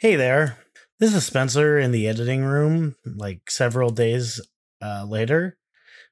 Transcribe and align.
Hey 0.00 0.16
there. 0.16 0.56
This 0.98 1.14
is 1.14 1.26
Spencer 1.26 1.78
in 1.78 1.90
the 1.90 2.08
editing 2.08 2.42
room, 2.42 2.96
like 3.04 3.50
several 3.50 3.90
days 3.90 4.40
uh, 4.80 5.04
later. 5.06 5.58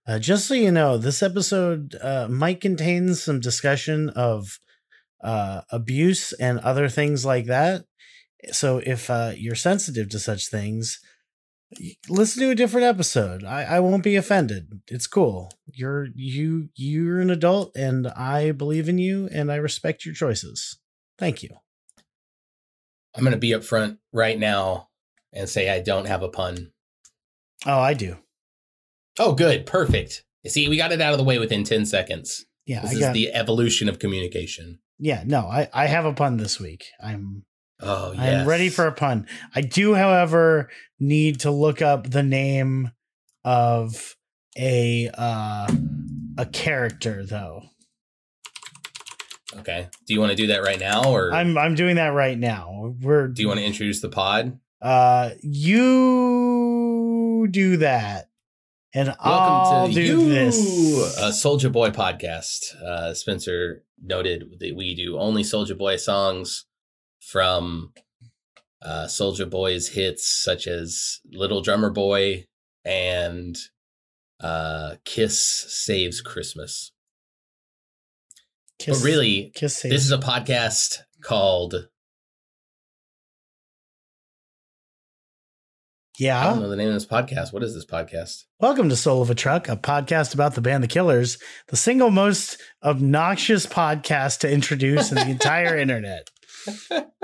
Uh, 0.07 0.19
just 0.19 0.45
so 0.45 0.53
you 0.53 0.71
know, 0.71 0.99
this 0.99 1.23
episode 1.23 1.97
uh, 2.03 2.29
might 2.29 2.61
contain 2.61 3.15
some 3.15 3.41
discussion 3.41 4.11
of 4.11 4.59
uh, 5.25 5.63
abuse 5.73 6.35
and 6.35 6.59
other 6.59 6.91
things 6.91 7.25
like 7.25 7.47
that. 7.47 7.87
So 8.53 8.83
if 8.85 9.09
uh, 9.09 9.33
you're 9.35 9.55
sensitive 9.55 10.11
to 10.11 10.19
such 10.19 10.51
things, 10.51 11.01
listen 12.11 12.43
to 12.43 12.51
a 12.51 12.55
different 12.55 12.89
episode. 12.89 13.43
I, 13.43 13.63
I 13.63 13.81
won't 13.81 14.05
be 14.05 14.17
offended. 14.17 14.83
It's 14.89 15.07
cool. 15.07 15.51
You're 15.65 16.09
you 16.15 16.69
you're 16.75 17.23
an 17.23 17.31
adult, 17.31 17.75
and 17.75 18.09
I 18.09 18.53
believe 18.53 18.87
in 18.91 18.99
you, 18.99 19.31
and 19.33 19.51
I 19.51 19.57
respect 19.57 20.05
your 20.05 20.15
choices. 20.15 20.77
Thank 21.19 21.43
you. 21.43 21.57
I'm 23.19 23.25
going 23.25 23.33
to 23.33 23.39
be 23.39 23.51
upfront 23.51 23.99
right 24.13 24.39
now 24.39 24.89
and 25.33 25.49
say 25.49 25.69
I 25.69 25.81
don't 25.81 26.07
have 26.07 26.23
a 26.23 26.29
pun. 26.29 26.71
Oh, 27.67 27.79
I 27.81 27.93
do. 27.95 28.17
Oh, 29.19 29.33
good. 29.35 29.67
Perfect. 29.67 30.25
See, 30.47 30.69
we 30.69 30.77
got 30.77 30.93
it 30.93 31.01
out 31.01 31.13
of 31.13 31.19
the 31.19 31.25
way 31.25 31.39
within 31.39 31.65
10 31.65 31.85
seconds. 31.85 32.47
Yeah, 32.65 32.81
This 32.83 32.91
I 32.91 32.95
is 32.95 33.01
got. 33.01 33.15
the 33.15 33.33
evolution 33.35 33.89
of 33.89 33.99
communication. 33.99 34.79
yeah, 34.99 35.23
no, 35.27 35.41
I 35.41 35.69
I 35.73 35.87
have 35.87 36.05
a 36.05 36.13
pun 36.13 36.37
this 36.37 36.61
week. 36.61 36.85
I'm 37.03 37.45
Oh, 37.81 38.13
yes. 38.13 38.43
I'm 38.43 38.47
ready 38.49 38.69
for 38.71 38.87
a 38.87 38.93
pun. 38.93 39.27
I 39.55 39.61
do, 39.61 39.95
however, 39.95 40.69
need 40.99 41.41
to 41.41 41.51
look 41.51 41.81
up 41.83 42.11
the 42.11 42.23
name 42.25 42.91
of 43.45 44.17
a 44.59 45.09
uh 45.15 45.69
a 46.37 46.47
character 46.47 47.25
though. 47.25 47.63
Okay. 49.57 49.89
Do 50.07 50.15
you 50.15 50.21
want 50.21 50.31
to 50.31 50.37
do 50.37 50.49
that 50.49 50.63
right 50.63 50.79
now 50.79 51.13
or 51.13 51.33
I'm 51.33 51.57
I'm 51.57 51.75
doing 51.75 51.97
that 51.97 52.09
right 52.09 52.39
now. 52.39 52.95
We're 53.01 53.29
do 53.29 53.43
you 53.43 53.49
want 53.49 53.61
to 53.61 53.67
introduce 53.67 54.01
the 54.01 54.09
pod? 54.09 54.59
uh 54.81 55.31
you 55.43 57.49
do 57.51 57.79
that. 57.79 58.29
And 58.95 59.15
I'll 59.21 59.85
Welcome 59.85 59.95
to 59.95 60.01
do 60.01 60.07
you, 60.07 60.29
this. 60.29 61.19
a 61.19 61.33
Soldier 61.33 61.69
Boy 61.69 61.91
podcast. 61.91 62.75
Uh, 62.83 63.13
Spencer 63.13 63.85
noted 64.03 64.45
that 64.61 64.75
we 64.75 64.95
do 64.95 65.19
only 65.19 65.45
Soldier 65.45 65.75
Boy 65.75 65.97
songs 65.97 66.65
from 67.21 67.93
uh, 68.81 69.07
Soldier 69.07 69.45
Boy's 69.45 69.89
hits 69.89 70.27
such 70.27 70.67
as 70.67 71.21
Little 71.31 71.61
Drummer 71.61 71.91
Boy 71.91 72.47
and 72.85 73.59
uh, 74.41 74.95
Kiss 75.05 75.39
Saves 75.39 76.23
Christmas. 76.23 76.93
Kiss, 78.79 79.01
but 79.01 79.05
really, 79.07 79.53
kiss 79.55 79.83
this 79.83 80.05
is 80.05 80.13
a 80.13 80.19
podcast 80.19 80.99
called 81.23 81.89
Yeah. 86.19 86.41
I 86.41 86.51
don't 86.51 86.61
know 86.61 86.69
the 86.69 86.75
name 86.75 86.89
of 86.89 86.95
this 86.95 87.07
podcast. 87.07 87.53
What 87.53 87.63
is 87.63 87.75
this 87.75 87.87
podcast? 87.87 88.43
Welcome 88.59 88.89
to 88.89 88.97
Soul 88.97 89.23
of 89.23 89.31
a 89.31 89.37
Truck, 89.37 89.69
a 89.69 89.77
podcast 89.77 90.35
about 90.35 90.57
the 90.57 90.61
band 90.61 90.83
The 90.83 90.89
Killers, 90.89 91.39
the 91.69 91.77
single 91.77 92.11
most 92.11 92.61
obnoxious 92.83 93.67
podcast 93.67 94.41
to 94.41 94.51
introduce 94.51 95.13
in 95.13 95.15
the 95.15 95.29
entire 95.31 95.77
internet. 95.79 96.29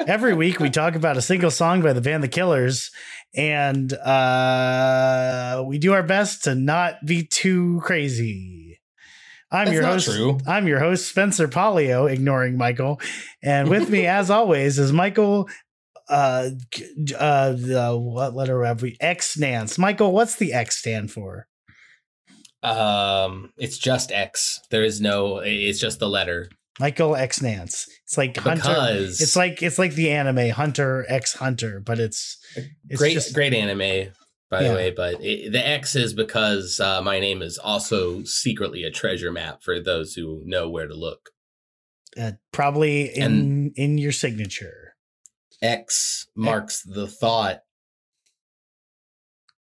Every 0.06 0.32
week 0.32 0.60
we 0.60 0.70
talk 0.70 0.94
about 0.94 1.16
a 1.16 1.22
single 1.22 1.50
song 1.50 1.82
by 1.82 1.92
the 1.92 2.00
band 2.00 2.22
The 2.22 2.28
Killers, 2.28 2.92
and 3.34 3.92
uh, 3.92 5.64
we 5.66 5.78
do 5.78 5.92
our 5.92 6.04
best 6.04 6.44
to 6.44 6.54
not 6.54 7.04
be 7.04 7.26
too 7.26 7.80
crazy. 7.82 8.63
I'm 9.50 9.66
That's 9.66 9.74
your 9.74 9.84
host. 9.84 10.06
true. 10.10 10.38
I'm 10.46 10.66
your 10.66 10.80
host, 10.80 11.08
Spencer 11.08 11.46
Polio, 11.48 12.10
ignoring 12.10 12.56
Michael. 12.56 13.00
And 13.42 13.68
with 13.68 13.88
me, 13.90 14.06
as 14.06 14.30
always, 14.30 14.78
is 14.78 14.92
Michael. 14.92 15.48
Uh, 16.08 16.50
g- 16.70 17.14
uh, 17.18 17.94
what 17.94 18.34
letter 18.34 18.64
have 18.64 18.82
we? 18.82 18.96
X 19.00 19.38
Nance. 19.38 19.78
Michael, 19.78 20.12
what's 20.12 20.36
the 20.36 20.52
X 20.52 20.76
stand 20.78 21.10
for? 21.10 21.46
Um, 22.62 23.52
it's 23.58 23.78
just 23.78 24.10
X. 24.10 24.60
There 24.70 24.82
is 24.84 25.00
no. 25.00 25.38
It's 25.38 25.78
just 25.78 25.98
the 26.00 26.08
letter 26.08 26.48
Michael 26.80 27.14
X 27.14 27.40
Nance. 27.42 27.88
It's 28.04 28.16
like 28.18 28.36
Hunter. 28.36 28.62
because 28.62 29.20
It's 29.20 29.36
like 29.36 29.62
it's 29.62 29.78
like 29.78 29.94
the 29.94 30.10
anime 30.10 30.50
Hunter 30.50 31.04
X 31.08 31.34
Hunter, 31.34 31.80
but 31.80 31.98
it's 31.98 32.38
it's 32.88 32.98
great, 32.98 33.12
just 33.14 33.34
great 33.34 33.54
anime, 33.54 34.12
by 34.50 34.62
Yeah. 34.62 34.68
the 34.68 34.74
way. 34.74 34.90
But 34.90 35.22
it, 35.22 35.52
the 35.52 35.66
X 35.66 35.94
is 35.96 36.14
because 36.14 36.78
uh, 36.80 37.00
my 37.02 37.18
name 37.20 37.42
is 37.42 37.58
also 37.58 38.22
secretly 38.24 38.84
a 38.84 38.90
treasure 38.90 39.32
map 39.32 39.62
for 39.62 39.80
those 39.80 40.14
who 40.14 40.42
know 40.44 40.68
where 40.70 40.86
to 40.86 40.94
look. 40.94 41.30
uh, 42.16 42.32
probably 42.52 43.06
in 43.16 43.22
And- 43.24 43.72
in 43.76 43.98
your 43.98 44.12
signature. 44.12 44.94
X 45.60 46.26
marks 46.36 46.82
the 46.82 47.06
thought. 47.08 47.62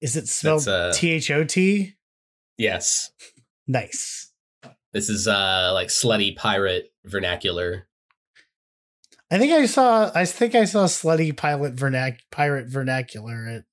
Is 0.01 0.17
it 0.17 0.29
spelled 0.29 0.67
uh, 0.69 0.93
T 0.93 1.11
H 1.11 1.31
O 1.31 1.45
T? 1.45 1.95
Yes, 2.57 3.11
Nice. 3.67 4.33
this 4.93 5.09
is 5.09 5.29
uh 5.29 5.71
like 5.75 5.89
slutty 5.89 6.35
pirate 6.37 6.93
vernacular. 7.05 7.87
I 9.31 9.39
think 9.39 9.53
I 9.53 9.67
saw. 9.67 10.11
I 10.15 10.25
think 10.25 10.55
I 10.55 10.65
saw 10.65 10.85
slutty 10.87 11.37
pilot 11.37 11.77
vernac 11.77 12.21
pirate 12.31 12.69
vernacular 12.69 13.47
at 13.47 13.65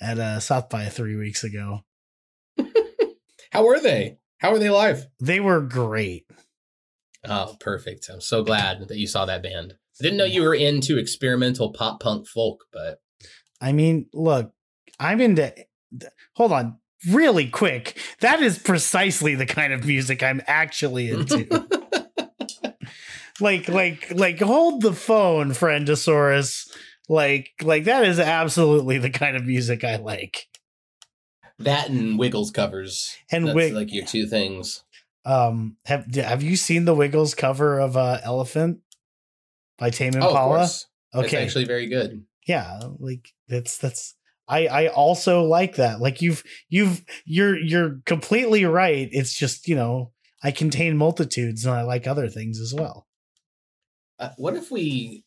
at 0.00 0.18
uh, 0.18 0.40
South 0.40 0.68
by 0.68 0.86
three 0.86 1.16
weeks 1.16 1.44
ago. 1.44 1.80
How 3.52 3.64
were 3.64 3.80
they? 3.80 4.18
How 4.38 4.52
were 4.52 4.58
they 4.58 4.70
live? 4.70 5.06
They 5.20 5.40
were 5.40 5.60
great. 5.60 6.26
Oh, 7.26 7.56
perfect! 7.60 8.08
I'm 8.12 8.20
so 8.20 8.42
glad 8.42 8.88
that 8.88 8.98
you 8.98 9.06
saw 9.06 9.24
that 9.24 9.42
band. 9.42 9.74
I 10.00 10.02
didn't 10.02 10.18
know 10.18 10.24
you 10.24 10.42
were 10.42 10.54
into 10.54 10.98
experimental 10.98 11.72
pop 11.72 12.00
punk 12.00 12.26
folk, 12.28 12.64
but 12.72 13.00
I 13.60 13.72
mean, 13.72 14.06
look, 14.12 14.52
I'm 15.00 15.20
into. 15.20 15.54
Hold 16.34 16.52
on, 16.52 16.78
really 17.08 17.48
quick. 17.48 17.98
That 18.20 18.42
is 18.42 18.58
precisely 18.58 19.34
the 19.34 19.46
kind 19.46 19.72
of 19.72 19.86
music 19.86 20.22
I'm 20.22 20.42
actually 20.46 21.10
into. 21.10 21.46
like, 23.40 23.68
like, 23.68 24.12
like, 24.14 24.40
hold 24.40 24.82
the 24.82 24.92
phone, 24.92 25.50
Friendosaurus. 25.50 26.68
Like, 27.08 27.50
like 27.62 27.84
that 27.84 28.04
is 28.04 28.18
absolutely 28.18 28.98
the 28.98 29.10
kind 29.10 29.36
of 29.36 29.44
music 29.44 29.84
I 29.84 29.96
like. 29.96 30.46
that 31.58 31.88
and 31.88 32.18
Wiggles 32.18 32.50
covers. 32.50 33.16
And 33.30 33.46
That's 33.46 33.54
Wig- 33.54 33.74
like 33.74 33.92
your 33.92 34.06
two 34.06 34.26
things. 34.26 34.82
Um, 35.26 35.76
have 35.86 36.12
have 36.14 36.42
you 36.42 36.56
seen 36.56 36.84
the 36.84 36.94
Wiggles 36.94 37.34
cover 37.34 37.78
of 37.78 37.96
uh, 37.96 38.18
"Elephant" 38.24 38.80
by 39.78 39.88
Tame 39.90 40.12
Oh, 40.16 40.28
Impala? 40.28 40.64
It's 40.64 40.86
okay, 41.14 41.42
actually 41.42 41.64
very 41.64 41.86
good. 41.86 42.24
yeah, 42.46 42.80
like 42.98 43.28
that's 43.48 43.78
that's. 43.78 44.14
I 44.46 44.66
I 44.66 44.86
also 44.88 45.44
like 45.44 45.76
that. 45.76 46.00
Like 46.00 46.20
you've 46.20 46.42
you've 46.68 47.02
you're 47.24 47.56
you're 47.58 48.00
completely 48.04 48.66
right. 48.66 49.08
It's 49.12 49.32
just 49.32 49.66
you 49.66 49.76
know 49.76 50.12
I 50.42 50.50
contain 50.50 50.98
multitudes 50.98 51.64
and 51.64 51.74
I 51.74 51.82
like 51.82 52.06
other 52.06 52.28
things 52.28 52.60
as 52.60 52.74
well. 52.74 53.06
Uh, 54.18 54.30
what 54.36 54.54
if 54.56 54.70
we 54.70 55.24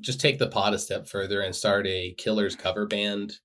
just 0.00 0.20
take 0.20 0.38
the 0.38 0.48
pot 0.48 0.74
a 0.74 0.78
step 0.78 1.08
further 1.08 1.40
and 1.40 1.54
start 1.54 1.86
a 1.86 2.14
Killers 2.16 2.54
cover 2.54 2.86
band 2.86 3.38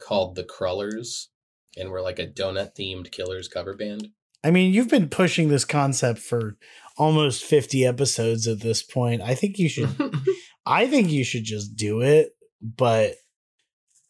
called 0.00 0.34
the 0.34 0.44
Crullers, 0.44 1.28
and 1.76 1.90
we're 1.90 2.00
like 2.00 2.18
a 2.18 2.26
donut 2.26 2.76
themed 2.76 3.10
Killers 3.12 3.48
cover 3.48 3.74
band? 3.74 4.08
I 4.44 4.50
mean, 4.50 4.72
you've 4.72 4.88
been 4.88 5.08
pushing 5.08 5.48
this 5.48 5.64
concept 5.64 6.18
for 6.18 6.56
almost 6.98 7.44
50 7.44 7.86
episodes 7.86 8.46
at 8.48 8.60
this 8.60 8.82
point. 8.82 9.22
I 9.22 9.34
think 9.34 9.58
you 9.58 9.68
should 9.68 9.88
I 10.66 10.86
think 10.86 11.10
you 11.10 11.24
should 11.24 11.44
just 11.44 11.76
do 11.76 12.00
it, 12.00 12.30
but 12.60 13.14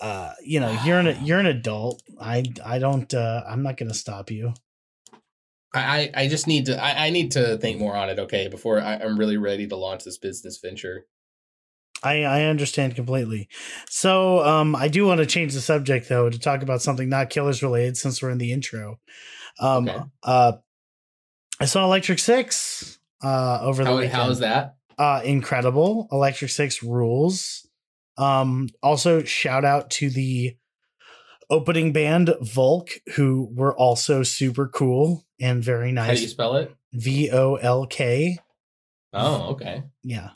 uh, 0.01 0.33
you 0.45 0.61
know, 0.61 0.77
you're 0.85 0.99
an 0.99 1.19
you're 1.25 1.41
an 1.41 1.47
adult. 1.47 2.03
I 2.21 2.45
I 2.65 2.79
don't 2.79 3.13
uh 3.13 3.43
I'm 3.47 3.63
not 3.63 3.77
going 3.77 3.91
to 3.91 3.95
stop 3.95 4.31
you. 4.31 4.55
I, 5.75 5.81
I 5.81 6.11
I 6.23 6.29
just 6.29 6.47
need 6.47 6.67
to 6.67 6.83
I, 6.83 7.07
I 7.07 7.11
need 7.11 7.33
to 7.33 7.59
think 7.59 7.79
more 7.79 7.97
on 7.97 8.11
it, 8.11 8.19
okay, 8.19 8.49
before 8.49 8.81
I, 8.81 8.97
I'm 8.97 9.19
really 9.19 9.37
ready 9.37 9.67
to 9.67 9.77
launch 9.77 10.05
this 10.05 10.19
business 10.19 10.59
venture. 10.63 11.07
I 12.03 12.23
I 12.25 12.43
understand 12.45 12.95
completely. 12.97 13.49
So, 13.89 14.45
um 14.45 14.75
I 14.77 14.89
do 14.89 15.07
want 15.07 15.19
to 15.21 15.27
change 15.27 15.55
the 15.55 15.61
subject 15.61 16.09
though 16.09 16.31
to 16.31 16.39
talk 16.39 16.63
about 16.63 16.83
something 16.83 17.09
not 17.09 17.31
killers 17.31 17.63
related 17.63 17.97
since 17.97 18.23
we're 18.23 18.31
in 18.31 18.39
the 18.39 18.53
intro. 18.53 18.99
Um 19.61 19.89
Okay. 19.89 20.01
uh 20.23 20.53
I 21.61 21.65
saw 21.67 21.85
Electric 21.85 22.19
6 22.19 22.99
uh 23.23 23.61
over 23.63 23.85
the 23.85 23.91
How, 23.91 23.97
weekend. 23.97 24.15
how 24.15 24.31
is 24.31 24.39
that? 24.41 24.77
uh 24.99 25.23
incredible 25.25 26.07
electric 26.13 26.51
six 26.51 26.83
rules 26.83 27.67
um 28.19 28.69
also 28.83 29.23
shout 29.25 29.65
out 29.65 29.89
to 29.91 30.11
the 30.11 30.55
opening 31.51 31.93
band 31.93 32.35
volk 32.43 32.91
who 33.17 33.51
were 33.55 33.75
also 33.77 34.23
super 34.23 34.69
cool 34.69 35.25
and 35.41 35.63
very 35.65 35.93
nice. 35.93 36.09
How 36.09 36.15
do 36.15 36.21
you 36.23 36.29
spell 36.29 36.57
it? 36.57 36.77
v-o-l-k 36.93 38.39
Oh, 39.15 39.51
okay. 39.53 39.83
yeah 40.03 40.31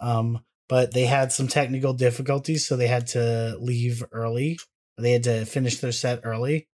um 0.00 0.40
but 0.68 0.92
they 0.92 1.06
had 1.06 1.32
some 1.32 1.48
technical 1.48 1.92
difficulties 1.92 2.66
so 2.66 2.76
they 2.76 2.88
had 2.88 3.06
to 3.06 3.56
leave 3.60 4.04
early 4.12 4.58
they 4.98 5.12
had 5.12 5.22
to 5.22 5.44
finish 5.44 5.78
their 5.78 5.92
set 5.92 6.20
early 6.24 6.68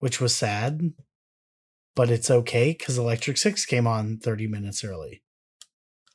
which 0.00 0.20
was 0.20 0.34
sad 0.36 0.92
but 1.94 2.10
it's 2.10 2.30
okay 2.30 2.76
because 2.76 2.98
electric 2.98 3.36
six 3.36 3.64
came 3.66 3.86
on 3.86 4.18
30 4.18 4.46
minutes 4.46 4.84
early 4.84 5.22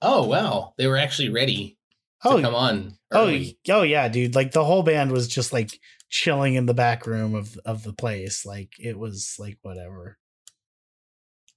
Oh 0.06 0.27
wow, 0.27 0.74
they 0.77 0.85
were 0.88 0.97
actually 0.97 1.30
ready. 1.30 1.77
Oh, 2.25 2.41
come 2.41 2.53
on. 2.53 2.97
oh, 3.12 3.39
oh 3.69 3.81
yeah, 3.83 4.09
dude. 4.09 4.36
Like 4.36 4.51
the 4.51 4.65
whole 4.65 4.83
band 4.83 5.13
was 5.13 5.29
just 5.29 5.53
like 5.53 5.79
chilling 6.09 6.56
in 6.56 6.65
the 6.65 6.74
back 6.74 7.07
room 7.07 7.33
of 7.33 7.57
of 7.65 7.83
the 7.83 7.94
place. 7.94 8.45
Like 8.45 8.74
it 8.77 9.00
was 9.00 9.38
like 9.39 9.57
whatever. 9.62 10.18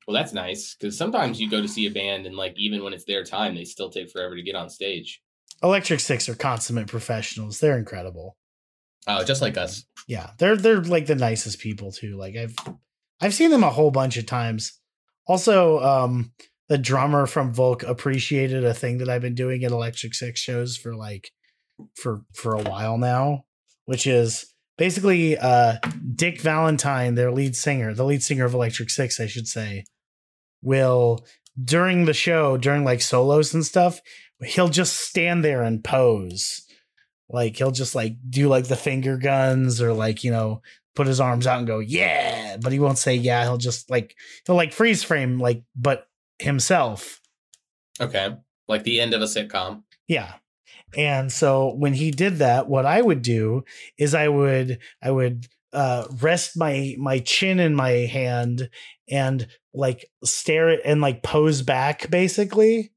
well, 0.06 0.14
that's 0.14 0.32
nice 0.32 0.76
because 0.76 0.96
sometimes 0.96 1.40
you 1.40 1.50
go 1.50 1.60
to 1.60 1.66
see 1.66 1.86
a 1.86 1.90
band 1.90 2.24
and 2.24 2.36
like 2.36 2.54
even 2.56 2.84
when 2.84 2.92
it's 2.92 3.04
their 3.04 3.24
time, 3.24 3.56
they 3.56 3.64
still 3.64 3.90
take 3.90 4.10
forever 4.10 4.36
to 4.36 4.42
get 4.42 4.54
on 4.54 4.70
stage. 4.70 5.20
Electric 5.62 6.00
Six 6.00 6.28
are 6.28 6.34
consummate 6.34 6.88
professionals. 6.88 7.60
They're 7.60 7.78
incredible. 7.78 8.36
Oh, 9.06 9.24
just 9.24 9.42
like 9.42 9.56
us. 9.56 9.84
Yeah, 10.08 10.30
they're 10.38 10.56
they're 10.56 10.82
like 10.82 11.06
the 11.06 11.14
nicest 11.14 11.60
people 11.60 11.92
too. 11.92 12.16
Like 12.16 12.36
I've 12.36 12.54
I've 13.20 13.34
seen 13.34 13.50
them 13.50 13.64
a 13.64 13.70
whole 13.70 13.90
bunch 13.90 14.16
of 14.16 14.26
times. 14.26 14.78
Also, 15.26 15.80
um, 15.80 16.32
the 16.68 16.78
drummer 16.78 17.26
from 17.26 17.52
Volk 17.52 17.82
appreciated 17.82 18.64
a 18.64 18.74
thing 18.74 18.98
that 18.98 19.08
I've 19.08 19.22
been 19.22 19.34
doing 19.34 19.64
at 19.64 19.72
Electric 19.72 20.14
Six 20.14 20.40
shows 20.40 20.76
for 20.76 20.94
like 20.94 21.30
for 21.94 22.22
for 22.34 22.54
a 22.54 22.62
while 22.62 22.98
now, 22.98 23.44
which 23.84 24.06
is 24.06 24.52
basically 24.76 25.38
uh 25.38 25.76
Dick 26.14 26.40
Valentine, 26.40 27.14
their 27.14 27.30
lead 27.30 27.56
singer, 27.56 27.94
the 27.94 28.04
lead 28.04 28.22
singer 28.22 28.44
of 28.44 28.54
Electric 28.54 28.90
Six, 28.90 29.20
I 29.20 29.26
should 29.26 29.48
say, 29.48 29.84
will 30.62 31.24
during 31.62 32.04
the 32.04 32.14
show, 32.14 32.56
during 32.56 32.84
like 32.84 33.00
solos 33.00 33.54
and 33.54 33.64
stuff, 33.64 34.00
he'll 34.44 34.68
just 34.68 34.96
stand 34.96 35.44
there 35.44 35.62
and 35.62 35.82
pose. 35.82 36.62
Like 37.28 37.56
he'll 37.56 37.72
just 37.72 37.94
like 37.94 38.16
do 38.28 38.48
like 38.48 38.68
the 38.68 38.76
finger 38.76 39.16
guns 39.16 39.80
or 39.82 39.92
like, 39.92 40.22
you 40.22 40.30
know, 40.30 40.62
put 40.94 41.06
his 41.06 41.20
arms 41.20 41.46
out 41.46 41.58
and 41.58 41.66
go, 41.66 41.78
yeah, 41.78 42.56
but 42.60 42.72
he 42.72 42.78
won't 42.78 42.98
say 42.98 43.14
yeah. 43.14 43.42
He'll 43.42 43.58
just 43.58 43.90
like 43.90 44.14
he'll 44.46 44.56
like 44.56 44.72
freeze 44.72 45.02
frame 45.02 45.38
like 45.38 45.62
but 45.74 46.06
himself. 46.38 47.20
Okay. 48.00 48.36
Like 48.68 48.84
the 48.84 49.00
end 49.00 49.14
of 49.14 49.22
a 49.22 49.26
sitcom. 49.26 49.82
Yeah. 50.08 50.34
And 50.96 51.32
so 51.32 51.74
when 51.74 51.94
he 51.94 52.10
did 52.10 52.36
that, 52.36 52.68
what 52.68 52.86
I 52.86 53.02
would 53.02 53.22
do 53.22 53.64
is 53.98 54.14
I 54.14 54.28
would 54.28 54.78
I 55.02 55.10
would 55.10 55.46
uh 55.72 56.06
rest 56.20 56.56
my 56.56 56.94
my 56.98 57.18
chin 57.18 57.58
in 57.58 57.74
my 57.74 57.90
hand 57.90 58.70
and 59.10 59.46
like 59.74 60.08
stare 60.24 60.70
at 60.70 60.80
and 60.84 61.00
like 61.00 61.22
pose 61.22 61.62
back 61.62 62.08
basically. 62.10 62.92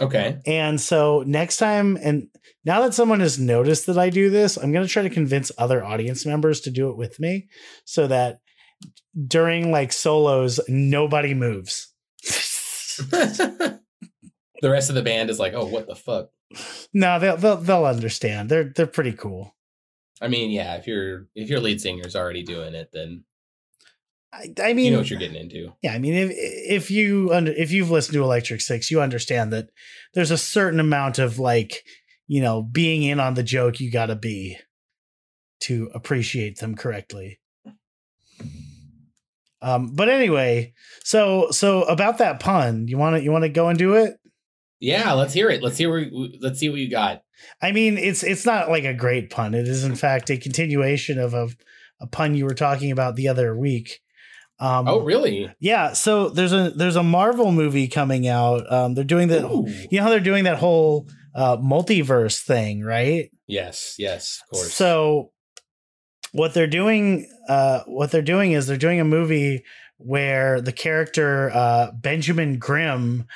Okay. 0.00 0.38
And 0.46 0.80
so 0.80 1.24
next 1.26 1.56
time, 1.56 1.98
and 2.00 2.28
now 2.64 2.82
that 2.82 2.94
someone 2.94 3.20
has 3.20 3.38
noticed 3.38 3.86
that 3.86 3.98
I 3.98 4.10
do 4.10 4.30
this, 4.30 4.56
I'm 4.56 4.72
going 4.72 4.86
to 4.86 4.92
try 4.92 5.02
to 5.02 5.10
convince 5.10 5.50
other 5.58 5.84
audience 5.84 6.24
members 6.24 6.60
to 6.62 6.70
do 6.70 6.90
it 6.90 6.96
with 6.96 7.18
me 7.18 7.48
so 7.84 8.06
that 8.06 8.40
during 9.26 9.72
like 9.72 9.92
solos, 9.92 10.60
nobody 10.68 11.34
moves. 11.34 11.92
the 12.22 13.80
rest 14.62 14.88
of 14.88 14.94
the 14.94 15.02
band 15.02 15.30
is 15.30 15.38
like, 15.38 15.54
oh, 15.54 15.66
what 15.66 15.88
the 15.88 15.96
fuck? 15.96 16.30
no, 16.94 17.18
they'll, 17.18 17.36
they'll, 17.36 17.56
they'll 17.56 17.84
understand. 17.84 18.48
They're, 18.48 18.72
they're 18.74 18.86
pretty 18.86 19.12
cool. 19.12 19.54
I 20.20 20.28
mean, 20.28 20.50
yeah, 20.50 20.76
if 20.76 20.86
your 20.86 21.28
if 21.36 21.48
your 21.48 21.60
lead 21.60 21.80
singer's 21.80 22.16
already 22.16 22.42
doing 22.42 22.74
it, 22.74 22.90
then 22.92 23.24
I, 24.32 24.52
I 24.62 24.72
mean, 24.74 24.86
you 24.86 24.90
know 24.92 24.98
what 24.98 25.10
you're 25.10 25.18
getting 25.18 25.40
into. 25.40 25.72
yeah, 25.82 25.94
I 25.94 25.98
mean, 25.98 26.14
if, 26.14 26.30
if 26.34 26.90
you, 26.90 27.30
under, 27.32 27.52
if 27.52 27.72
you've 27.72 27.90
listened 27.90 28.14
to 28.14 28.22
Electric 28.22 28.60
Six, 28.60 28.90
you 28.90 29.00
understand 29.00 29.52
that 29.52 29.70
there's 30.14 30.30
a 30.30 30.38
certain 30.38 30.80
amount 30.80 31.18
of 31.18 31.38
like, 31.38 31.82
you 32.26 32.42
know, 32.42 32.62
being 32.62 33.02
in 33.02 33.20
on 33.20 33.34
the 33.34 33.42
joke 33.42 33.80
you 33.80 33.90
got 33.90 34.06
to 34.06 34.16
be 34.16 34.58
to 35.60 35.90
appreciate 35.94 36.58
them 36.58 36.74
correctly. 36.74 37.40
Um, 39.60 39.94
but 39.94 40.08
anyway, 40.08 40.74
so 41.02 41.50
so 41.50 41.82
about 41.84 42.18
that 42.18 42.38
pun, 42.38 42.86
you 42.86 42.96
want 42.96 43.16
to 43.16 43.22
you 43.22 43.32
want 43.32 43.42
to 43.42 43.48
go 43.48 43.68
and 43.68 43.78
do 43.78 43.94
it? 43.94 44.14
Yeah, 44.78 45.12
let's 45.12 45.34
hear 45.34 45.50
it. 45.50 45.62
Let's 45.62 45.78
hear 45.78 45.90
where, 45.90 46.06
let's 46.40 46.60
see 46.60 46.68
what 46.68 46.78
you 46.78 46.88
got. 46.88 47.22
I 47.60 47.72
mean, 47.72 47.98
it's 47.98 48.22
it's 48.22 48.46
not 48.46 48.68
like 48.68 48.84
a 48.84 48.94
great 48.94 49.30
pun. 49.30 49.54
It 49.54 49.66
is 49.66 49.84
in 49.84 49.96
fact 49.96 50.30
a 50.30 50.36
continuation 50.36 51.18
of 51.18 51.34
a, 51.34 51.48
a 52.00 52.06
pun 52.06 52.36
you 52.36 52.44
were 52.44 52.54
talking 52.54 52.92
about 52.92 53.16
the 53.16 53.28
other 53.28 53.56
week. 53.56 54.00
Um, 54.60 54.88
Oh, 54.88 55.00
really? 55.00 55.52
yeah. 55.60 55.92
So 55.92 56.28
there's 56.30 56.52
a 56.52 56.70
there's 56.70 56.96
a 56.96 57.02
Marvel 57.02 57.52
movie 57.52 57.86
coming 57.88 58.26
out. 58.26 58.70
Um, 58.72 58.94
they're 58.94 59.04
doing 59.04 59.28
the 59.28 59.40
you 59.90 59.98
know 59.98 60.04
how 60.04 60.10
they're 60.10 60.20
doing 60.20 60.44
that 60.44 60.58
whole 60.58 61.08
uh, 61.34 61.56
multiverse 61.58 62.40
thing, 62.42 62.82
right? 62.82 63.30
Yes, 63.46 63.94
yes, 63.98 64.42
of 64.50 64.56
course. 64.58 64.72
So 64.74 65.30
what 66.32 66.54
they're 66.54 66.66
doing, 66.66 67.30
uh, 67.48 67.80
what 67.86 68.10
they're 68.10 68.20
doing 68.22 68.52
is 68.52 68.66
they're 68.66 68.76
doing 68.76 69.00
a 69.00 69.04
movie 69.04 69.64
where 69.98 70.60
the 70.60 70.72
character 70.72 71.50
uh, 71.54 71.90
Benjamin 71.92 72.58
Grimm 72.58 73.26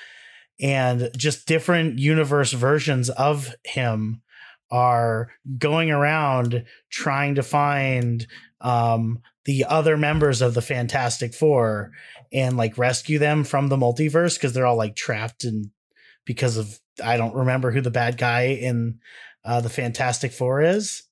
and 0.61 1.11
just 1.17 1.47
different 1.47 1.99
universe 1.99 2.53
versions 2.53 3.11
of 3.11 3.55
him 3.65 4.23
are 4.71 5.31
going 5.59 5.91
around 5.91 6.65
trying 6.91 7.35
to 7.37 7.43
find 7.43 8.27
um, 8.61 9.21
the 9.45 9.65
other 9.65 9.97
members 9.97 10.41
of 10.41 10.55
the 10.55 10.63
Fantastic 10.63 11.35
Four 11.35 11.91
and 12.33 12.57
like 12.57 12.79
rescue 12.79 13.19
them 13.19 13.45
from 13.45 13.69
the 13.69 13.77
multiverse 13.77 14.35
because 14.35 14.53
they're 14.53 14.67
all 14.67 14.77
like 14.77 14.97
trapped 14.97 15.45
and 15.45 15.71
because 16.25 16.57
of 16.57 16.79
I 17.03 17.17
don't 17.17 17.35
remember 17.35 17.71
who 17.71 17.81
the 17.81 17.91
bad 17.91 18.19
guy 18.19 18.43
in 18.49 19.01
uh, 19.45 19.61
the 19.61 19.69
Fantastic 19.71 20.33
Four 20.33 20.63
is. 20.63 21.03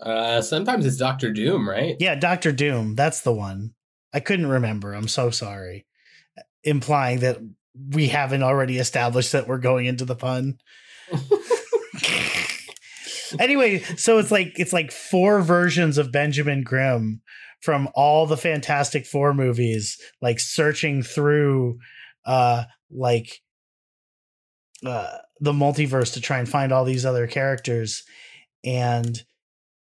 uh, 0.00 0.42
sometimes 0.42 0.84
it's 0.84 0.96
Doctor 0.96 1.32
Doom, 1.32 1.68
right? 1.68 1.96
Yeah, 1.98 2.14
Doctor 2.14 2.52
Doom. 2.52 2.94
That's 2.94 3.20
the 3.22 3.32
one. 3.32 3.74
I 4.12 4.20
couldn't 4.20 4.48
remember. 4.48 4.92
I'm 4.92 5.08
so 5.08 5.30
sorry. 5.30 5.86
Implying 6.64 7.20
that 7.20 7.38
we 7.90 8.08
haven't 8.08 8.42
already 8.42 8.78
established 8.78 9.32
that 9.32 9.48
we're 9.48 9.58
going 9.58 9.86
into 9.86 10.04
the 10.04 10.16
pun. 10.16 10.58
anyway, 13.38 13.80
so 13.96 14.18
it's 14.18 14.30
like 14.30 14.52
it's 14.56 14.72
like 14.72 14.92
four 14.92 15.40
versions 15.42 15.98
of 15.98 16.12
Benjamin 16.12 16.62
Grimm 16.62 17.20
from 17.60 17.88
all 17.94 18.26
the 18.26 18.36
Fantastic 18.36 19.06
Four 19.06 19.34
movies, 19.34 19.98
like 20.20 20.40
searching 20.40 21.02
through 21.02 21.78
uh 22.24 22.64
like 22.90 23.40
uh 24.86 25.18
the 25.40 25.52
multiverse 25.52 26.14
to 26.14 26.20
try 26.20 26.38
and 26.38 26.48
find 26.48 26.72
all 26.72 26.84
these 26.84 27.06
other 27.06 27.26
characters. 27.26 28.04
And 28.64 29.22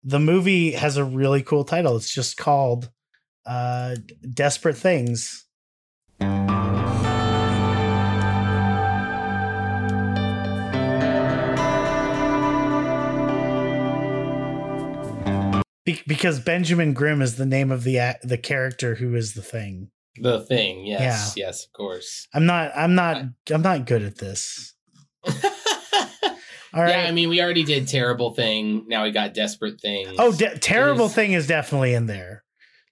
the 0.03 0.19
movie 0.19 0.71
has 0.71 0.95
a 0.97 1.03
really 1.03 1.43
cool 1.43 1.65
title. 1.65 1.95
It's 1.97 2.13
just 2.13 2.37
called 2.37 2.89
uh 3.45 3.95
Desperate 4.33 4.77
Things. 4.77 5.45
Be- 15.95 16.01
because 16.07 16.39
Benjamin 16.39 16.93
Grimm 16.93 17.21
is 17.21 17.35
the 17.35 17.45
name 17.45 17.71
of 17.71 17.83
the 17.83 18.15
the 18.23 18.37
character 18.37 18.95
who 18.95 19.15
is 19.15 19.33
the 19.33 19.41
thing. 19.41 19.89
The 20.21 20.41
thing, 20.41 20.85
yes, 20.85 21.33
yes, 21.37 21.65
of 21.65 21.71
course. 21.73 22.27
I'm 22.33 22.45
not 22.45 22.71
I'm 22.75 22.95
not 22.95 23.23
I'm 23.51 23.61
not 23.61 23.85
good 23.85 24.01
at 24.03 24.17
this. 24.17 24.73
All 26.71 26.83
right. 26.83 26.89
Yeah, 26.91 27.05
I 27.07 27.11
mean, 27.11 27.29
we 27.29 27.41
already 27.41 27.63
did 27.63 27.87
terrible 27.87 28.33
thing. 28.35 28.85
Now 28.87 29.03
we 29.03 29.11
got 29.11 29.33
desperate 29.33 29.81
thing. 29.81 30.15
oh, 30.19 30.31
de- 30.31 30.57
terrible 30.59 31.05
is- 31.07 31.15
thing 31.15 31.31
is 31.33 31.47
definitely 31.47 31.93
in 31.95 32.05
there. 32.05 32.43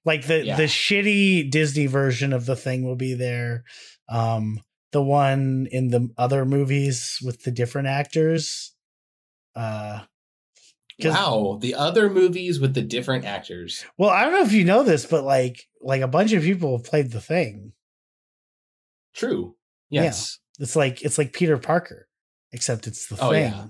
Like 0.04 0.25
the 0.25 0.44
Yeah. 0.46 0.56
the 0.58 0.63
shitty 0.63 1.51
Disney 1.51 1.86
version 1.86 2.34
of 2.34 2.46
the 2.46 2.56
thing 2.56 2.84
will 2.84 2.96
be 2.96 3.13
there. 3.13 3.63
Um 4.10 4.62
the 4.94 5.01
one 5.04 5.68
in 5.70 5.89
the 5.89 6.10
other 6.18 6.46
movies 6.46 7.20
with 7.24 7.44
the 7.44 7.51
different 7.51 7.88
actors. 7.89 8.74
Uh 9.56 10.01
wow, 11.04 11.58
the 11.62 11.75
other 11.75 12.10
movies 12.10 12.60
with 12.60 12.74
the 12.74 12.82
different 12.82 13.25
actors. 13.25 13.86
Well, 13.98 14.10
I 14.10 14.24
don't 14.24 14.34
know 14.34 14.42
if 14.44 14.51
you 14.54 14.63
know 14.66 14.84
this, 14.84 15.06
but 15.06 15.24
like 15.24 15.68
like 15.82 16.01
a 16.01 16.08
bunch 16.08 16.34
of 16.34 16.44
people 16.44 16.77
have 16.77 16.86
played 16.86 17.12
the 17.12 17.22
thing. 17.22 17.74
True. 19.13 19.56
Yeah. 19.89 20.04
Yes. 20.04 20.39
It's 20.60 20.75
like 20.75 21.01
it's 21.04 21.18
like 21.18 21.34
Peter 21.34 21.58
Parker, 21.58 22.08
except 22.51 22.88
it's 22.88 23.08
the 23.08 23.18
Oh, 23.22 23.32
thing. 23.32 23.51
yeah. 23.51 23.68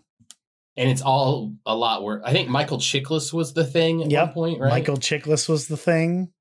And 0.77 0.89
it's 0.89 1.01
all 1.01 1.53
a 1.65 1.75
lot 1.75 2.03
worse. 2.03 2.21
I 2.23 2.31
think 2.33 2.49
Michael 2.49 2.77
Chiklis 2.77 3.33
was 3.33 3.53
the 3.53 3.65
thing 3.65 4.03
at 4.03 4.11
Yep. 4.11 4.25
one 4.27 4.33
point, 4.33 4.59
right? 4.61 4.69
Michael 4.69 4.97
Chiklis 4.97 5.49
was 5.49 5.67
the 5.67 5.77
thing. 5.77 6.31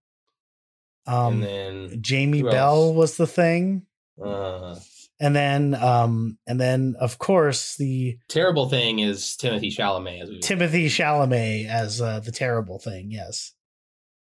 Um 1.07 1.43
and 1.43 1.91
then 1.91 2.03
Jamie 2.03 2.43
Bell 2.43 2.93
was 2.95 3.17
the 3.17 3.27
thing. 3.27 3.87
uh, 4.23 4.77
And 5.19 5.35
then 5.35 5.75
um 5.75 6.39
and 6.47 6.61
then 6.61 6.95
of 7.01 7.19
course 7.19 7.77
the 7.77 8.19
terrible 8.29 8.69
thing 8.69 8.99
is 8.99 9.37
Timothy 9.37 9.71
Chalamet. 9.71 10.23
As 10.23 10.29
we 10.29 10.41
Timothy 10.41 10.89
Chalamet 10.89 11.67
as 11.69 12.01
uh, 12.01 12.21
the 12.21 12.33
terrible 12.33 12.79
thing, 12.79 13.11
yes. 13.11 13.53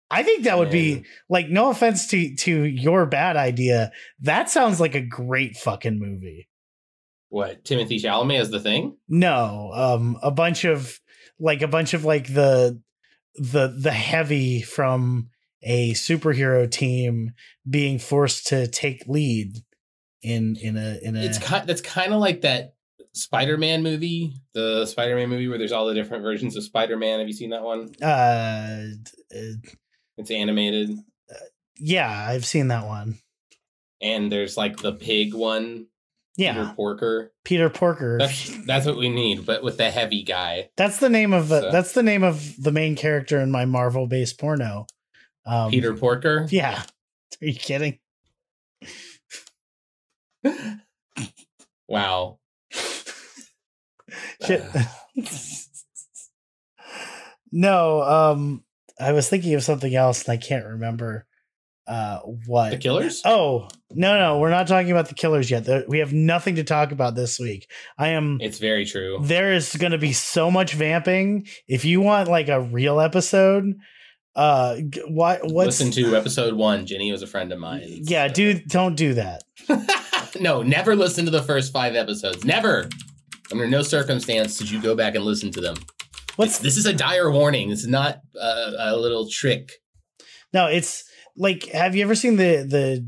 I 0.09 0.23
think 0.23 0.45
that 0.45 0.57
would 0.57 0.71
be 0.71 1.05
like 1.28 1.49
no 1.49 1.71
offense 1.71 2.07
to 2.09 2.37
to 2.37 2.62
your 2.62 3.07
bad 3.07 3.37
idea. 3.37 3.90
That 4.21 4.49
sounds 4.49 4.81
like 4.81 4.95
a 4.95 5.00
great 5.00 5.57
fucking 5.57 5.99
movie. 5.99 6.49
what 7.28 7.64
Timothy 7.64 7.99
Chalamet 7.99 8.38
as 8.38 8.50
the 8.50 8.61
thing. 8.61 8.97
No, 9.09 9.73
um, 9.75 10.16
a 10.23 10.31
bunch 10.31 10.64
of 10.64 11.00
like 11.40 11.62
a 11.62 11.69
bunch 11.69 11.93
of 11.93 12.05
like 12.05 12.33
the 12.33 12.81
the 13.35 13.76
the 13.78 13.90
heavy 13.90 14.62
from 14.62 15.31
a 15.62 15.93
superhero 15.95 16.71
team 16.71 17.33
being 17.69 17.99
forced 17.99 18.47
to 18.47 18.69
take 18.69 19.09
lead 19.09 19.57
in 20.26 20.56
in 20.56 20.76
a 20.76 20.99
in 21.02 21.16
a 21.16 21.21
It's 21.23 21.38
kind. 21.38 21.66
That's 21.68 21.80
kind 21.80 22.12
of 22.12 22.21
like 22.21 22.42
that 22.42 22.75
Spider-Man 23.12 23.83
movie, 23.83 24.35
the 24.52 24.85
Spider-Man 24.87 25.28
movie 25.28 25.49
where 25.49 25.56
there's 25.59 25.73
all 25.73 25.87
the 25.87 25.95
different 25.95 26.23
versions 26.23 26.56
of 26.56 26.64
Spider-Man. 26.64 27.18
Have 27.21 27.28
you 27.28 27.35
seen 27.35 27.50
that 27.50 27.62
one? 27.62 27.90
Uh, 28.02 28.87
uh, 29.35 29.52
It's 30.18 30.30
animated, 30.30 30.90
yeah, 31.78 32.26
I've 32.28 32.45
seen 32.45 32.68
that 32.68 32.87
one. 32.87 33.18
and 34.02 34.30
there's 34.33 34.56
like 34.56 34.78
the 34.78 34.92
pig 34.92 35.33
one, 35.35 35.87
Yeah, 36.37 36.52
Peter 36.54 36.73
Porker. 36.75 37.33
Peter 37.45 37.71
Porker. 37.71 38.18
That's 38.18 38.64
that's 38.66 38.87
what 38.87 38.97
we 38.99 39.09
need, 39.09 39.47
but 39.47 39.62
with 39.62 39.76
the 39.78 39.90
heavy 39.90 40.23
guy, 40.23 40.71
That's 40.76 40.99
the 40.99 41.09
name 41.09 41.33
of 41.33 41.49
the, 41.49 41.61
So- 41.61 41.71
that's 41.73 41.92
the 41.92 42.02
name 42.02 42.23
of 42.25 42.61
the 42.62 42.73
main 42.73 42.97
character 42.97 43.38
in 43.40 43.50
my 43.50 43.64
Marvel 43.64 44.06
based 44.06 44.38
porno. 44.38 44.87
Um, 45.47 45.71
Peter 45.71 45.95
Porker. 45.95 46.47
Yeah. 46.50 46.83
Are 47.42 47.47
you 47.47 47.54
kidding? 47.54 47.99
Wow. 51.88 52.38
Shit. 54.44 54.62
no, 57.52 58.02
um 58.02 58.64
I 58.98 59.12
was 59.12 59.28
thinking 59.28 59.54
of 59.54 59.62
something 59.62 59.94
else 59.94 60.24
and 60.24 60.32
I 60.32 60.36
can't 60.36 60.64
remember 60.66 61.26
uh 61.86 62.18
what. 62.46 62.70
The 62.70 62.78
Killers. 62.78 63.22
Oh, 63.24 63.68
no, 63.92 64.18
no, 64.18 64.38
we're 64.40 64.50
not 64.50 64.66
talking 64.66 64.90
about 64.90 65.08
the 65.08 65.14
killers 65.14 65.50
yet. 65.50 65.64
There- 65.64 65.84
We 65.86 66.00
have 66.00 66.12
nothing 66.12 66.56
to 66.56 66.64
talk 66.64 66.90
about 66.90 67.14
this 67.14 67.38
week. 67.38 67.70
I 67.96 68.08
am 68.08 68.38
It's 68.40 68.58
very 68.58 68.84
true. 68.84 69.18
there 69.22 69.52
is 69.52 69.74
going 69.76 69.92
to 69.92 69.98
be 69.98 70.12
so 70.12 70.50
much 70.50 70.74
vamping. 70.74 71.46
If 71.68 71.84
you 71.84 72.00
want 72.00 72.28
like 72.28 72.48
a 72.48 72.60
real 72.60 72.98
episode, 73.00 73.74
uh 74.34 74.76
what 75.08 75.40
what's 75.44 75.80
Listen 75.80 75.90
to 75.92 76.16
episode 76.16 76.54
one. 76.54 76.84
Jenny 76.86 77.12
was 77.12 77.22
a 77.22 77.26
friend 77.26 77.52
of 77.52 77.58
mine. 77.60 77.82
Yeah, 78.02 78.26
so- 78.28 78.34
dude, 78.34 78.66
don't 78.68 78.96
do 78.96 79.14
that. 79.14 79.44
no, 80.40 80.62
never 80.62 80.95
listen 80.97 81.25
to 81.25 81.31
the 81.31 81.43
first 81.43 81.73
five 81.73 81.95
episodes. 81.95 82.45
Never. 82.45 82.88
Under 83.52 83.66
no 83.69 83.83
circumstance 83.83 84.59
did 84.59 84.71
you 84.71 84.81
go 84.83 84.95
back 84.97 85.14
and 85.14 85.25
listen 85.25 85.50
to 85.52 85.61
them. 85.61 85.76
What's 86.37 86.57
It's- 86.59 86.62
this 86.62 86.76
is 86.76 86.87
a 86.87 86.93
dire 86.93 87.31
warning. 87.31 87.71
This 87.71 87.81
is 87.81 87.88
not 87.88 88.21
uh, 88.40 88.73
a 88.78 88.97
little 88.97 89.28
trick. 89.28 89.73
No, 90.52 90.66
it's 90.66 91.05
like 91.37 91.64
have 91.71 91.95
you 91.95 92.02
ever 92.05 92.14
seen 92.14 92.37
the 92.37 92.66
the 92.69 93.07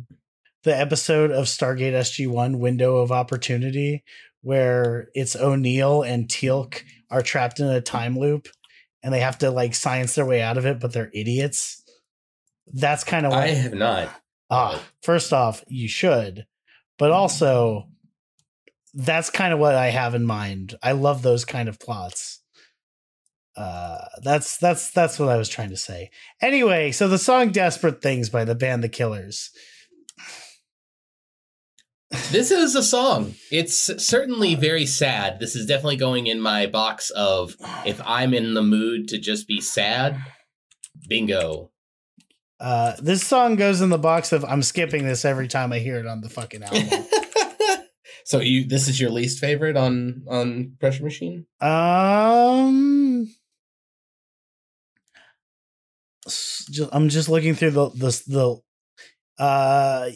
the 0.64 0.76
episode 0.76 1.30
of 1.30 1.46
Stargate 1.46 1.92
SG1 1.92 2.58
Window 2.58 2.98
of 2.98 3.10
Opportunity 3.12 4.04
where 4.42 5.08
it's 5.14 5.34
O'Neill 5.36 6.02
and 6.02 6.28
Teal'c 6.28 6.82
are 7.10 7.22
trapped 7.22 7.58
in 7.60 7.66
a 7.66 7.80
time 7.80 8.18
loop 8.18 8.48
and 9.02 9.12
they 9.14 9.20
have 9.20 9.38
to 9.38 9.50
like 9.50 9.74
science 9.74 10.14
their 10.14 10.26
way 10.26 10.40
out 10.42 10.58
of 10.58 10.66
it 10.66 10.78
but 10.80 10.92
they're 10.92 11.10
idiots. 11.14 11.82
That's 12.72 13.02
kind 13.04 13.24
of 13.26 13.32
I 13.32 13.48
have 13.48 13.74
not. 13.74 14.10
ah, 14.50 14.80
first 15.02 15.32
off, 15.32 15.64
you 15.68 15.88
should. 15.88 16.46
But 16.98 17.10
also 17.10 17.88
that's 18.94 19.30
kind 19.30 19.52
of 19.52 19.58
what 19.60 19.74
I 19.74 19.90
have 19.90 20.14
in 20.14 20.24
mind. 20.24 20.74
I 20.82 20.92
love 20.92 21.22
those 21.22 21.44
kind 21.44 21.68
of 21.68 21.78
plots. 21.78 22.42
Uh 23.56 23.98
that's 24.22 24.56
that's 24.58 24.90
that's 24.90 25.18
what 25.18 25.28
I 25.28 25.36
was 25.36 25.48
trying 25.48 25.70
to 25.70 25.76
say. 25.76 26.10
Anyway, 26.40 26.92
so 26.92 27.08
the 27.08 27.18
song 27.18 27.50
Desperate 27.50 28.02
Things 28.02 28.28
by 28.28 28.44
the 28.44 28.54
band 28.54 28.82
The 28.82 28.88
Killers. 28.88 29.50
This 32.30 32.50
is 32.50 32.74
a 32.74 32.82
song. 32.82 33.34
It's 33.50 33.76
certainly 34.04 34.54
very 34.54 34.86
sad. 34.86 35.40
This 35.40 35.54
is 35.54 35.66
definitely 35.66 35.96
going 35.96 36.26
in 36.26 36.40
my 36.40 36.66
box 36.66 37.10
of 37.10 37.54
if 37.84 38.00
I'm 38.04 38.32
in 38.34 38.54
the 38.54 38.62
mood 38.62 39.08
to 39.08 39.18
just 39.18 39.46
be 39.46 39.60
sad, 39.60 40.18
bingo. 41.08 41.70
Uh 42.60 42.94
this 43.00 43.24
song 43.26 43.56
goes 43.56 43.80
in 43.80 43.88
the 43.90 43.98
box 43.98 44.32
of 44.32 44.44
I'm 44.44 44.62
skipping 44.62 45.04
this 45.06 45.24
every 45.24 45.46
time 45.48 45.72
I 45.72 45.78
hear 45.78 45.98
it 45.98 46.06
on 46.06 46.20
the 46.20 46.28
fucking 46.28 46.62
album. 46.64 47.06
so 48.24 48.40
you 48.40 48.66
this 48.66 48.88
is 48.88 49.00
your 49.00 49.10
least 49.10 49.38
favorite 49.38 49.76
on 49.76 50.22
on 50.28 50.72
Pressure 50.80 51.04
Machine? 51.04 51.46
um 51.60 53.28
I'm 56.92 57.08
just 57.08 57.28
looking 57.28 57.54
through 57.54 57.70
the 57.70 57.88
the 57.90 58.22
the 58.26 59.42
uh 59.42 60.10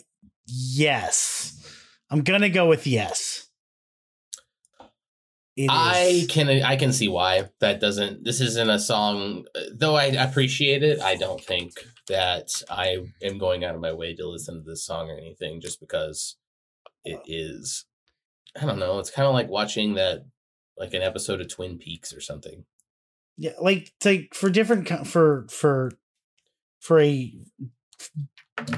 yes. 0.46 1.58
I'm 2.11 2.22
going 2.22 2.42
to 2.42 2.50
go 2.50 2.66
with 2.68 2.87
yes. 2.87 3.31
It 5.56 5.68
I 5.71 5.99
is- 6.04 6.26
can 6.28 6.49
I 6.49 6.76
can 6.76 6.92
see 6.92 7.09
why 7.09 7.50
that 7.61 7.80
doesn't. 7.80 8.25
This 8.25 8.40
isn't 8.40 8.71
a 8.71 8.78
song, 8.78 9.44
though. 9.75 9.94
I 9.97 10.04
appreciate 10.04 10.82
it. 10.82 11.00
I 11.00 11.14
don't 11.16 11.42
think 11.42 11.73
that 12.09 12.49
I 12.71 13.04
am 13.23 13.38
going 13.38 13.64
out 13.64 13.75
of 13.75 13.80
my 13.80 13.92
way 13.92 14.14
to 14.14 14.26
listen 14.26 14.54
to 14.56 14.62
this 14.62 14.85
song 14.85 15.11
or 15.11 15.18
anything, 15.18 15.61
just 15.61 15.78
because 15.80 16.37
it 17.04 17.21
is. 17.26 17.85
I 18.61 18.64
don't 18.66 18.78
know. 18.78 18.99
It's 18.99 19.11
kind 19.11 19.26
of 19.28 19.35
like 19.35 19.49
watching 19.49 19.94
that, 19.94 20.25
like 20.78 20.94
an 20.94 21.02
episode 21.02 21.40
of 21.42 21.49
Twin 21.50 21.76
Peaks 21.78 22.12
or 22.14 22.21
something. 22.21 22.64
yeah 23.37 23.52
like 23.61 23.92
like 24.04 24.35
for 24.35 24.49
different 24.50 24.88
for 25.06 25.47
for 25.50 25.90
for 26.80 26.99
a 27.00 27.32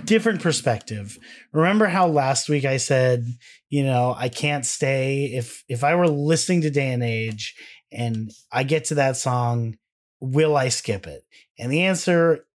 different 0.05 0.41
perspective 0.41 1.19
remember 1.53 1.87
how 1.87 2.07
last 2.07 2.49
week 2.49 2.65
i 2.65 2.77
said 2.77 3.27
you 3.75 3.83
know 3.83 4.15
i 4.17 4.29
can't 4.29 4.65
stay 4.65 5.25
if 5.41 5.65
if 5.69 5.83
i 5.83 5.97
were 5.97 6.07
listening 6.07 6.61
to 6.61 6.71
day 6.71 6.93
and 6.93 7.03
age 7.03 7.57
and 7.91 8.31
i 8.53 8.63
get 8.63 8.85
to 8.85 8.95
that 8.95 9.17
song 9.17 9.77
will 10.21 10.57
i 10.57 10.69
skip 10.69 11.09
it 11.09 11.25
and 11.59 11.73
the 11.73 11.83
answer 11.83 12.47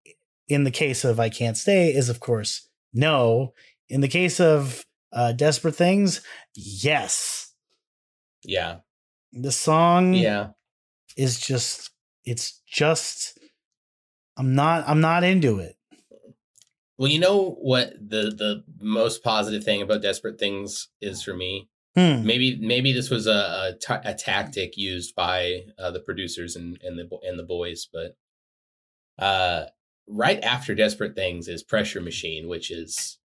in 0.48 0.64
the 0.64 0.70
case 0.70 1.04
of 1.04 1.20
i 1.20 1.28
can't 1.28 1.58
stay 1.58 1.92
is 1.94 2.08
of 2.08 2.20
course 2.20 2.70
no 2.94 3.52
in 3.90 4.00
the 4.00 4.08
case 4.08 4.40
of 4.40 4.86
uh 5.12 5.32
desperate 5.32 5.76
things 5.76 6.22
yes 6.54 7.52
Yeah, 8.42 8.76
the 9.32 9.52
song 9.52 10.14
yeah. 10.14 10.52
is 11.16 11.38
just 11.38 11.90
it's 12.24 12.62
just 12.66 13.38
I'm 14.38 14.54
not 14.54 14.88
I'm 14.88 15.02
not 15.02 15.24
into 15.24 15.58
it. 15.58 15.76
Well, 17.00 17.08
you 17.08 17.18
know 17.18 17.56
what 17.62 17.94
the 17.98 18.24
the 18.24 18.62
most 18.78 19.24
positive 19.24 19.64
thing 19.64 19.80
about 19.80 20.02
Desperate 20.02 20.38
Things 20.38 20.88
is 21.00 21.22
for 21.22 21.32
me. 21.32 21.70
Hmm. 21.96 22.26
Maybe 22.26 22.58
maybe 22.60 22.92
this 22.92 23.08
was 23.08 23.26
a 23.26 23.74
a, 23.88 24.14
tactic 24.14 24.76
used 24.76 25.14
by 25.14 25.62
uh, 25.78 25.92
the 25.92 26.00
producers 26.00 26.56
and 26.56 26.78
and 26.82 26.98
the 26.98 27.08
and 27.22 27.38
the 27.38 27.42
boys, 27.42 27.88
but 27.90 28.18
uh, 29.18 29.64
right 30.06 30.44
after 30.44 30.74
Desperate 30.74 31.14
Things 31.14 31.48
is 31.48 31.62
Pressure 31.62 32.02
Machine, 32.02 32.48
which 32.48 32.70
is 32.70 33.18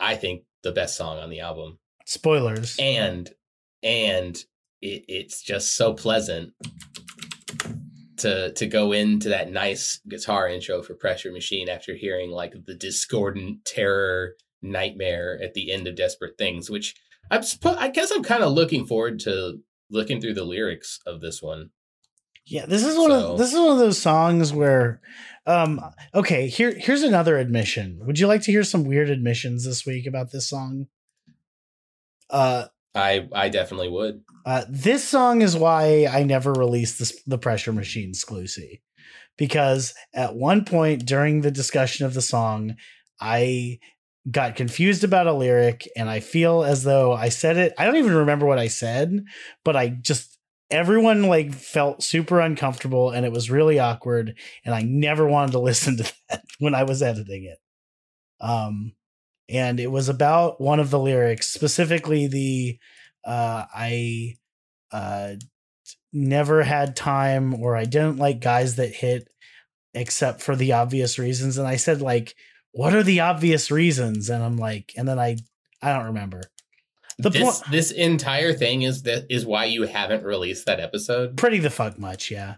I 0.00 0.16
think 0.16 0.44
the 0.62 0.72
best 0.72 0.96
song 0.96 1.18
on 1.18 1.28
the 1.28 1.40
album, 1.40 1.80
Spoilers. 2.06 2.74
and 2.78 3.30
and 3.82 4.34
it, 4.80 5.04
it's 5.08 5.42
just 5.42 5.76
so 5.76 5.92
pleasant 5.92 6.54
to 8.18 8.52
to 8.52 8.66
go 8.66 8.92
into 8.92 9.28
that 9.28 9.50
nice 9.50 10.00
guitar 10.08 10.48
intro 10.48 10.82
for 10.82 10.94
Pressure 10.94 11.32
Machine 11.32 11.68
after 11.68 11.94
hearing 11.94 12.30
like 12.30 12.54
the 12.66 12.74
discordant 12.74 13.64
terror 13.64 14.34
nightmare 14.62 15.38
at 15.42 15.54
the 15.54 15.72
end 15.72 15.86
of 15.86 15.96
Desperate 15.96 16.38
Things, 16.38 16.70
which 16.70 16.94
I'm 17.30 17.42
suppo- 17.42 17.76
I 17.78 17.88
guess 17.88 18.10
I'm 18.10 18.22
kind 18.22 18.42
of 18.42 18.52
looking 18.52 18.86
forward 18.86 19.18
to 19.20 19.58
looking 19.90 20.20
through 20.20 20.34
the 20.34 20.44
lyrics 20.44 20.98
of 21.06 21.20
this 21.20 21.42
one. 21.42 21.70
Yeah, 22.46 22.66
this 22.66 22.84
is 22.84 22.96
one 22.98 23.10
So- 23.10 23.32
of 23.32 23.38
this 23.38 23.52
is 23.52 23.58
one 23.58 23.72
of 23.72 23.78
those 23.78 24.00
songs 24.00 24.52
where 24.52 25.00
um 25.46 25.80
okay, 26.14 26.48
here 26.48 26.74
here's 26.78 27.02
another 27.02 27.38
admission. 27.38 28.00
Would 28.06 28.18
you 28.18 28.26
like 28.26 28.42
to 28.42 28.52
hear 28.52 28.64
some 28.64 28.84
weird 28.84 29.10
admissions 29.10 29.64
this 29.64 29.84
week 29.86 30.06
about 30.06 30.30
this 30.30 30.48
song? 30.48 30.86
Uh 32.30 32.66
I 32.94 33.28
I 33.32 33.48
definitely 33.48 33.88
would. 33.88 34.22
Uh, 34.46 34.64
this 34.68 35.06
song 35.06 35.42
is 35.42 35.56
why 35.56 36.06
I 36.10 36.22
never 36.22 36.52
released 36.52 36.98
this, 36.98 37.20
the 37.26 37.38
Pressure 37.38 37.72
Machine 37.72 38.10
exclusive. 38.10 38.78
Because 39.36 39.94
at 40.14 40.36
one 40.36 40.64
point 40.64 41.06
during 41.06 41.40
the 41.40 41.50
discussion 41.50 42.06
of 42.06 42.14
the 42.14 42.22
song, 42.22 42.76
I 43.20 43.80
got 44.30 44.56
confused 44.56 45.04
about 45.04 45.26
a 45.26 45.32
lyric 45.32 45.88
and 45.96 46.08
I 46.08 46.20
feel 46.20 46.62
as 46.62 46.84
though 46.84 47.12
I 47.12 47.28
said 47.28 47.56
it. 47.56 47.74
I 47.76 47.84
don't 47.84 47.96
even 47.96 48.14
remember 48.14 48.46
what 48.46 48.58
I 48.58 48.68
said, 48.68 49.24
but 49.64 49.76
I 49.76 49.88
just, 49.88 50.38
everyone 50.70 51.24
like 51.24 51.52
felt 51.52 52.02
super 52.02 52.40
uncomfortable 52.40 53.10
and 53.10 53.26
it 53.26 53.32
was 53.32 53.50
really 53.50 53.78
awkward. 53.78 54.38
And 54.64 54.74
I 54.74 54.82
never 54.82 55.26
wanted 55.26 55.52
to 55.52 55.58
listen 55.60 55.96
to 55.96 56.12
that 56.30 56.44
when 56.58 56.74
I 56.74 56.84
was 56.84 57.02
editing 57.02 57.44
it. 57.44 57.58
Um, 58.40 58.92
and 59.48 59.78
it 59.78 59.90
was 59.90 60.08
about 60.08 60.60
one 60.60 60.80
of 60.80 60.90
the 60.90 60.98
lyrics, 60.98 61.48
specifically 61.50 62.26
the, 62.26 62.78
uh, 63.24 63.64
I 63.74 64.36
uh, 64.92 65.34
never 66.12 66.62
had 66.62 66.96
time 66.96 67.54
or 67.54 67.76
I 67.76 67.84
didn't 67.84 68.18
like 68.18 68.40
guys 68.40 68.76
that 68.76 68.94
hit 68.94 69.28
except 69.92 70.42
for 70.42 70.56
the 70.56 70.72
obvious 70.72 71.18
reasons. 71.18 71.58
And 71.58 71.66
I 71.66 71.76
said, 71.76 72.00
like, 72.00 72.34
what 72.72 72.94
are 72.94 73.02
the 73.02 73.20
obvious 73.20 73.70
reasons? 73.70 74.30
And 74.30 74.42
I'm 74.42 74.56
like, 74.56 74.92
and 74.96 75.06
then 75.06 75.18
I, 75.18 75.36
I 75.82 75.92
don't 75.92 76.06
remember. 76.06 76.42
The 77.18 77.30
this 77.30 77.42
point, 77.42 77.70
this 77.70 77.90
entire 77.92 78.52
thing 78.52 78.82
is 78.82 79.02
that 79.02 79.26
is 79.30 79.46
why 79.46 79.66
you 79.66 79.84
haven't 79.84 80.24
released 80.24 80.66
that 80.66 80.80
episode, 80.80 81.36
pretty 81.36 81.60
the 81.60 81.70
fuck 81.70 81.98
much, 81.98 82.30
yeah. 82.30 82.56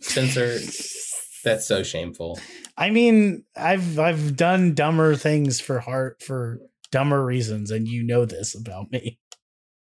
Spencer. 0.00 0.58
That's 1.46 1.64
so 1.64 1.84
shameful. 1.84 2.40
I 2.76 2.90
mean, 2.90 3.44
I've 3.56 4.00
I've 4.00 4.34
done 4.34 4.74
dumber 4.74 5.14
things 5.14 5.60
for 5.60 5.78
heart 5.78 6.20
for 6.20 6.58
dumber 6.90 7.24
reasons, 7.24 7.70
and 7.70 7.86
you 7.86 8.02
know 8.02 8.24
this 8.24 8.52
about 8.52 8.90
me. 8.90 9.20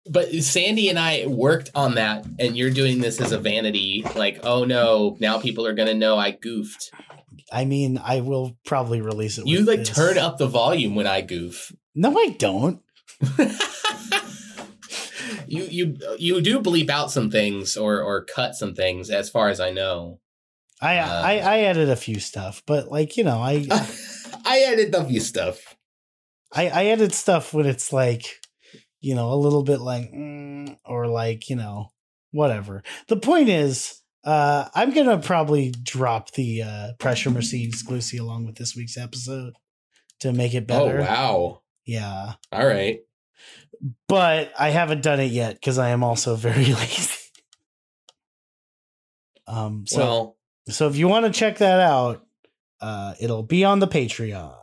But 0.07 0.31
Sandy 0.43 0.87
and 0.89 0.99
I 0.99 1.25
worked 1.25 1.71
on 1.73 1.95
that, 1.95 2.27
and 2.37 2.55
you're 2.55 2.69
doing 2.69 3.01
this 3.01 3.19
as 3.19 3.31
a 3.31 3.39
vanity. 3.39 4.05
Like, 4.15 4.41
oh 4.43 4.65
no, 4.65 5.17
now 5.19 5.39
people 5.39 5.65
are 5.65 5.73
gonna 5.73 5.95
know 5.95 6.15
I 6.15 6.29
goofed. 6.29 6.91
I 7.51 7.65
mean, 7.65 7.97
I 7.97 8.21
will 8.21 8.55
probably 8.63 9.01
release 9.01 9.39
it. 9.39 9.47
You 9.47 9.61
like 9.63 9.79
this. 9.79 9.89
turn 9.89 10.19
up 10.19 10.37
the 10.37 10.45
volume 10.45 10.93
when 10.93 11.07
I 11.07 11.21
goof. 11.21 11.71
No, 11.95 12.15
I 12.15 12.35
don't. 12.37 12.83
you 15.47 15.63
you 15.63 15.97
you 16.19 16.39
do 16.39 16.59
bleep 16.59 16.91
out 16.91 17.09
some 17.09 17.31
things 17.31 17.75
or 17.75 17.99
or 17.99 18.23
cut 18.23 18.53
some 18.53 18.75
things, 18.75 19.09
as 19.09 19.31
far 19.31 19.49
as 19.49 19.59
I 19.59 19.71
know. 19.71 20.19
I, 20.81 20.97
Uh, 20.97 21.21
I 21.25 21.37
I 21.39 21.59
added 21.69 21.89
a 21.89 21.95
few 21.95 22.19
stuff, 22.19 22.61
but 22.65 22.91
like 22.91 23.17
you 23.17 23.23
know, 23.23 23.37
I 23.39 23.65
I 24.45 24.63
added 24.71 24.93
a 24.95 25.03
few 25.05 25.19
stuff. 25.19 25.75
I, 26.53 26.69
I 26.69 26.85
added 26.87 27.13
stuff 27.13 27.53
when 27.53 27.65
it's 27.65 27.91
like, 27.91 28.25
you 29.01 29.15
know, 29.15 29.33
a 29.33 29.35
little 29.35 29.63
bit 29.63 29.81
like, 29.81 30.11
mm, 30.13 30.77
or 30.85 31.05
like, 31.07 31.49
you 31.49 31.57
know, 31.57 31.89
whatever. 32.31 32.83
The 33.09 33.17
point 33.17 33.49
is, 33.49 34.01
uh, 34.23 34.69
I'm 34.73 34.93
gonna 34.93 35.17
probably 35.19 35.71
drop 35.71 36.31
the 36.31 36.63
uh, 36.63 36.87
pressure 36.99 37.29
machine 37.31 37.67
exclusive 37.67 38.21
along 38.21 38.45
with 38.45 38.55
this 38.55 38.75
week's 38.75 38.97
episode 38.97 39.53
to 40.21 40.31
make 40.31 40.53
it 40.53 40.67
better. 40.67 41.01
Oh 41.01 41.03
wow! 41.03 41.61
Yeah, 41.85 42.33
All 42.51 42.65
right. 42.65 42.99
but 44.07 44.51
I 44.57 44.69
haven't 44.69 45.03
done 45.03 45.19
it 45.19 45.31
yet 45.31 45.55
because 45.55 45.77
I 45.77 45.89
am 45.89 46.03
also 46.03 46.35
very 46.35 46.65
lazy. 46.73 47.13
um, 49.47 49.85
so 49.85 49.97
well, 49.97 50.36
so 50.69 50.87
if 50.87 50.95
you 50.97 51.07
want 51.07 51.25
to 51.25 51.31
check 51.31 51.57
that 51.59 51.79
out, 51.79 52.25
uh, 52.81 53.13
it'll 53.19 53.43
be 53.43 53.63
on 53.63 53.79
the 53.79 53.87
Patreon. 53.87 54.55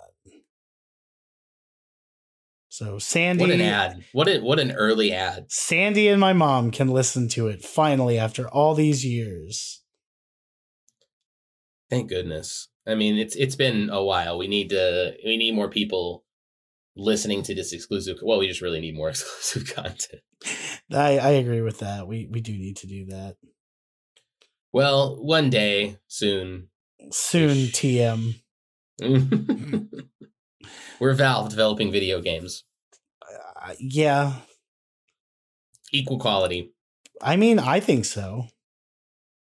So 2.68 2.98
Sandy, 2.98 3.44
what 3.44 3.50
an 3.50 3.60
ad! 3.60 4.04
What 4.12 4.28
a, 4.28 4.40
what 4.40 4.58
an 4.58 4.72
early 4.72 5.12
ad! 5.12 5.46
Sandy 5.48 6.08
and 6.08 6.20
my 6.20 6.32
mom 6.32 6.72
can 6.72 6.88
listen 6.88 7.28
to 7.28 7.46
it 7.46 7.64
finally 7.64 8.18
after 8.18 8.48
all 8.48 8.74
these 8.74 9.04
years. 9.06 9.82
Thank 11.88 12.08
goodness. 12.08 12.68
I 12.84 12.96
mean, 12.96 13.16
it's 13.16 13.36
it's 13.36 13.54
been 13.54 13.90
a 13.90 14.02
while. 14.02 14.36
We 14.38 14.48
need 14.48 14.70
to 14.70 15.14
we 15.24 15.36
need 15.36 15.54
more 15.54 15.70
people 15.70 16.24
listening 16.96 17.44
to 17.44 17.54
this 17.54 17.72
exclusive. 17.72 18.18
Well, 18.20 18.40
we 18.40 18.48
just 18.48 18.60
really 18.60 18.80
need 18.80 18.96
more 18.96 19.08
exclusive 19.10 19.72
content. 19.72 20.22
I, 20.92 21.18
I 21.18 21.30
agree 21.30 21.62
with 21.62 21.78
that. 21.78 22.08
We 22.08 22.26
we 22.28 22.40
do 22.40 22.52
need 22.52 22.76
to 22.78 22.88
do 22.88 23.06
that 23.06 23.36
Well, 24.74 25.24
one 25.24 25.50
day 25.50 25.98
soon. 26.08 26.66
soon. 27.12 27.68
TM. 27.68 28.34
We're 30.98 31.14
Valve 31.14 31.48
developing 31.48 31.92
video 31.92 32.20
games. 32.20 32.64
Uh, 33.22 33.74
yeah, 33.78 34.32
Equal 35.92 36.18
quality. 36.18 36.72
I 37.22 37.36
mean, 37.36 37.60
I 37.60 37.78
think 37.78 38.04
so. 38.04 38.48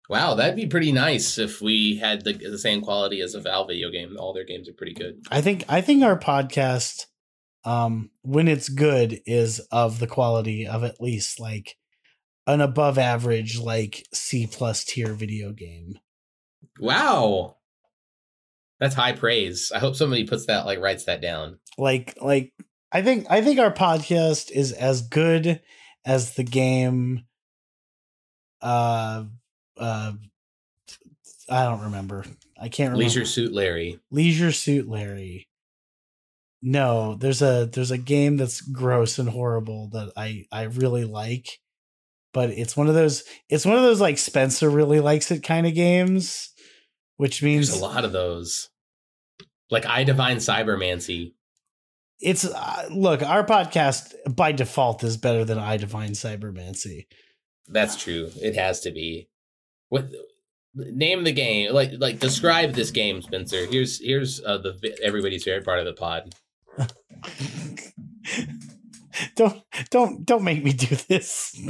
Wow, 0.09 0.33
that'd 0.33 0.55
be 0.55 0.65
pretty 0.65 0.91
nice 0.91 1.37
if 1.37 1.61
we 1.61 1.97
had 1.97 2.23
the, 2.23 2.33
the 2.33 2.57
same 2.57 2.81
quality 2.81 3.21
as 3.21 3.35
a 3.35 3.41
Valve 3.41 3.67
video 3.67 3.91
game. 3.91 4.17
All 4.17 4.33
their 4.33 4.43
games 4.43 4.67
are 4.67 4.73
pretty 4.73 4.95
good. 4.95 5.21
I 5.29 5.41
think 5.41 5.65
I 5.69 5.81
think 5.81 6.01
our 6.01 6.17
podcast, 6.17 7.05
um, 7.63 8.09
when 8.23 8.47
it's 8.47 8.69
good, 8.69 9.19
is 9.27 9.59
of 9.71 9.99
the 9.99 10.07
quality 10.07 10.65
of 10.65 10.83
at 10.83 10.99
least 10.99 11.39
like 11.39 11.75
an 12.47 12.61
above 12.61 12.97
average, 12.97 13.59
like 13.59 14.05
C 14.13 14.47
plus 14.47 14.83
tier 14.83 15.13
video 15.13 15.51
game. 15.51 15.99
Wow. 16.79 17.57
That's 18.79 18.95
high 18.95 19.13
praise. 19.13 19.71
I 19.73 19.79
hope 19.79 19.95
somebody 19.95 20.25
puts 20.25 20.47
that 20.47 20.65
like 20.65 20.79
writes 20.79 21.05
that 21.05 21.21
down. 21.21 21.59
Like 21.77 22.17
like 22.19 22.51
I 22.91 23.03
think 23.03 23.27
I 23.29 23.41
think 23.41 23.59
our 23.59 23.71
podcast 23.71 24.51
is 24.51 24.71
as 24.71 25.03
good 25.03 25.61
as 26.03 26.33
the 26.33 26.43
game. 26.43 27.25
Uh, 28.59 29.25
uh, 29.77 30.13
I 31.49 31.63
don't 31.63 31.83
remember. 31.83 32.25
I 32.59 32.69
can't 32.69 32.91
remember. 32.91 33.03
Leisure 33.03 33.25
Suit 33.25 33.53
Larry. 33.53 33.99
Leisure 34.09 34.51
Suit 34.51 34.87
Larry. 34.87 35.47
No, 36.61 37.15
there's 37.15 37.41
a 37.41 37.69
there's 37.71 37.91
a 37.91 37.97
game 37.97 38.37
that's 38.37 38.61
gross 38.61 39.19
and 39.19 39.29
horrible 39.29 39.89
that 39.89 40.11
I 40.17 40.45
I 40.51 40.63
really 40.63 41.05
like, 41.05 41.59
but 42.33 42.49
it's 42.49 42.77
one 42.77 42.87
of 42.87 42.95
those 42.95 43.23
it's 43.49 43.65
one 43.65 43.75
of 43.75 43.83
those 43.83 44.01
like 44.01 44.17
Spencer 44.17 44.69
really 44.69 44.99
likes 44.99 45.31
it 45.31 45.43
kind 45.43 45.67
of 45.67 45.73
games, 45.73 46.49
which 47.17 47.41
means 47.43 47.69
There's 47.69 47.81
a 47.81 47.85
lot 47.85 48.05
of 48.05 48.11
those. 48.11 48.69
Like 49.69 49.85
E.Y.E: 49.85 50.05
Divine 50.05 50.37
Cybermancy. 50.37 51.33
it's 52.19 52.45
uh, 52.45 52.89
look 52.91 53.21
our 53.21 53.45
podcast 53.45 54.13
by 54.35 54.51
default 54.51 55.03
is 55.03 55.17
better 55.17 55.45
than 55.45 55.57
E.Y.E: 55.57 55.77
Divine 55.77 56.11
Cybermancy. 56.11 57.05
That's 57.67 57.95
true. 57.95 58.29
It 58.41 58.55
has 58.55 58.81
to 58.81 58.91
be. 58.91 59.29
What 59.89 60.09
name 60.75 61.23
the 61.23 61.31
game? 61.31 61.73
Like 61.73 61.91
like 61.97 62.19
describe 62.19 62.73
this 62.73 62.91
game, 62.91 63.21
Spencer. 63.21 63.65
Here's 63.65 63.99
here's 64.01 64.43
uh, 64.43 64.57
the 64.57 64.97
everybody's 65.03 65.43
favorite 65.43 65.65
part 65.65 65.79
of 65.79 65.85
the 65.85 65.93
pod. 65.93 66.35
don't 69.35 69.61
don't 69.89 70.25
don't 70.25 70.43
make 70.43 70.63
me 70.63 70.73
do 70.73 70.95
this. 71.07 71.51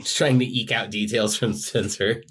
Just 0.00 0.16
trying 0.16 0.38
to 0.40 0.44
eke 0.44 0.72
out 0.72 0.90
details 0.90 1.36
from 1.36 1.54
Spencer. 1.54 2.22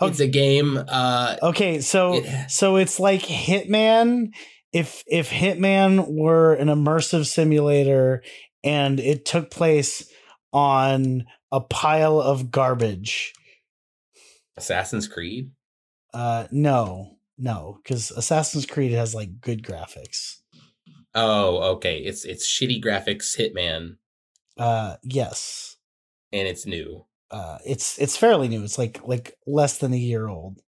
Okay. 0.00 0.10
It's 0.10 0.20
a 0.20 0.26
game. 0.28 0.82
Uh, 0.88 1.36
Okay, 1.42 1.80
so 1.80 2.14
It- 2.14 2.50
so 2.50 2.76
it's 2.76 2.98
like 2.98 3.22
Hitman 3.22 4.32
if 4.72 5.02
if 5.06 5.28
Hitman 5.30 6.06
were 6.08 6.54
an 6.54 6.68
immersive 6.68 7.26
simulator 7.26 8.22
and 8.64 8.98
it 9.00 9.24
took 9.24 9.50
place 9.50 10.08
on 10.52 11.24
a 11.52 11.60
pile 11.60 12.20
of 12.20 12.50
garbage. 12.50 13.32
Assassin's 14.56 15.08
Creed. 15.08 15.50
Uh 16.14 16.46
no. 16.50 17.16
No, 17.36 17.78
cuz 17.84 18.10
Assassin's 18.10 18.66
Creed 18.66 18.92
has 18.92 19.14
like 19.14 19.40
good 19.40 19.62
graphics. 19.62 20.39
Oh, 21.14 21.74
okay. 21.74 21.98
It's 21.98 22.24
it's 22.24 22.46
shitty 22.46 22.82
graphics 22.82 23.36
Hitman, 23.38 23.96
Uh 24.58 24.96
yes. 25.02 25.76
and 26.32 26.46
it's 26.46 26.66
new. 26.66 27.06
Uh 27.30 27.58
it's 27.66 27.98
it's 27.98 28.16
fairly 28.16 28.48
new. 28.48 28.62
It's 28.64 28.78
like 28.78 29.00
like 29.04 29.36
less 29.46 29.78
than 29.78 29.92
a 29.92 29.96
year 29.98 30.28
old. 30.28 30.60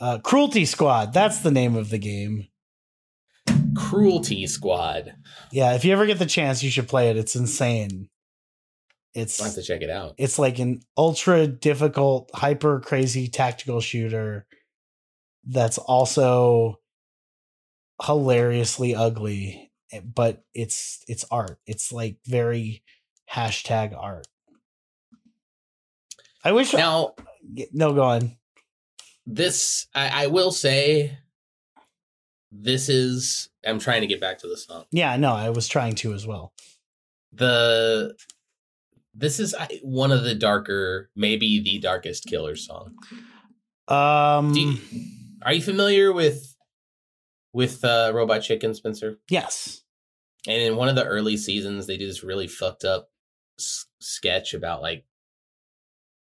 Uh 0.00 0.18
Cruelty 0.18 0.64
Squad, 0.64 1.12
that's 1.12 1.40
the 1.40 1.50
name 1.50 1.76
of 1.76 1.90
the 1.90 1.98
game. 1.98 2.48
Cruelty 3.76 4.46
Squad. 4.46 5.14
Yeah, 5.52 5.74
if 5.74 5.84
you 5.84 5.92
ever 5.92 6.06
get 6.06 6.18
the 6.18 6.26
chance 6.26 6.62
you 6.62 6.70
should 6.70 6.88
play 6.88 7.10
it. 7.10 7.16
It's 7.16 7.36
insane. 7.36 8.08
It's 9.14 9.40
I'll 9.40 9.46
have 9.46 9.54
to 9.54 9.62
check 9.62 9.80
it 9.82 9.90
out. 9.90 10.14
it's 10.18 10.38
like 10.38 10.58
an 10.58 10.80
ultra 10.96 11.46
difficult, 11.46 12.30
hyper 12.34 12.80
crazy 12.80 13.28
tactical 13.28 13.80
shooter 13.80 14.46
that's 15.46 15.78
also 15.78 16.78
hilariously 18.02 18.94
ugly, 18.94 19.70
eh, 19.92 20.00
but 20.00 20.44
it's 20.54 21.02
it's 21.08 21.24
art. 21.30 21.58
It's 21.66 21.92
like 21.92 22.18
very 22.26 22.82
hashtag 23.32 23.94
art. 23.96 24.26
I 26.44 26.52
wish 26.52 26.72
Now, 26.72 27.14
no 27.72 27.92
go 27.94 28.02
on. 28.04 28.36
this 29.26 29.86
I, 29.94 30.24
I 30.24 30.26
will 30.28 30.52
say 30.52 31.18
this 32.50 32.88
is 32.88 33.50
i'm 33.66 33.78
trying 33.78 34.00
to 34.00 34.06
get 34.06 34.20
back 34.22 34.38
to 34.38 34.48
the 34.48 34.56
song 34.56 34.84
Yeah, 34.90 35.16
no, 35.18 35.34
I 35.34 35.50
was 35.50 35.68
trying 35.68 35.94
to 35.96 36.14
as 36.14 36.26
well. 36.26 36.52
the 37.32 38.14
this 39.14 39.38
is 39.40 39.54
one 39.82 40.12
of 40.12 40.22
the 40.24 40.34
darker 40.34 41.10
maybe 41.14 41.60
the 41.60 41.78
darkest 41.78 42.24
killer 42.26 42.56
song 42.56 42.94
Um 43.88 44.54
you- 44.54 44.78
are 45.42 45.52
you 45.52 45.62
familiar 45.62 46.12
with 46.12 46.54
with 47.52 47.84
uh 47.84 48.10
robot 48.14 48.40
chicken 48.42 48.74
spencer? 48.74 49.18
Yes. 49.28 49.82
and 50.46 50.60
in 50.62 50.76
one 50.76 50.88
of 50.88 50.96
the 50.96 51.04
early 51.04 51.36
seasons 51.36 51.86
they 51.86 51.96
do 51.96 52.06
this 52.06 52.22
really 52.24 52.46
fucked 52.48 52.84
up 52.84 53.10
s- 53.58 53.86
sketch 54.00 54.54
about 54.54 54.82
like 54.82 55.04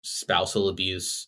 spousal 0.04 0.70
abuse. 0.70 1.28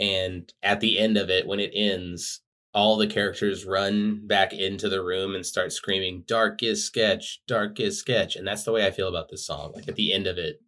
And 0.00 0.52
at 0.62 0.80
the 0.80 0.98
end 0.98 1.16
of 1.16 1.28
it 1.30 1.46
when 1.46 1.58
it 1.60 1.72
ends 1.74 2.40
all 2.72 2.96
the 2.96 3.06
characters 3.08 3.64
run 3.64 4.26
back 4.26 4.52
into 4.52 4.88
the 4.88 5.02
room 5.02 5.34
and 5.34 5.44
start 5.44 5.72
screaming 5.72 6.22
darkest 6.26 6.86
sketch 6.86 7.40
darkest 7.48 7.98
sketch. 7.98 8.36
And 8.36 8.46
that's 8.46 8.62
the 8.62 8.72
way 8.72 8.86
i 8.86 8.90
feel 8.92 9.08
about 9.08 9.28
this 9.30 9.44
song. 9.46 9.72
Like 9.74 9.88
at 9.88 9.96
the 9.96 10.12
end 10.12 10.26
of 10.26 10.38
it 10.38 10.60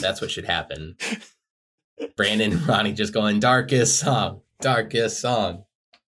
that's 0.00 0.20
what 0.20 0.30
should 0.30 0.44
happen. 0.44 0.96
Brandon 2.16 2.52
and 2.52 2.68
ronnie 2.68 2.92
just 2.92 3.12
going 3.12 3.40
darkest 3.40 3.98
song 3.98 4.42
darkest 4.60 5.18
song 5.20 5.64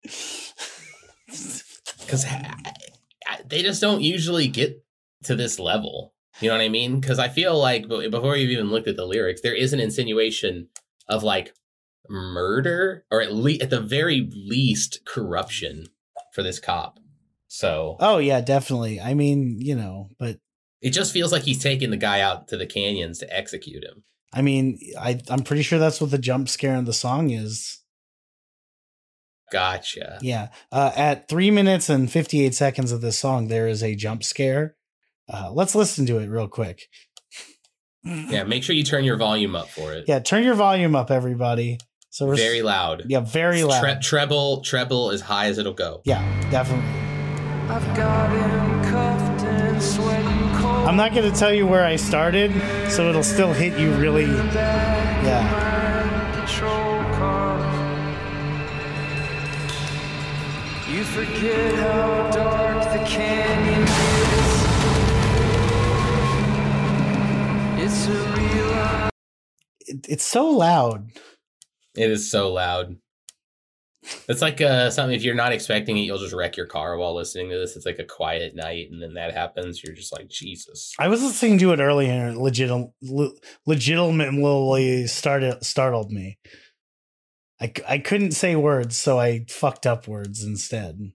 because 2.08 2.24
they 3.46 3.62
just 3.62 3.82
don't 3.82 4.00
usually 4.00 4.48
get 4.48 4.82
to 5.24 5.36
this 5.36 5.58
level. 5.58 6.14
You 6.40 6.48
know 6.48 6.54
what 6.54 6.62
I 6.62 6.68
mean? 6.68 7.00
Because 7.00 7.18
I 7.18 7.28
feel 7.28 7.58
like 7.58 7.88
before 7.88 8.36
you've 8.36 8.50
even 8.50 8.70
looked 8.70 8.88
at 8.88 8.96
the 8.96 9.04
lyrics, 9.04 9.42
there 9.42 9.54
is 9.54 9.72
an 9.72 9.80
insinuation 9.80 10.68
of 11.08 11.22
like 11.22 11.52
murder, 12.08 13.04
or 13.10 13.20
at 13.20 13.34
least 13.34 13.62
at 13.62 13.70
the 13.70 13.80
very 13.80 14.30
least 14.32 15.00
corruption 15.04 15.88
for 16.32 16.42
this 16.42 16.58
cop. 16.58 16.98
So 17.48 17.96
Oh 18.00 18.18
yeah, 18.18 18.40
definitely. 18.40 19.00
I 19.00 19.14
mean, 19.14 19.58
you 19.60 19.74
know, 19.74 20.10
but 20.18 20.38
It 20.80 20.90
just 20.90 21.12
feels 21.12 21.32
like 21.32 21.42
he's 21.42 21.62
taking 21.62 21.90
the 21.90 21.96
guy 21.96 22.20
out 22.20 22.48
to 22.48 22.56
the 22.56 22.66
canyons 22.66 23.18
to 23.18 23.36
execute 23.36 23.84
him. 23.84 24.04
I 24.32 24.42
mean, 24.42 24.78
I 24.98 25.20
I'm 25.28 25.42
pretty 25.42 25.62
sure 25.62 25.78
that's 25.78 26.00
what 26.00 26.10
the 26.10 26.18
jump 26.18 26.48
scare 26.48 26.76
in 26.76 26.84
the 26.84 26.92
song 26.92 27.30
is. 27.30 27.77
Gotcha. 29.52 30.18
Yeah. 30.22 30.48
Uh, 30.70 30.92
at 30.96 31.28
three 31.28 31.50
minutes 31.50 31.88
and 31.88 32.10
58 32.10 32.54
seconds 32.54 32.92
of 32.92 33.00
this 33.00 33.18
song, 33.18 33.48
there 33.48 33.66
is 33.68 33.82
a 33.82 33.94
jump 33.94 34.22
scare. 34.24 34.76
Uh, 35.32 35.50
let's 35.52 35.74
listen 35.74 36.06
to 36.06 36.18
it 36.18 36.28
real 36.28 36.48
quick. 36.48 36.82
Yeah, 38.04 38.44
make 38.44 38.62
sure 38.62 38.74
you 38.74 38.84
turn 38.84 39.04
your 39.04 39.16
volume 39.16 39.54
up 39.54 39.68
for 39.68 39.92
it. 39.92 40.04
Yeah, 40.08 40.20
turn 40.20 40.42
your 40.44 40.54
volume 40.54 40.94
up, 40.96 41.10
everybody. 41.10 41.78
So 42.10 42.26
we're 42.26 42.36
Very 42.36 42.62
loud. 42.62 43.04
yeah, 43.06 43.20
very 43.20 43.64
loud. 43.64 43.80
Tre- 43.80 43.98
treble, 44.00 44.62
treble 44.62 45.10
as 45.10 45.20
high 45.20 45.46
as 45.46 45.58
it'll 45.58 45.74
go. 45.74 46.00
yeah, 46.04 46.22
definitely. 46.50 46.88
I've 47.68 47.96
got 47.96 48.30
him 48.30 48.82
cuffed 48.90 49.42
and 49.44 49.82
sweating 49.82 50.54
cold. 50.54 50.88
I'm 50.88 50.96
not 50.96 51.12
going 51.14 51.30
to 51.30 51.38
tell 51.38 51.52
you 51.52 51.66
where 51.66 51.84
I 51.84 51.96
started, 51.96 52.50
so 52.90 53.10
it'll 53.10 53.22
still 53.22 53.52
hit 53.52 53.78
you 53.78 53.92
really. 53.96 54.24
Yeah. 54.24 55.77
You 60.88 61.04
forget 61.04 61.74
how 61.74 62.30
dark 62.30 62.82
the 62.84 63.04
canyon 63.06 63.82
is. 63.82 64.64
It's 67.84 68.06
a 68.06 68.32
real 68.32 69.10
It, 69.80 70.06
it's 70.08 70.24
so 70.24 70.48
loud. 70.48 71.10
It 71.94 72.10
is 72.10 72.30
so 72.30 72.50
loud. 72.50 72.96
It's 74.30 74.40
like 74.40 74.62
uh, 74.62 74.88
something 74.88 75.14
if 75.14 75.22
you're 75.24 75.34
not 75.34 75.52
expecting 75.52 75.98
it, 75.98 76.04
you'll 76.04 76.16
just 76.16 76.32
wreck 76.32 76.56
your 76.56 76.64
car 76.64 76.96
while 76.96 77.14
listening 77.14 77.50
to 77.50 77.58
this. 77.58 77.76
It's 77.76 77.84
like 77.84 77.98
a 77.98 78.04
quiet 78.04 78.56
night, 78.56 78.90
and 78.90 79.02
then 79.02 79.12
that 79.12 79.34
happens. 79.34 79.84
You're 79.84 79.94
just 79.94 80.16
like 80.16 80.30
Jesus. 80.30 80.94
I 80.98 81.08
was 81.08 81.22
listening 81.22 81.58
to 81.58 81.72
it 81.72 81.80
earlier 81.80 82.12
and 82.12 82.36
it 82.36 82.40
legit, 82.40 82.70
legitimately 83.66 85.06
started, 85.06 85.62
startled 85.62 86.10
me. 86.10 86.38
I, 87.60 87.72
I 87.88 87.98
couldn't 87.98 88.32
say 88.32 88.54
words, 88.56 88.96
so 88.96 89.18
I 89.18 89.44
fucked 89.48 89.86
up 89.86 90.06
words 90.06 90.44
instead. 90.44 91.12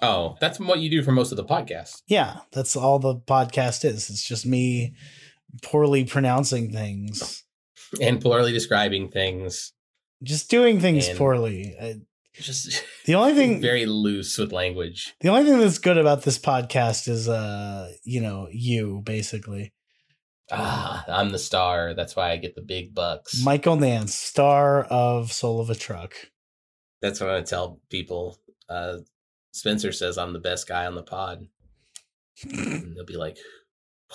Oh, 0.00 0.36
that's 0.40 0.58
what 0.58 0.80
you 0.80 0.90
do 0.90 1.02
for 1.02 1.12
most 1.12 1.30
of 1.32 1.36
the 1.36 1.44
podcast. 1.44 2.02
Yeah, 2.08 2.38
that's 2.52 2.74
all 2.76 2.98
the 2.98 3.16
podcast 3.16 3.84
is. 3.84 4.10
It's 4.10 4.26
just 4.26 4.44
me 4.46 4.94
poorly 5.62 6.04
pronouncing 6.04 6.72
things, 6.72 7.44
and 8.00 8.20
poorly 8.20 8.52
describing 8.52 9.10
things. 9.10 9.72
just 10.22 10.50
doing 10.50 10.80
things 10.80 11.08
And- 11.08 11.18
poorly. 11.18 11.74
I, 11.80 11.94
Just 12.34 12.82
the 13.04 13.14
only 13.16 13.34
thing, 13.34 13.60
very 13.72 13.84
loose 13.86 14.38
with 14.38 14.52
language. 14.52 15.14
the 15.20 15.28
only 15.28 15.44
thing 15.48 15.58
that's 15.60 15.78
good 15.78 15.98
about 15.98 16.22
this 16.22 16.38
podcast 16.38 17.06
is, 17.06 17.28
uh, 17.28 17.92
you 18.04 18.20
know, 18.22 18.48
you 18.50 19.02
basically, 19.04 19.72
Ah, 20.54 21.04
I'm 21.08 21.30
the 21.30 21.38
star. 21.38 21.94
That's 21.94 22.14
why 22.14 22.30
I 22.30 22.36
get 22.36 22.54
the 22.54 22.60
big 22.60 22.94
bucks. 22.94 23.42
Michael 23.42 23.76
Nance, 23.76 24.14
star 24.14 24.84
of 24.84 25.32
Soul 25.32 25.60
of 25.60 25.70
a 25.70 25.74
Truck. 25.74 26.14
That's 27.00 27.20
what 27.20 27.30
I 27.30 27.40
tell 27.40 27.80
people. 27.90 28.38
Uh, 28.68 28.98
Spencer 29.52 29.92
says 29.92 30.18
I'm 30.18 30.34
the 30.34 30.38
best 30.38 30.68
guy 30.68 30.86
on 30.86 30.94
the 30.94 31.02
pod. 31.02 31.46
And 32.44 32.96
they'll 32.96 33.04
be 33.06 33.16
like, 33.16 33.38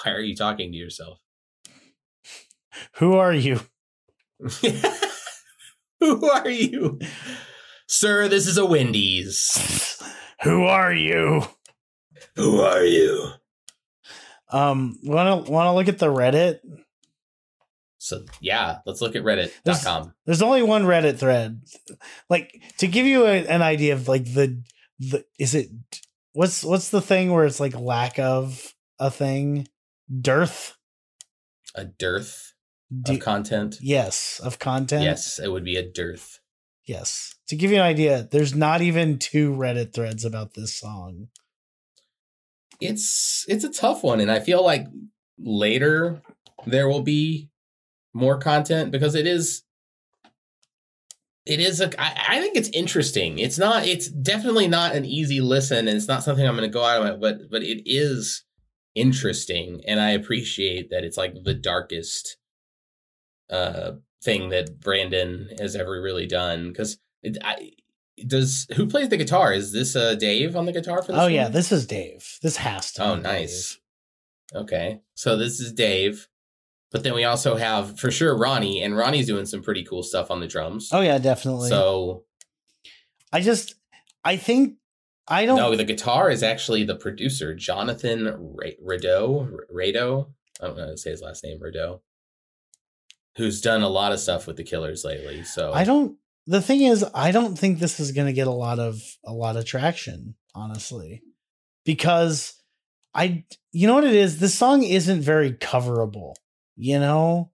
"Why 0.04 0.12
are 0.12 0.20
you 0.20 0.36
talking 0.36 0.72
to 0.72 0.78
yourself?" 0.78 1.20
Who 2.98 3.14
are 3.16 3.34
you? 3.34 3.62
Who 6.00 6.30
are 6.30 6.50
you, 6.50 7.00
sir? 7.88 8.28
This 8.28 8.48
is 8.48 8.58
a 8.58 8.66
Wendy's. 8.66 10.04
Who 10.44 10.66
are 10.66 10.94
you? 10.94 11.44
Who 12.36 12.62
are 12.62 12.84
you? 12.84 13.32
Um, 14.50 14.98
want 15.04 15.46
to 15.46 15.52
want 15.52 15.68
to 15.68 15.74
look 15.74 15.88
at 15.88 16.00
the 16.00 16.08
Reddit? 16.08 16.60
So 17.98 18.24
yeah, 18.40 18.78
let's 18.86 19.02
look 19.02 19.16
at 19.16 19.24
Reddit.com. 19.24 20.14
There's 20.26 20.42
only 20.42 20.64
one 20.64 20.84
Reddit 20.84 21.18
thread. 21.18 21.62
Like 22.30 22.62
to 22.78 22.88
give 22.88 23.06
you 23.06 23.26
a, 23.26 23.46
an 23.46 23.62
idea 23.62 23.94
of 23.94 24.08
like 24.08 24.26
the 24.26 24.62
the 25.00 25.26
is 25.40 25.56
it 25.56 25.70
what's 26.34 26.64
what's 26.64 26.90
the 26.90 27.02
thing 27.02 27.32
where 27.32 27.46
it's 27.46 27.60
like 27.60 27.78
lack 27.78 28.20
of 28.20 28.74
a 29.00 29.12
thing, 29.12 29.68
dearth. 30.22 30.76
A 31.76 31.86
dearth 31.86 32.54
Do- 33.04 33.14
of 33.14 33.20
content. 33.20 33.78
yes, 33.82 34.40
of 34.44 34.58
content. 34.60 35.04
Yes, 35.04 35.40
it 35.40 35.52
would 35.52 35.64
be 35.66 35.76
a 35.76 35.88
dearth. 35.88 36.40
yes. 36.86 37.34
To 37.50 37.56
give 37.56 37.72
you 37.72 37.78
an 37.78 37.84
idea, 37.84 38.28
there's 38.32 38.56
not 38.56 38.82
even 38.82 39.20
two 39.20 39.52
Reddit 39.54 39.94
threads 39.94 40.26
about 40.26 40.54
this 40.54 40.76
song. 40.76 41.28
It's 42.80 43.46
it's 43.48 43.64
a 43.64 43.72
tough 43.72 44.04
one, 44.04 44.20
and 44.20 44.32
I 44.32 44.40
feel 44.40 44.64
like 44.64 44.88
later 45.40 46.22
there 46.66 46.88
will 46.88 47.02
be 47.02 47.50
more 48.14 48.38
content 48.38 48.92
because 48.92 49.16
it 49.16 49.28
is 49.28 49.64
it 51.46 51.60
is 51.60 51.80
a 51.80 52.02
I, 52.02 52.38
I 52.38 52.42
think 52.42 52.58
it's 52.58 52.70
interesting. 52.70 53.40
It's 53.40 53.58
not 53.58 53.88
it's 53.88 54.10
definitely 54.10 54.68
not 54.68 54.96
an 54.96 55.06
easy 55.06 55.40
listen 55.42 55.88
and 55.88 55.96
it's 55.98 56.08
not 56.08 56.24
something 56.24 56.46
i'm 56.46 56.56
going 56.56 56.70
to 56.70 56.74
go 56.74 56.84
out 56.84 57.02
of 57.02 57.08
it 57.08 57.22
but 57.22 57.50
but 57.50 57.64
it 57.64 57.84
is 57.86 58.44
interesting 58.96 59.82
and 59.88 60.00
i 60.00 60.10
appreciate 60.10 60.90
that 60.90 61.04
it's 61.04 61.18
like 61.18 61.36
the 61.44 61.54
darkest 61.54 62.38
uh 63.52 63.92
thing 64.24 64.50
that 64.50 64.80
brandon 64.80 65.50
has 65.60 65.76
ever 65.76 66.02
really 66.02 66.26
done 66.26 66.70
because 66.70 66.98
I, 67.44 67.72
does 68.26 68.66
who 68.76 68.88
plays 68.88 69.10
the 69.10 69.18
guitar 69.18 69.54
is 69.54 69.72
this 69.72 69.96
uh 69.96 70.16
dave 70.16 70.56
on 70.56 70.66
the 70.66 70.72
guitar 70.72 71.02
for 71.02 71.12
this 71.12 71.22
Oh 71.22 71.28
yeah, 71.28 71.50
this 71.50 71.72
is 71.72 71.86
Dave. 71.86 72.38
This 72.42 72.58
has 72.58 72.92
to. 72.94 73.04
Oh, 73.04 73.16
nice. 73.16 73.78
Okay. 74.56 75.02
So 75.14 75.36
this 75.38 75.60
is 75.60 75.72
Dave. 75.72 76.28
But 76.92 77.04
then 77.04 77.14
we 77.14 77.26
also 77.26 77.58
have 77.58 78.00
for 78.00 78.10
sure 78.10 78.36
Ronnie, 78.38 78.82
and 78.82 78.96
Ronnie's 78.96 79.28
doing 79.28 79.46
some 79.46 79.62
pretty 79.62 79.84
cool 79.84 80.04
stuff 80.04 80.32
on 80.32 80.40
the 80.40 80.48
drums. 80.48 80.90
Oh 80.92 81.02
yeah, 81.02 81.18
definitely. 81.18 81.70
so 81.70 82.24
I 83.32 83.42
just 83.42 83.76
I 84.24 84.38
think 84.38 84.76
I 85.28 85.46
don't 85.46 85.58
no, 85.58 85.76
the 85.76 85.84
guitar 85.84 86.30
is 86.32 86.44
actually 86.44 86.86
the 86.86 86.96
producer, 86.96 87.54
Jonathan 87.54 88.26
Ra- 88.26 88.72
Rado. 88.84 89.58
Rado. 89.74 90.30
I 90.62 90.68
don't 90.68 90.78
know 90.78 90.86
how 90.86 90.90
to 90.92 90.98
say 90.98 91.12
his 91.12 91.22
last 91.22 91.44
name, 91.44 91.60
Rado. 91.60 92.00
Who's 93.36 93.62
done 93.62 93.84
a 93.84 93.90
lot 93.90 94.14
of 94.14 94.20
stuff 94.20 94.48
with 94.48 94.56
the 94.56 94.64
Killers 94.64 95.04
lately. 95.04 95.44
So 95.44 95.74
I 95.74 95.84
don't. 95.84 96.18
The 96.48 96.62
thing 96.62 96.82
is, 96.82 97.06
I 97.14 97.32
don't 97.32 97.60
think 97.60 97.80
this 97.80 98.00
is 98.00 98.14
going 98.14 98.28
to 98.28 98.34
get 98.34 98.48
a 98.48 98.52
lot 98.52 98.80
of 98.80 99.02
a 99.26 99.34
lot 99.34 99.58
of 99.58 99.66
traction, 99.66 100.36
honestly, 100.56 101.22
because 101.86 102.54
I, 103.14 103.44
you 103.72 103.86
know 103.86 103.96
what 103.96 104.06
it 104.06 104.16
is. 104.16 104.40
This 104.40 104.56
song 104.56 104.84
isn't 104.84 105.22
very 105.22 105.52
coverable. 105.52 106.36
You 106.78 107.00
know, 107.00 107.52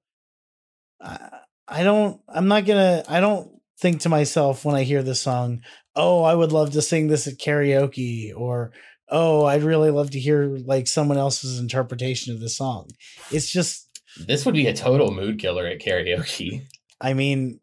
I, 1.02 1.30
I 1.68 1.84
don't. 1.84 2.22
I'm 2.28 2.48
not 2.48 2.66
gonna. 2.66 3.04
I 3.08 3.20
don't 3.20 3.50
think 3.80 4.02
to 4.02 4.10
myself 4.10 4.64
when 4.64 4.76
I 4.76 4.84
hear 4.84 5.02
this 5.02 5.22
song, 5.22 5.62
"Oh, 5.96 6.22
I 6.22 6.36
would 6.36 6.52
love 6.52 6.72
to 6.72 6.82
sing 6.82 7.08
this 7.08 7.26
at 7.26 7.40
karaoke," 7.40 8.32
or 8.36 8.74
"Oh, 9.10 9.46
I'd 9.46 9.64
really 9.64 9.90
love 9.90 10.12
to 10.12 10.20
hear 10.20 10.58
like 10.66 10.88
someone 10.88 11.18
else's 11.18 11.60
interpretation 11.60 12.34
of 12.34 12.42
this 12.42 12.58
song." 12.58 12.90
It's 13.32 13.50
just 13.50 14.02
this 14.28 14.46
would 14.46 14.54
be 14.54 14.68
a 14.68 14.76
total 14.76 15.12
mood 15.12 15.40
killer 15.40 15.66
at 15.66 15.80
karaoke. 15.80 16.68
I 17.02 17.14
mean, 17.14 17.60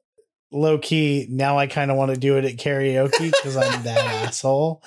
low 0.52 0.78
key, 0.78 1.26
now 1.30 1.58
I 1.58 1.66
kind 1.66 1.90
of 1.90 1.96
want 1.96 2.12
to 2.12 2.20
do 2.20 2.36
it 2.36 2.44
at 2.44 2.56
karaoke 2.56 3.30
because 3.30 3.56
I'm 3.56 3.82
that 3.84 3.98
asshole. 4.26 4.82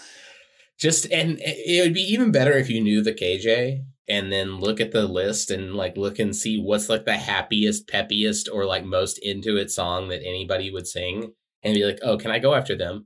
Just 0.78 1.10
and 1.12 1.38
it 1.40 1.84
would 1.84 1.94
be 1.94 2.02
even 2.02 2.32
better 2.32 2.54
if 2.54 2.70
you 2.70 2.82
knew 2.82 3.02
the 3.02 3.14
KJ 3.14 3.84
and 4.08 4.32
then 4.32 4.60
look 4.60 4.82
at 4.82 4.92
the 4.92 5.08
list 5.08 5.50
and 5.50 5.76
like 5.76 5.96
look 5.96 6.20
and 6.20 6.36
see 6.36 6.60
what's 6.60 6.90
like 6.90 7.06
the 7.06 7.18
happiest, 7.18 7.88
peppiest, 7.88 8.50
or 8.52 8.66
like 8.66 8.84
most 8.84 9.18
into 9.20 9.58
it 9.58 9.72
song 9.72 10.10
that 10.10 10.26
anybody 10.26 10.72
would 10.72 10.88
sing 10.88 11.34
and 11.64 11.74
be 11.74 11.86
like, 11.86 12.00
oh, 12.04 12.18
can 12.18 12.32
I 12.32 12.40
go 12.40 12.54
after 12.54 12.76
them? 12.76 13.06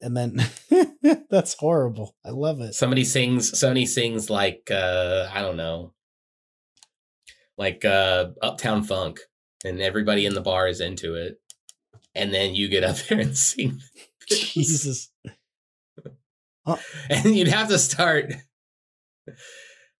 And 0.00 0.16
then 0.16 0.46
that's 1.30 1.54
horrible. 1.54 2.14
I 2.24 2.30
love 2.30 2.60
it. 2.60 2.74
Somebody 2.74 3.04
sings, 3.04 3.58
somebody 3.58 3.86
sings 3.86 4.30
like 4.30 4.68
uh 4.70 5.28
I 5.32 5.40
don't 5.40 5.56
know, 5.56 5.94
like 7.58 7.84
uh 7.84 8.26
Uptown 8.40 8.84
Funk, 8.84 9.20
and 9.66 9.80
everybody 9.80 10.24
in 10.26 10.34
the 10.34 10.40
bar 10.40 10.68
is 10.68 10.80
into 10.80 11.14
it, 11.14 11.40
and 12.14 12.32
then 12.32 12.54
you 12.54 12.68
get 12.68 12.84
up 12.84 12.96
there 13.08 13.20
and 13.20 13.36
sing. 13.36 13.80
Jesus. 14.28 15.10
and 17.10 17.36
you'd 17.36 17.48
have 17.48 17.68
to 17.68 17.78
start 17.78 18.32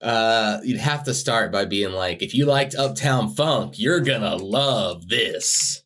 uh 0.02 0.58
you'd 0.64 0.80
have 0.80 1.04
to 1.04 1.14
start 1.14 1.52
by 1.52 1.64
being 1.64 1.92
like 1.92 2.22
if 2.22 2.34
you 2.34 2.44
liked 2.44 2.74
uptown 2.74 3.28
funk 3.28 3.78
you're 3.78 4.00
gonna 4.00 4.36
love 4.36 5.08
this 5.08 5.84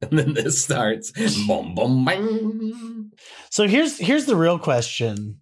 and 0.00 0.18
then 0.18 0.34
this 0.34 0.62
starts 0.62 1.12
boom 1.46 1.74
boom 1.74 2.04
bang. 2.04 3.12
So 3.50 3.66
here's 3.66 3.98
here's 3.98 4.26
the 4.26 4.36
real 4.36 4.58
question. 4.58 5.40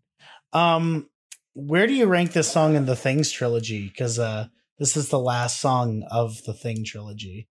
Um 0.52 1.08
where 1.54 1.86
do 1.86 1.94
you 1.94 2.06
rank 2.06 2.32
this 2.32 2.50
song 2.50 2.76
in 2.76 2.86
the 2.86 2.96
Things 2.96 3.30
trilogy? 3.30 3.88
Because 3.88 4.18
uh 4.18 4.46
this 4.82 4.96
is 4.96 5.08
the 5.10 5.18
last 5.18 5.60
song 5.60 6.02
of 6.10 6.42
the 6.44 6.52
Thing 6.52 6.84
trilogy. 6.84 7.48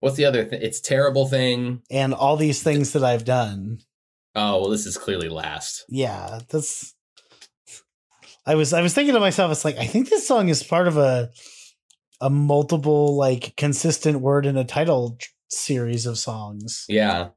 what's 0.00 0.16
the 0.16 0.24
other 0.24 0.44
thing 0.46 0.60
it's 0.62 0.80
terrible 0.80 1.26
thing 1.28 1.82
And 1.90 2.14
all 2.14 2.36
these 2.38 2.62
things 2.62 2.92
that 2.94 3.04
I've 3.04 3.24
done. 3.26 3.80
oh 4.34 4.60
well 4.60 4.70
this 4.70 4.86
is 4.86 4.96
clearly 4.96 5.28
last 5.28 5.84
Yeah, 5.90 6.40
that's 6.48 6.94
I 8.46 8.54
was 8.54 8.72
I 8.72 8.80
was 8.80 8.94
thinking 8.94 9.14
to 9.14 9.20
myself, 9.20 9.52
it's 9.52 9.64
like 9.66 9.76
I 9.76 9.86
think 9.86 10.08
this 10.08 10.26
song 10.26 10.48
is 10.48 10.62
part 10.62 10.88
of 10.88 10.96
a 10.96 11.30
a 12.22 12.30
multiple 12.30 13.16
like 13.16 13.54
consistent 13.56 14.20
word 14.20 14.46
in 14.46 14.56
a 14.56 14.64
title 14.64 15.18
series 15.50 16.06
of 16.06 16.18
songs. 16.18 16.84
Yeah. 16.88 17.28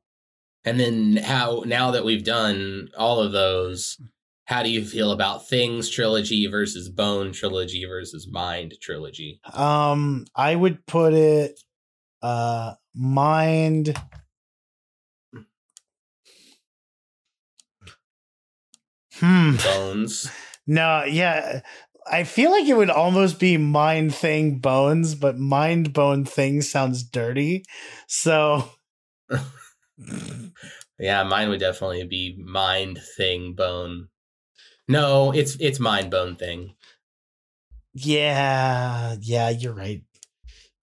And 0.65 0.79
then 0.79 1.17
how 1.17 1.63
now 1.65 1.91
that 1.91 2.05
we've 2.05 2.23
done 2.23 2.87
all 2.97 3.19
of 3.19 3.33
those, 3.33 3.97
how 4.45 4.63
do 4.63 4.69
you 4.69 4.83
feel 4.83 5.11
about 5.11 5.47
Things 5.47 5.89
trilogy 5.89 6.47
versus 6.47 6.89
Bone 6.89 7.31
trilogy 7.31 7.85
versus 7.85 8.27
Mind 8.29 8.75
trilogy? 8.81 9.39
Um, 9.53 10.25
I 10.35 10.55
would 10.55 10.85
put 10.85 11.13
it 11.13 11.59
uh 12.21 12.73
mind 12.95 13.97
Hmm. 19.15 19.55
Bones. 19.57 20.29
No, 20.65 21.03
yeah. 21.03 21.59
I 22.09 22.23
feel 22.23 22.49
like 22.49 22.65
it 22.65 22.77
would 22.77 22.89
almost 22.89 23.37
be 23.37 23.57
mind 23.57 24.15
thing 24.15 24.59
bones, 24.59 25.13
but 25.13 25.37
mind 25.37 25.91
bone 25.91 26.23
thing 26.23 26.61
sounds 26.61 27.03
dirty. 27.03 27.65
So 28.07 28.69
yeah, 30.99 31.23
mine 31.23 31.49
would 31.49 31.59
definitely 31.59 32.05
be 32.05 32.37
Mind 32.39 32.97
Thing 33.17 33.55
Bone. 33.55 34.07
No, 34.87 35.31
it's 35.31 35.55
it's 35.55 35.79
Mind 35.79 36.11
Bone 36.11 36.35
Thing. 36.35 36.75
yeah, 37.93 39.15
yeah, 39.21 39.49
you're 39.49 39.73
right. 39.73 40.03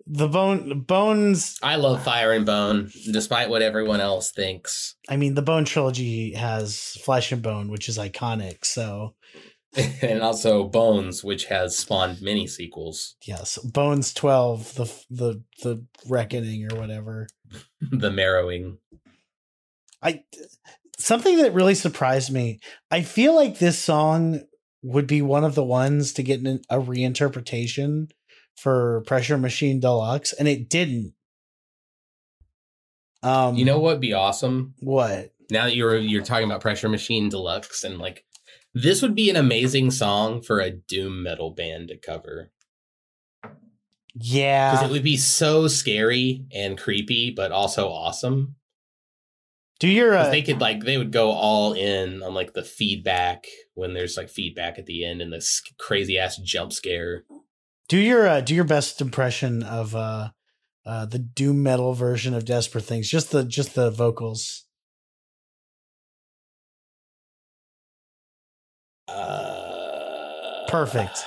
The 0.07 0.29
bone 0.29 0.81
bones 0.81 1.59
I 1.63 1.77
love 1.77 1.99
uh, 1.99 2.03
Fire 2.03 2.33
and 2.33 2.45
Bone, 2.45 2.91
despite 3.13 3.49
what 3.49 3.63
everyone 3.63 4.01
else 4.01 4.33
thinks. 4.33 4.97
I 5.09 5.17
mean 5.17 5.35
the 5.35 5.43
bone 5.43 5.65
trilogy 5.65 6.35
has 6.35 6.99
flesh 7.05 7.31
and 7.31 7.43
bone, 7.43 7.71
which 7.71 7.89
is 7.89 7.99
iconic. 7.99 8.65
So 8.65 9.15
and 10.03 10.21
also 10.23 10.65
Bones, 10.65 11.23
which 11.23 11.45
has 11.47 11.79
spawned 11.79 12.21
many 12.21 12.47
sequels. 12.47 13.15
yes, 13.25 13.57
Bones 13.59 14.13
12, 14.15 14.75
the 14.75 15.05
the 15.11 15.43
the 15.63 15.85
reckoning 16.09 16.71
or 16.73 16.77
whatever. 16.77 17.29
the 17.81 18.11
Marrowing. 18.11 18.79
I 20.03 20.25
something 21.01 21.39
that 21.39 21.55
really 21.55 21.75
surprised 21.75 22.33
me. 22.33 22.61
I 22.91 23.03
feel 23.03 23.35
like 23.35 23.59
this 23.59 23.79
song 23.79 24.41
would 24.83 25.07
be 25.07 25.23
one 25.23 25.45
of 25.45 25.55
the 25.55 25.65
ones 25.65 26.13
to 26.15 26.23
get 26.23 26.41
a 26.41 26.79
reinterpretation 26.79 28.11
for 28.57 29.03
Pressure 29.07 29.39
Machine 29.39 29.81
Deluxe, 29.81 30.33
and 30.33 30.47
it 30.49 30.69
didn't. 30.69 31.15
Um, 33.23 33.57
You 33.57 33.65
know 33.65 33.79
what 33.79 33.95
would 33.95 34.01
be 34.01 34.13
awesome? 34.15 34.75
what? 34.81 35.33
Now 35.51 35.65
that 35.65 35.75
you're 35.77 35.99
you're 35.99 36.23
talking 36.23 36.45
about 36.45 36.61
Pressure 36.61 36.89
Machine 36.89 37.29
Deluxe 37.29 37.83
and 37.83 37.99
like 37.99 38.25
this 38.73 39.03
would 39.03 39.17
be 39.17 39.29
an 39.31 39.37
amazing 39.37 39.91
song 39.91 40.43
for 40.43 40.61
a 40.61 40.71
doom 40.71 41.25
metal 41.25 41.51
band 41.51 41.89
to 41.89 41.97
cover. 41.97 42.53
Yeah. 44.15 44.71
Because 44.73 44.89
it 44.89 44.93
would 44.93 45.03
be 45.03 45.17
so 45.17 45.67
scary 45.67 46.45
and 46.55 46.79
creepy, 46.79 47.31
but 47.31 47.51
also 47.53 47.89
awesome. 47.89 48.55
Do 49.81 49.89
your 49.89 50.15
uh, 50.15 50.31
they 50.31 50.43
could 50.43 50.61
like 50.61 50.85
they 50.85 50.99
would 50.99 51.11
go 51.11 51.31
all 51.31 51.73
in 51.73 52.23
on 52.23 52.35
like 52.35 52.53
the 52.53 52.63
feedback 52.63 53.47
when 53.73 53.95
there's 53.95 54.15
like 54.15 54.29
feedback 54.29 54.79
at 54.79 54.85
the 54.85 55.07
end 55.07 55.23
and 55.23 55.33
this 55.33 55.63
crazy 55.79 56.19
ass 56.19 56.37
jump 56.37 56.75
scare. 56.75 57.25
do 57.89 57.97
your 57.97 58.29
uh, 58.29 58.43
do 58.43 58.55
your 58.55 58.65
best 58.65 59.01
impression 59.01 59.63
of 59.63 59.97
uh 59.97 60.29
uh 60.85 61.07
the 61.07 61.19
doom 61.19 61.63
metal 61.63 61.95
version 61.95 62.35
of 62.35 62.45
Desperate 62.45 62.85
Things. 62.85 63.09
Just 63.09 63.31
the 63.33 63.43
just 63.43 63.75
the 63.75 63.91
vocals. 63.91 64.67
Uh, 69.09 70.67
Perfect. 70.69 71.25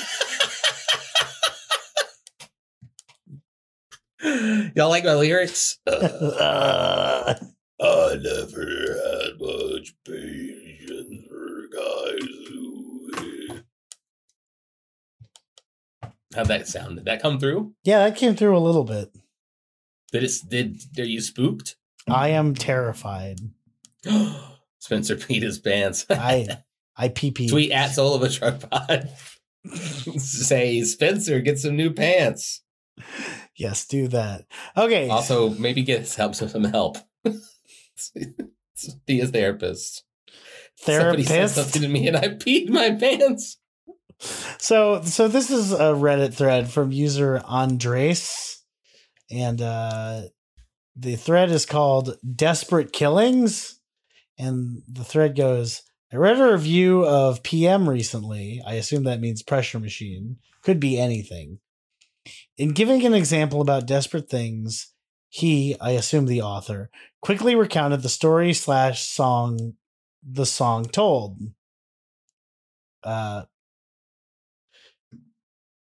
Y'all 4.23 4.89
like 4.89 5.03
my 5.03 5.15
lyrics? 5.15 5.79
Uh, 5.87 7.33
I 7.81 8.15
never 8.21 8.67
had 9.05 9.39
much 9.39 9.93
patience 10.05 11.25
for 11.27 11.67
guys 11.73 12.29
who. 12.49 13.11
How'd 16.35 16.47
that 16.47 16.67
sound? 16.67 16.95
Did 16.97 17.05
that 17.05 17.21
come 17.21 17.39
through? 17.39 17.73
yeah, 17.83 17.99
that 18.07 18.15
came 18.17 18.35
through 18.35 18.57
a 18.57 18.59
little 18.59 18.83
bit. 18.83 19.13
Did 20.11 20.23
it? 20.23 20.33
Did? 20.47 20.81
Are 20.99 21.03
you 21.03 21.21
spooked? 21.21 21.75
I 22.07 22.29
am 22.29 22.53
terrified. 22.53 23.39
Spencer 24.79 25.15
peed 25.15 25.41
his 25.41 25.59
pants. 25.59 26.05
I 26.09 26.47
I 26.95 27.09
pee 27.09 27.31
pee. 27.31 27.49
Tweet 27.49 27.71
at 27.71 27.91
Soul 27.91 28.15
of 28.15 28.23
a 28.23 28.29
Truck 28.29 28.69
Pod. 28.69 29.09
Say 29.73 30.81
Spencer, 30.83 31.39
get 31.39 31.59
some 31.59 31.75
new 31.75 31.91
pants. 31.91 32.61
Yes, 33.61 33.85
do 33.85 34.07
that. 34.07 34.45
Okay. 34.75 35.07
Also, 35.07 35.49
maybe 35.49 35.83
get 35.83 36.11
help 36.15 36.33
some 36.33 36.63
help. 36.63 36.97
Be 39.05 39.19
a 39.19 39.27
therapist. 39.27 40.03
Somebody 40.77 41.21
said 41.21 41.33
therapist. 41.35 41.55
something 41.55 41.83
to 41.83 41.87
me, 41.87 42.07
and 42.07 42.17
I 42.17 42.29
peed 42.29 42.69
my 42.69 42.89
pants. 42.89 43.57
So 44.57 45.03
so 45.03 45.27
this 45.27 45.51
is 45.51 45.73
a 45.73 45.93
Reddit 45.93 46.33
thread 46.33 46.71
from 46.71 46.91
user 46.91 47.39
Andres, 47.45 48.63
and 49.29 49.61
uh, 49.61 50.23
the 50.95 51.15
thread 51.15 51.51
is 51.51 51.67
called 51.67 52.17
"Desperate 52.35 52.91
Killings," 52.91 53.79
and 54.39 54.81
the 54.91 55.03
thread 55.03 55.35
goes. 55.35 55.83
I 56.11 56.15
read 56.15 56.39
a 56.39 56.51
review 56.51 57.05
of 57.05 57.43
PM 57.43 57.87
recently. 57.87 58.59
I 58.65 58.73
assume 58.73 59.03
that 59.03 59.21
means 59.21 59.43
pressure 59.43 59.79
machine. 59.79 60.37
Could 60.63 60.79
be 60.79 60.99
anything. 60.99 61.59
In 62.61 62.73
giving 62.73 63.03
an 63.07 63.15
example 63.15 63.59
about 63.59 63.87
desperate 63.87 64.29
things, 64.29 64.93
he, 65.29 65.75
I 65.81 65.93
assume 65.93 66.27
the 66.27 66.43
author, 66.43 66.91
quickly 67.19 67.55
recounted 67.55 68.03
the 68.03 68.07
story 68.07 68.53
slash 68.53 69.01
song 69.01 69.73
the 70.21 70.45
song 70.45 70.85
told. 70.85 71.39
Uh, 73.03 73.45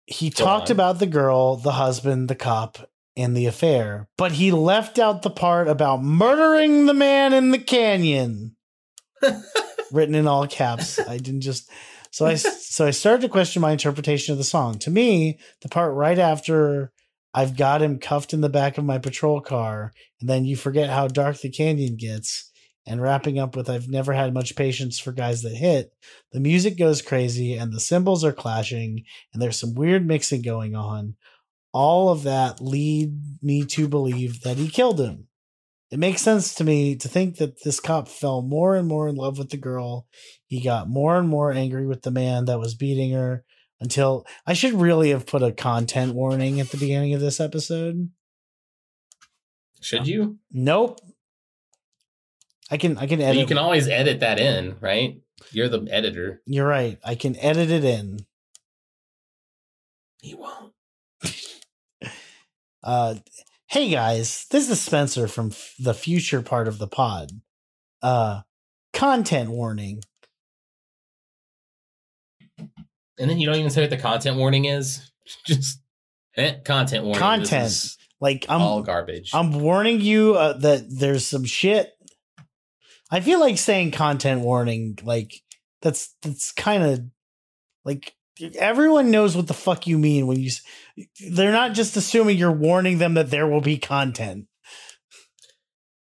he 0.05 0.29
Go 0.29 0.45
talked 0.45 0.69
on. 0.69 0.75
about 0.75 0.99
the 0.99 1.05
girl, 1.05 1.57
the 1.57 1.73
husband, 1.73 2.29
the 2.29 2.35
cop, 2.35 2.89
and 3.17 3.35
the 3.35 3.45
affair, 3.45 4.07
but 4.17 4.31
he 4.31 4.53
left 4.53 4.97
out 4.97 5.21
the 5.21 5.29
part 5.29 5.67
about 5.67 6.01
murdering 6.01 6.85
the 6.85 6.93
man 6.93 7.33
in 7.33 7.51
the 7.51 7.59
canyon. 7.59 8.55
Written 9.91 10.15
in 10.15 10.27
all 10.27 10.47
caps. 10.47 10.97
I 10.97 11.17
didn't 11.17 11.41
just 11.41 11.69
so 12.13 12.27
I 12.27 12.35
so 12.35 12.85
I 12.85 12.91
started 12.91 13.23
to 13.23 13.29
question 13.29 13.59
my 13.63 13.71
interpretation 13.71 14.33
of 14.33 14.37
the 14.37 14.43
song. 14.43 14.77
To 14.79 14.91
me, 14.91 15.39
the 15.63 15.67
part 15.67 15.95
right 15.95 16.19
after 16.19 16.91
I've 17.33 17.57
got 17.57 17.81
him 17.81 17.97
cuffed 17.97 18.35
in 18.35 18.41
the 18.41 18.49
back 18.49 18.77
of 18.77 18.85
my 18.85 18.99
patrol 18.99 19.41
car, 19.41 19.91
and 20.21 20.29
then 20.29 20.45
you 20.45 20.55
forget 20.55 20.91
how 20.91 21.07
dark 21.07 21.39
the 21.39 21.49
canyon 21.49 21.95
gets, 21.95 22.51
and 22.85 23.01
wrapping 23.01 23.39
up 23.39 23.55
with 23.55 23.67
I've 23.67 23.89
never 23.89 24.13
had 24.13 24.31
much 24.31 24.55
patience 24.55 24.99
for 24.99 25.11
guys 25.11 25.41
that 25.41 25.55
hit. 25.55 25.91
The 26.31 26.39
music 26.39 26.77
goes 26.77 27.01
crazy 27.01 27.55
and 27.55 27.73
the 27.73 27.79
cymbals 27.79 28.23
are 28.23 28.31
clashing, 28.31 29.05
and 29.33 29.41
there's 29.41 29.59
some 29.59 29.73
weird 29.73 30.05
mixing 30.05 30.43
going 30.43 30.75
on. 30.75 31.15
All 31.71 32.09
of 32.09 32.21
that 32.23 32.61
lead 32.61 33.41
me 33.41 33.65
to 33.65 33.87
believe 33.87 34.41
that 34.41 34.57
he 34.57 34.69
killed 34.69 34.99
him. 34.99 35.29
It 35.93 35.99
makes 35.99 36.23
sense 36.23 36.55
to 36.55 36.63
me 36.63 36.95
to 36.95 37.07
think 37.07 37.37
that 37.37 37.61
this 37.61 37.79
cop 37.79 38.07
fell 38.07 38.41
more 38.41 38.75
and 38.75 38.87
more 38.87 39.07
in 39.07 39.13
love 39.13 39.37
with 39.37 39.51
the 39.51 39.57
girl. 39.57 40.07
He 40.47 40.59
got 40.59 40.89
more 40.89 41.19
and 41.19 41.29
more 41.29 41.51
angry 41.51 41.85
with 41.85 42.01
the 42.01 42.09
man 42.09 42.45
that 42.45 42.57
was 42.57 42.73
beating 42.73 43.11
her 43.11 43.45
until 43.79 44.25
I 44.47 44.53
should 44.53 44.73
really 44.73 45.11
have 45.11 45.27
put 45.27 45.43
a 45.43 45.51
content 45.51 46.15
warning 46.15 46.59
at 46.59 46.69
the 46.69 46.77
beginning 46.77 47.13
of 47.13 47.21
this 47.21 47.39
episode. 47.39 48.09
Should 49.81 50.07
you? 50.07 50.39
Nope. 50.51 50.99
I 52.71 52.77
can 52.77 52.97
I 52.97 53.05
can 53.05 53.21
edit. 53.21 53.39
You 53.39 53.45
can 53.45 53.59
always 53.59 53.87
edit 53.87 54.21
that 54.21 54.39
in, 54.39 54.77
right? 54.79 55.21
You're 55.51 55.69
the 55.69 55.87
editor. 55.91 56.41
You're 56.47 56.67
right. 56.67 56.97
I 57.05 57.13
can 57.13 57.35
edit 57.35 57.69
it 57.69 57.83
in. 57.83 58.25
He 60.23 60.33
won't. 60.33 60.73
Uh, 62.85 63.15
hey 63.73 63.89
guys, 63.89 64.45
this 64.51 64.69
is 64.69 64.79
Spencer 64.79 65.27
from 65.27 65.47
f- 65.47 65.73
the 65.79 65.95
future 65.95 66.43
part 66.43 66.67
of 66.67 66.77
the 66.77 66.87
pod. 66.87 67.31
Uh, 68.03 68.41
content 68.93 69.49
warning. 69.49 69.99
And 72.59 73.27
then 73.29 73.39
you 73.39 73.47
don't 73.47 73.55
even 73.55 73.71
say 73.71 73.81
what 73.81 73.89
the 73.89 73.97
content 73.97 74.37
warning 74.37 74.65
is. 74.65 75.11
Just 75.47 75.81
eh, 76.37 76.53
content 76.63 77.03
warning. 77.03 77.13
This 77.13 77.49
Content. 77.49 77.65
is 77.65 77.97
Like 78.21 78.45
I'm 78.47 78.61
all 78.61 78.83
garbage. 78.83 79.31
I'm 79.33 79.59
warning 79.59 80.01
you 80.01 80.35
uh, 80.35 80.53
that 80.53 80.85
there's 80.87 81.25
some 81.25 81.43
shit. 81.43 81.93
I 83.09 83.21
feel 83.21 83.39
like 83.39 83.57
saying 83.57 83.89
content 83.89 84.41
warning, 84.41 84.99
like 85.01 85.33
that's 85.81 86.15
that's 86.21 86.51
kind 86.51 86.83
of 86.83 87.01
like 87.83 88.13
everyone 88.57 89.11
knows 89.11 89.35
what 89.35 89.47
the 89.47 89.53
fuck 89.53 89.87
you 89.87 89.97
mean 89.97 90.27
when 90.27 90.39
you. 90.39 90.51
They're 91.31 91.51
not 91.51 91.73
just 91.73 91.95
assuming 91.97 92.37
you're 92.37 92.51
warning 92.51 92.97
them 92.97 93.13
that 93.15 93.29
there 93.31 93.47
will 93.47 93.61
be 93.61 93.77
content. 93.77 94.47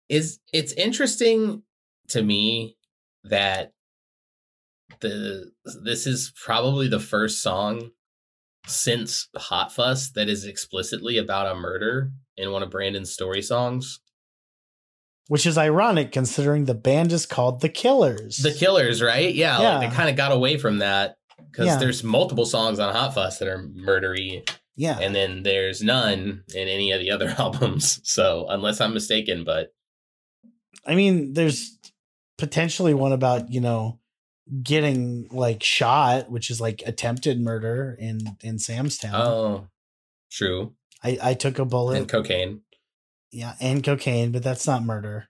is 0.08 0.38
it's 0.52 0.72
interesting 0.72 1.62
to 2.08 2.22
me 2.22 2.76
that 3.24 3.72
the 5.00 5.50
this 5.84 6.06
is 6.06 6.32
probably 6.42 6.88
the 6.88 7.00
first 7.00 7.42
song 7.42 7.90
since 8.66 9.28
Hot 9.36 9.72
Fuss 9.72 10.10
that 10.12 10.28
is 10.28 10.44
explicitly 10.44 11.18
about 11.18 11.46
a 11.54 11.58
murder 11.58 12.10
in 12.36 12.50
one 12.52 12.62
of 12.62 12.70
Brandon's 12.70 13.12
story 13.12 13.42
songs. 13.42 14.00
Which 15.28 15.44
is 15.46 15.58
ironic 15.58 16.10
considering 16.10 16.64
the 16.64 16.74
band 16.74 17.12
is 17.12 17.26
called 17.26 17.60
The 17.60 17.68
Killers. 17.68 18.38
The 18.38 18.52
Killers, 18.52 19.02
right? 19.02 19.34
Yeah, 19.34 19.60
Yeah. 19.60 19.78
like 19.78 19.90
they 19.90 19.96
kind 19.96 20.08
of 20.08 20.16
got 20.16 20.32
away 20.32 20.56
from 20.56 20.78
that 20.78 21.17
because 21.50 21.66
Yeah. 21.66 21.76
there's 21.78 22.02
multiple 22.04 22.46
songs 22.46 22.78
on 22.78 22.94
Hot 22.94 23.14
Fuss 23.14 23.38
that 23.38 23.48
are 23.48 23.58
murdery, 23.68 24.48
yeah. 24.76 24.98
and 25.00 25.14
then 25.14 25.42
there's 25.42 25.82
none 25.82 26.44
in 26.54 26.68
any 26.68 26.92
of 26.92 27.00
the 27.00 27.10
other 27.10 27.28
albums. 27.38 28.00
So 28.04 28.46
unless 28.48 28.80
I'm 28.80 28.94
mistaken, 28.94 29.44
but 29.44 29.72
I 30.86 30.94
mean, 30.94 31.32
there's 31.34 31.78
potentially 32.38 32.94
one 32.94 33.12
about, 33.12 33.50
you 33.52 33.60
know, 33.60 33.98
getting 34.62 35.28
like 35.30 35.62
shot, 35.62 36.30
which 36.30 36.50
is 36.50 36.60
like 36.60 36.82
attempted 36.86 37.40
murder 37.40 37.96
in 37.98 38.20
in 38.42 38.58
Sam's 38.58 38.96
Town. 38.98 39.14
oh, 39.14 39.68
true, 40.30 40.74
I, 41.02 41.18
I 41.22 41.34
took 41.34 41.58
a 41.58 41.64
bullet. 41.64 41.98
and 41.98 42.08
cocaine. 42.08 42.62
yeah, 43.30 43.54
and 43.60 43.82
cocaine, 43.84 44.32
but 44.32 44.42
that's 44.42 44.66
not 44.66 44.84
murder. 44.84 45.28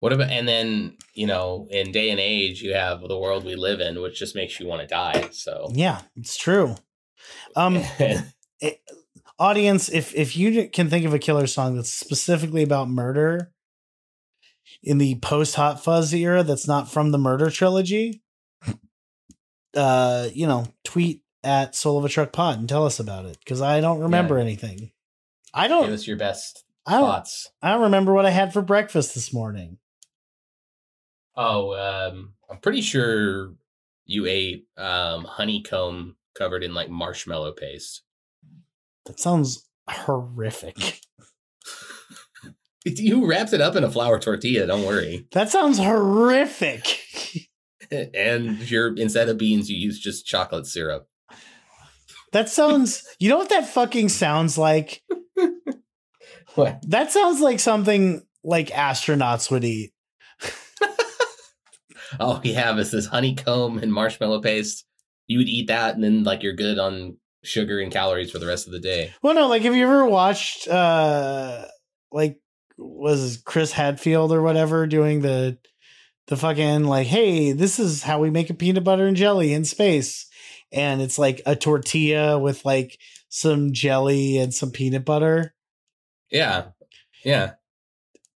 What 0.00 0.12
about 0.12 0.30
and 0.30 0.48
then 0.48 0.96
you 1.14 1.26
know 1.26 1.68
in 1.70 1.92
day 1.92 2.10
and 2.10 2.20
age 2.20 2.62
you 2.62 2.74
have 2.74 3.00
the 3.00 3.18
world 3.18 3.44
we 3.44 3.54
live 3.54 3.80
in, 3.80 4.00
which 4.00 4.18
just 4.18 4.34
makes 4.34 4.58
you 4.58 4.66
want 4.66 4.82
to 4.82 4.86
die. 4.86 5.28
So 5.30 5.70
Yeah, 5.72 6.00
it's 6.16 6.36
true. 6.36 6.74
Um 7.54 7.82
audience, 9.38 9.88
if 9.88 10.14
if 10.14 10.36
you 10.36 10.68
can 10.68 10.88
think 10.90 11.06
of 11.06 11.14
a 11.14 11.18
killer 11.18 11.46
song 11.46 11.76
that's 11.76 11.90
specifically 11.90 12.62
about 12.62 12.88
murder 12.88 13.50
in 14.82 14.98
the 14.98 15.16
post 15.16 15.56
Hot 15.56 15.82
Fuss 15.82 16.12
era, 16.12 16.42
that's 16.42 16.68
not 16.68 16.90
from 16.90 17.10
the 17.10 17.18
Murder 17.18 17.50
trilogy, 17.50 18.22
uh, 19.74 20.28
you 20.32 20.46
know, 20.46 20.66
tweet 20.84 21.22
at 21.42 21.74
Soul 21.74 21.98
of 21.98 22.04
a 22.04 22.08
Truck 22.08 22.32
Pod 22.32 22.58
and 22.58 22.68
tell 22.68 22.86
us 22.86 23.00
about 23.00 23.24
it 23.24 23.38
because 23.42 23.60
I 23.60 23.80
don't 23.80 24.00
remember 24.00 24.38
anything. 24.38 24.92
I 25.52 25.68
don't. 25.68 25.84
Give 25.84 25.94
us 25.94 26.06
your 26.06 26.16
best 26.16 26.64
I 26.86 26.92
don't. 26.92 27.02
thoughts. 27.02 27.50
I 27.62 27.70
don't 27.70 27.82
remember 27.82 28.12
what 28.12 28.26
I 28.26 28.30
had 28.30 28.52
for 28.52 28.62
breakfast 28.62 29.14
this 29.14 29.32
morning. 29.32 29.78
Oh, 31.42 31.74
um, 31.74 32.34
I'm 32.50 32.58
pretty 32.58 32.82
sure 32.82 33.54
you 34.04 34.26
ate 34.26 34.66
um, 34.76 35.24
honeycomb 35.24 36.16
covered 36.36 36.62
in 36.62 36.74
like 36.74 36.90
marshmallow 36.90 37.52
paste. 37.52 38.02
That 39.06 39.18
sounds 39.18 39.68
horrific. 39.88 41.00
You 42.86 43.28
wrapped 43.28 43.52
it 43.52 43.60
up 43.60 43.76
in 43.76 43.84
a 43.84 43.90
flour 43.90 44.18
tortilla. 44.18 44.66
Don't 44.66 44.86
worry. 44.86 45.26
That 45.32 45.50
sounds 45.50 45.78
horrific. 45.78 46.86
And 48.14 48.58
you're 48.70 48.94
instead 48.94 49.28
of 49.28 49.36
beans, 49.36 49.68
you 49.68 49.76
use 49.76 49.98
just 49.98 50.24
chocolate 50.24 50.64
syrup. 50.64 51.08
That 52.32 52.48
sounds. 52.48 53.04
You 53.18 53.28
know 53.28 53.36
what 53.36 53.48
that 53.48 53.68
fucking 53.68 54.08
sounds 54.08 54.56
like? 54.56 55.02
What? 56.54 56.82
That 56.88 57.12
sounds 57.12 57.40
like 57.40 57.60
something 57.60 58.22
like 58.42 58.68
astronauts 58.68 59.50
would 59.50 59.64
eat. 59.64 59.92
All 62.20 62.40
we 62.42 62.54
have 62.54 62.78
is 62.78 62.90
this 62.90 63.06
honeycomb 63.06 63.78
and 63.78 63.92
marshmallow 63.92 64.40
paste. 64.40 64.84
You 65.26 65.38
would 65.38 65.48
eat 65.48 65.68
that, 65.68 65.94
and 65.94 66.02
then 66.02 66.24
like 66.24 66.42
you're 66.42 66.54
good 66.54 66.78
on 66.78 67.16
sugar 67.42 67.78
and 67.80 67.92
calories 67.92 68.30
for 68.30 68.38
the 68.38 68.46
rest 68.46 68.66
of 68.66 68.72
the 68.72 68.80
day. 68.80 69.12
Well, 69.22 69.34
no, 69.34 69.48
like 69.48 69.62
have 69.62 69.74
you 69.74 69.84
ever 69.84 70.04
watched 70.04 70.68
uh 70.68 71.66
like 72.12 72.38
was 72.76 73.40
Chris 73.44 73.72
Hadfield 73.72 74.32
or 74.32 74.42
whatever 74.42 74.86
doing 74.86 75.20
the 75.20 75.58
the 76.26 76.36
fucking 76.36 76.84
like, 76.84 77.06
hey, 77.06 77.52
this 77.52 77.78
is 77.78 78.02
how 78.02 78.20
we 78.20 78.30
make 78.30 78.50
a 78.50 78.54
peanut 78.54 78.84
butter 78.84 79.06
and 79.06 79.16
jelly 79.16 79.52
in 79.52 79.64
space. 79.64 80.26
And 80.72 81.02
it's 81.02 81.18
like 81.18 81.42
a 81.44 81.56
tortilla 81.56 82.38
with 82.38 82.64
like 82.64 82.98
some 83.28 83.72
jelly 83.72 84.38
and 84.38 84.54
some 84.54 84.70
peanut 84.70 85.04
butter. 85.04 85.54
Yeah, 86.30 86.66
yeah. 87.24 87.54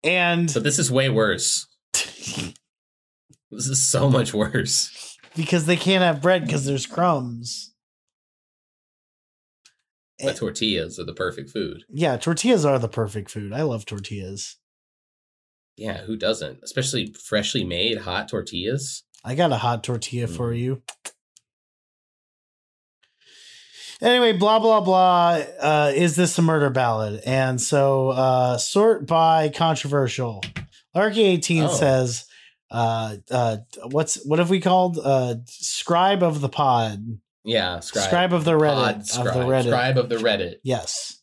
And 0.02 0.50
So 0.50 0.60
this 0.60 0.78
is 0.78 0.90
way 0.90 1.10
worse. 1.10 1.66
This 3.52 3.68
is 3.68 3.82
so 3.86 4.08
much 4.10 4.32
worse. 4.34 5.18
because 5.36 5.66
they 5.66 5.76
can't 5.76 6.02
have 6.02 6.20
bread 6.22 6.44
because 6.46 6.64
there's 6.64 6.86
crumbs. 6.86 7.68
The 10.18 10.34
tortillas 10.34 10.98
are 11.00 11.04
the 11.04 11.12
perfect 11.14 11.50
food. 11.50 11.82
Yeah, 11.88 12.16
tortillas 12.16 12.64
are 12.64 12.78
the 12.78 12.88
perfect 12.88 13.30
food. 13.30 13.52
I 13.52 13.62
love 13.62 13.84
tortillas. 13.84 14.56
Yeah, 15.76 16.02
who 16.02 16.16
doesn't? 16.16 16.60
Especially 16.62 17.12
freshly 17.12 17.64
made 17.64 17.98
hot 17.98 18.28
tortillas. 18.28 19.02
I 19.24 19.34
got 19.34 19.52
a 19.52 19.56
hot 19.56 19.82
tortilla 19.82 20.28
for 20.28 20.52
Mm. 20.52 20.58
you. 20.60 20.82
Anyway, 24.00 24.32
blah 24.32 24.58
blah 24.58 24.80
blah. 24.80 25.40
Uh, 25.60 25.92
is 25.94 26.16
this 26.16 26.36
a 26.38 26.42
murder 26.42 26.70
ballad? 26.70 27.22
And 27.24 27.60
so, 27.60 28.10
uh, 28.10 28.58
sort 28.58 29.06
by 29.06 29.48
controversial. 29.48 30.42
Larky 30.94 31.22
eighteen 31.22 31.64
Oh. 31.64 31.72
says, 31.74 32.24
uh, 32.72 33.16
uh, 33.30 33.56
"What's 33.90 34.24
what 34.26 34.38
have 34.40 34.50
we 34.50 34.60
called? 34.60 34.98
Uh, 35.02 35.36
scribe 35.46 36.22
of 36.22 36.40
the 36.40 36.48
pod, 36.48 37.18
Yeah, 37.44 37.80
scribe, 37.80 38.04
scribe 38.06 38.32
of 38.32 38.44
the 38.44 38.52
Reddit 38.52 38.74
pod 38.74 38.96
of 39.00 39.06
scribe, 39.06 39.34
the 39.34 39.40
Reddit. 39.40 39.62
scribe 39.66 39.98
of 39.98 40.08
the 40.08 40.16
Reddit. 40.16 40.54
Yes. 40.64 41.18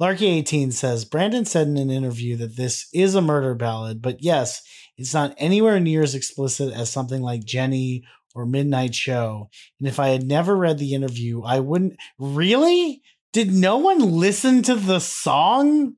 Larky18 0.00 0.72
says 0.72 1.04
Brandon 1.04 1.44
said 1.44 1.66
in 1.66 1.76
an 1.76 1.90
interview 1.90 2.36
that 2.36 2.56
this 2.56 2.86
is 2.94 3.14
a 3.16 3.20
murder 3.20 3.54
ballad, 3.54 4.00
but 4.00 4.22
yes, 4.22 4.62
it's 4.96 5.12
not 5.14 5.34
anywhere 5.38 5.80
near 5.80 6.02
as 6.02 6.14
explicit 6.14 6.72
as 6.72 6.88
something 6.90 7.20
like 7.20 7.44
Jenny 7.44 8.04
or 8.34 8.46
Midnight 8.46 8.94
Show. 8.94 9.48
And 9.80 9.88
if 9.88 9.98
I 9.98 10.08
had 10.10 10.22
never 10.24 10.56
read 10.56 10.78
the 10.78 10.94
interview, 10.94 11.42
I 11.42 11.58
wouldn't. 11.60 11.96
Really? 12.18 13.02
Did 13.32 13.52
no 13.52 13.76
one 13.78 13.98
listen 13.98 14.62
to 14.64 14.74
the 14.76 15.00
song? 15.00 15.94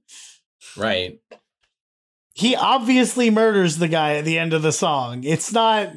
Right. 0.76 1.20
He 2.40 2.56
obviously 2.56 3.28
murders 3.28 3.76
the 3.76 3.86
guy 3.86 4.14
at 4.14 4.24
the 4.24 4.38
end 4.38 4.54
of 4.54 4.62
the 4.62 4.72
song. 4.72 5.24
It's 5.24 5.52
not. 5.52 5.90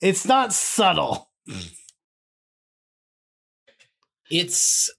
It's 0.00 0.24
not 0.24 0.52
subtle. 0.52 1.28
It's 4.30 4.90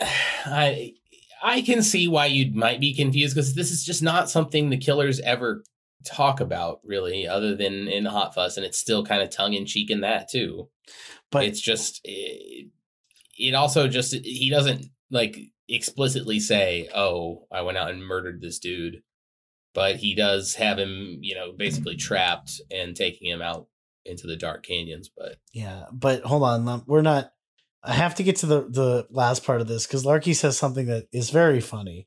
I 0.00 0.94
I 1.42 1.60
can 1.60 1.82
see 1.82 2.08
why 2.08 2.26
you 2.26 2.54
might 2.54 2.80
be 2.80 2.94
confused 2.94 3.34
because 3.34 3.54
this 3.54 3.70
is 3.70 3.84
just 3.84 4.02
not 4.02 4.30
something 4.30 4.70
the 4.70 4.78
killers 4.78 5.20
ever 5.20 5.62
talk 6.06 6.40
about 6.40 6.80
really 6.84 7.28
other 7.28 7.54
than 7.54 7.86
in 7.88 8.04
the 8.04 8.10
hot 8.10 8.34
fuss 8.34 8.56
and 8.56 8.64
it's 8.64 8.78
still 8.78 9.04
kind 9.04 9.20
of 9.20 9.28
tongue 9.28 9.52
in 9.52 9.66
cheek 9.66 9.90
in 9.90 10.00
that 10.00 10.30
too 10.30 10.70
But 11.30 11.44
it's 11.44 11.60
just 11.60 12.00
it, 12.04 12.70
it 13.36 13.54
also 13.54 13.88
just 13.88 14.14
he 14.14 14.48
doesn't 14.48 14.86
like 15.10 15.36
explicitly 15.68 16.38
say 16.38 16.88
oh 16.94 17.46
i 17.50 17.60
went 17.60 17.76
out 17.76 17.90
and 17.90 18.06
murdered 18.06 18.40
this 18.40 18.60
dude 18.60 19.02
but 19.76 19.96
he 19.96 20.14
does 20.14 20.54
have 20.54 20.78
him 20.78 21.18
you 21.20 21.34
know 21.34 21.52
basically 21.52 21.94
trapped 21.94 22.60
and 22.72 22.96
taking 22.96 23.30
him 23.30 23.42
out 23.42 23.68
into 24.06 24.26
the 24.26 24.36
dark 24.36 24.64
canyons 24.64 25.10
but 25.16 25.36
Yeah, 25.52 25.84
but 25.92 26.22
hold 26.22 26.42
on, 26.42 26.82
we're 26.86 27.02
not. 27.02 27.32
I 27.82 27.92
have 27.92 28.16
to 28.16 28.22
get 28.22 28.36
to 28.36 28.46
the 28.46 28.62
the 28.62 29.06
last 29.10 29.44
part 29.44 29.60
of 29.60 29.68
this 29.68 29.86
because 29.86 30.04
Larky 30.04 30.34
says 30.34 30.58
something 30.58 30.86
that 30.86 31.06
is 31.12 31.30
very 31.30 31.60
funny. 31.60 32.06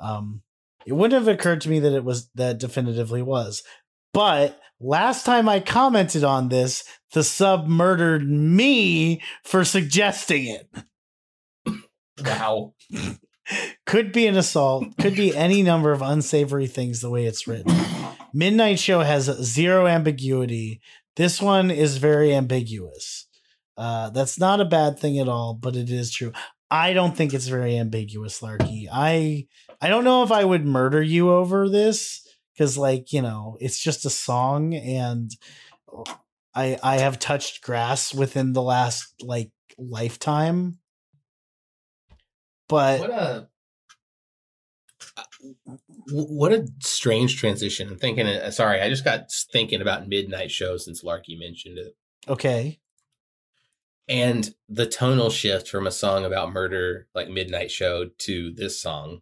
Um, 0.00 0.42
it 0.86 0.92
wouldn't 0.92 1.20
have 1.22 1.34
occurred 1.34 1.60
to 1.62 1.68
me 1.68 1.80
that 1.80 1.92
it 1.92 2.04
was 2.04 2.30
that 2.34 2.58
definitively 2.58 3.20
was, 3.20 3.62
but 4.14 4.58
last 4.80 5.26
time 5.26 5.48
I 5.48 5.60
commented 5.60 6.24
on 6.24 6.48
this, 6.48 6.84
the 7.12 7.24
sub 7.24 7.66
murdered 7.66 8.28
me 8.28 9.20
for 9.42 9.64
suggesting 9.64 10.46
it. 10.46 10.68
wow 12.24 12.74
Could 13.86 14.12
be 14.12 14.26
an 14.26 14.36
assault. 14.36 14.96
Could 14.98 15.16
be 15.16 15.36
any 15.36 15.62
number 15.62 15.92
of 15.92 16.02
unsavory 16.02 16.66
things 16.66 17.00
the 17.00 17.10
way 17.10 17.24
it's 17.24 17.46
written. 17.46 17.74
Midnight 18.32 18.78
Show 18.78 19.00
has 19.00 19.24
zero 19.24 19.86
ambiguity. 19.86 20.80
This 21.16 21.40
one 21.40 21.70
is 21.70 21.96
very 21.96 22.34
ambiguous. 22.34 23.26
Uh, 23.76 24.10
that's 24.10 24.38
not 24.38 24.60
a 24.60 24.64
bad 24.64 24.98
thing 24.98 25.18
at 25.18 25.28
all, 25.28 25.54
but 25.54 25.76
it 25.76 25.90
is 25.90 26.12
true. 26.12 26.32
I 26.70 26.92
don't 26.92 27.16
think 27.16 27.32
it's 27.32 27.46
very 27.46 27.78
ambiguous, 27.78 28.42
Larky. 28.42 28.88
I 28.92 29.46
I 29.80 29.88
don't 29.88 30.04
know 30.04 30.22
if 30.22 30.32
I 30.32 30.44
would 30.44 30.66
murder 30.66 31.00
you 31.00 31.30
over 31.30 31.68
this 31.68 32.26
because, 32.52 32.76
like, 32.76 33.12
you 33.12 33.22
know, 33.22 33.56
it's 33.60 33.78
just 33.78 34.04
a 34.04 34.10
song, 34.10 34.74
and 34.74 35.30
I 36.54 36.78
I 36.82 36.98
have 36.98 37.18
touched 37.18 37.62
grass 37.62 38.12
within 38.12 38.52
the 38.52 38.62
last 38.62 39.14
like 39.22 39.50
lifetime. 39.78 40.78
But 42.68 43.00
what 43.00 43.10
a 43.10 43.48
what 46.10 46.52
a 46.52 46.68
strange 46.80 47.38
transition. 47.38 47.88
I'm 47.88 47.98
thinking. 47.98 48.26
uh, 48.26 48.50
Sorry, 48.50 48.80
I 48.80 48.88
just 48.88 49.04
got 49.04 49.30
thinking 49.52 49.80
about 49.80 50.08
midnight 50.08 50.50
show 50.50 50.76
since 50.76 51.02
Larky 51.04 51.36
mentioned 51.36 51.78
it, 51.78 51.96
okay, 52.28 52.80
and 54.08 54.54
the 54.68 54.86
tonal 54.86 55.30
shift 55.30 55.68
from 55.68 55.86
a 55.86 55.90
song 55.92 56.24
about 56.24 56.52
murder 56.52 57.08
like 57.14 57.28
midnight 57.28 57.70
show 57.70 58.06
to 58.18 58.52
this 58.52 58.80
song 58.80 59.20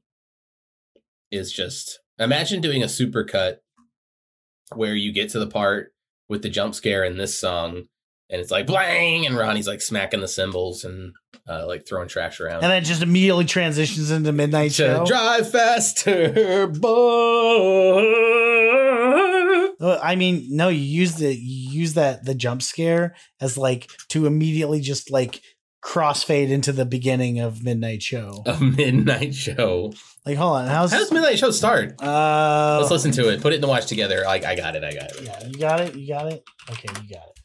is 1.30 1.52
just. 1.52 2.00
Imagine 2.18 2.62
doing 2.62 2.82
a 2.82 2.86
supercut 2.86 3.58
where 4.74 4.94
you 4.94 5.12
get 5.12 5.28
to 5.30 5.38
the 5.38 5.46
part 5.46 5.92
with 6.30 6.42
the 6.42 6.48
jump 6.48 6.74
scare 6.74 7.04
in 7.04 7.18
this 7.18 7.38
song, 7.38 7.88
and 8.30 8.40
it's 8.40 8.50
like 8.50 8.66
blang, 8.66 9.26
and 9.26 9.36
Ronnie's 9.36 9.68
like 9.68 9.80
smacking 9.80 10.20
the 10.20 10.28
cymbals 10.28 10.84
and 10.84 11.12
uh, 11.48 11.66
like 11.66 11.86
throwing 11.86 12.08
trash 12.08 12.40
around. 12.40 12.62
And 12.64 12.72
then 12.72 12.82
it 12.82 12.86
just 12.86 13.02
immediately 13.02 13.44
transitions 13.44 14.10
into 14.10 14.32
Midnight 14.32 14.70
to 14.72 14.76
Show. 14.76 15.04
drive 15.06 15.50
faster, 15.50 16.66
boy. 16.66 18.02
Uh, 19.78 19.98
I 20.02 20.16
mean, 20.16 20.46
no, 20.50 20.68
you 20.68 20.80
use 20.80 21.16
the 21.16 21.34
you 21.34 21.70
use 21.80 21.94
that 21.94 22.24
the 22.24 22.34
jump 22.34 22.62
scare 22.62 23.14
as 23.40 23.58
like 23.58 23.90
to 24.08 24.26
immediately 24.26 24.80
just 24.80 25.10
like 25.10 25.40
crossfade 25.84 26.48
into 26.48 26.72
the 26.72 26.86
beginning 26.86 27.38
of 27.38 27.62
Midnight 27.62 28.02
Show. 28.02 28.42
A 28.46 28.58
midnight 28.58 29.34
show. 29.34 29.92
Like, 30.24 30.36
hold 30.36 30.56
on, 30.56 30.66
how's 30.66 30.90
How 30.92 30.98
does 30.98 31.12
midnight 31.12 31.38
show 31.38 31.50
start? 31.52 31.94
uh 32.02 32.78
Let's 32.80 32.90
listen 32.90 33.12
to 33.12 33.28
it. 33.28 33.40
Put 33.40 33.52
it 33.52 33.56
in 33.56 33.60
the 33.60 33.68
watch 33.68 33.86
together. 33.86 34.22
Like 34.24 34.44
I 34.44 34.56
got 34.56 34.74
it. 34.74 34.82
I 34.82 34.92
got 34.92 35.14
it. 35.14 35.20
Yeah, 35.22 35.46
you 35.46 35.58
got 35.58 35.80
it. 35.80 35.94
You 35.94 36.08
got 36.08 36.32
it. 36.32 36.42
Okay, 36.70 36.88
you 37.02 37.14
got 37.14 37.28
it. 37.28 37.38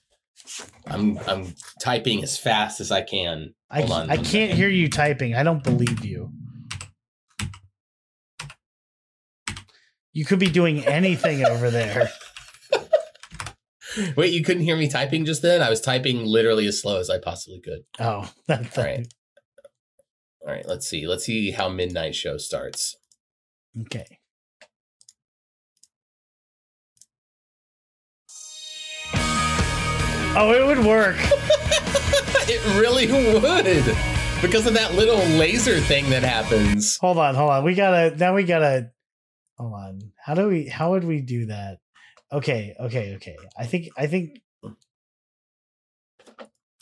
I'm 0.88 1.18
I'm 1.28 1.54
typing 1.82 2.24
as 2.24 2.38
fast 2.38 2.80
as 2.80 2.92
I 2.92 3.02
can. 3.02 3.54
I, 3.70 3.84
on 3.84 4.10
I 4.10 4.16
can't 4.18 4.28
second. 4.28 4.58
hear 4.58 4.70
you 4.70 4.90
typing. 4.90 5.36
I 5.36 5.44
don't 5.44 5.64
believe 5.64 6.06
you. 6.06 6.32
You 10.14 10.26
could 10.26 10.40
be 10.40 10.50
doing 10.50 10.86
anything 10.86 11.46
over 11.46 11.72
there. 11.72 12.10
Wait, 14.16 14.34
you 14.34 14.44
couldn't 14.44 14.64
hear 14.64 14.76
me 14.76 14.88
typing 14.88 15.26
just 15.26 15.42
then? 15.42 15.62
I 15.62 15.70
was 15.70 15.82
typing 15.82 16.26
literally 16.26 16.66
as 16.68 16.82
slow 16.82 17.00
as 17.00 17.10
I 17.10 17.20
possibly 17.20 17.62
could. 17.62 17.82
Oh, 18.00 18.30
that's 18.48 18.78
All 18.78 18.84
right. 18.84 19.08
All 20.42 20.54
right, 20.54 20.68
let's 20.68 20.88
see. 20.88 21.08
Let's 21.08 21.26
see 21.26 21.52
how 21.52 21.70
midnight 21.70 22.16
show 22.16 22.38
starts. 22.38 22.96
Okay. 23.82 24.20
Oh, 30.34 30.54
it 30.54 30.66
would 30.66 30.86
work. 30.86 31.18
it 32.48 32.80
really 32.80 33.06
would. 33.12 33.98
Because 34.42 34.66
of 34.66 34.74
that 34.76 34.94
little 34.94 35.20
laser 35.38 35.78
thing 35.82 36.10
that 36.10 36.24
happens. 36.24 36.98
Hold 37.00 37.18
on, 37.18 37.36
hold 37.36 37.52
on. 37.52 37.66
We 37.66 37.76
gotta 37.76 38.16
now. 38.16 38.34
We 38.34 38.44
gotta. 38.44 38.92
Hold 39.58 39.74
on. 39.74 40.00
How 40.18 40.34
do 40.34 40.48
we? 40.48 40.68
How 40.68 40.92
would 40.92 41.04
we 41.04 41.20
do 41.20 41.48
that? 41.48 41.80
Okay, 42.32 42.74
okay, 42.80 43.16
okay. 43.16 43.36
I 43.60 43.66
think. 43.66 43.90
I 43.98 44.08
think. 44.08 44.42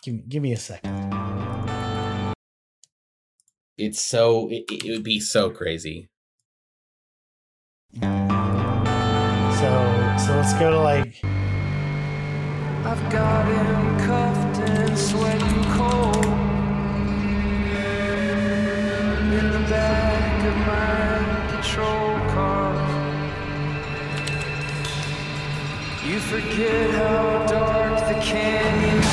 Give 0.03 0.13
me. 0.13 0.23
Give 0.27 0.43
me 0.43 0.53
a 0.53 0.57
second. 0.57 1.11
It's 3.79 3.99
so 3.99 4.47
it, 4.51 4.65
it 4.69 4.91
would 4.91 5.03
be 5.03 5.19
so 5.19 5.49
crazy. 5.49 6.07
So. 7.99 8.07
So 10.19 10.35
let's 10.35 10.53
go 10.53 10.69
to 10.69 10.79
like. 10.79 11.48
I've 12.91 13.11
got 13.11 13.45
him 13.45 13.99
cuffed 13.99 14.61
and 14.67 14.97
cold 15.77 16.25
in 19.31 19.51
the 19.51 19.59
back 19.69 20.45
of 20.47 20.57
my 20.65 20.89
car. 22.33 22.73
You 26.03 26.19
forget 26.19 26.89
how 26.89 27.45
dark 27.45 28.07
the 28.07 28.15
canyon 28.23 29.03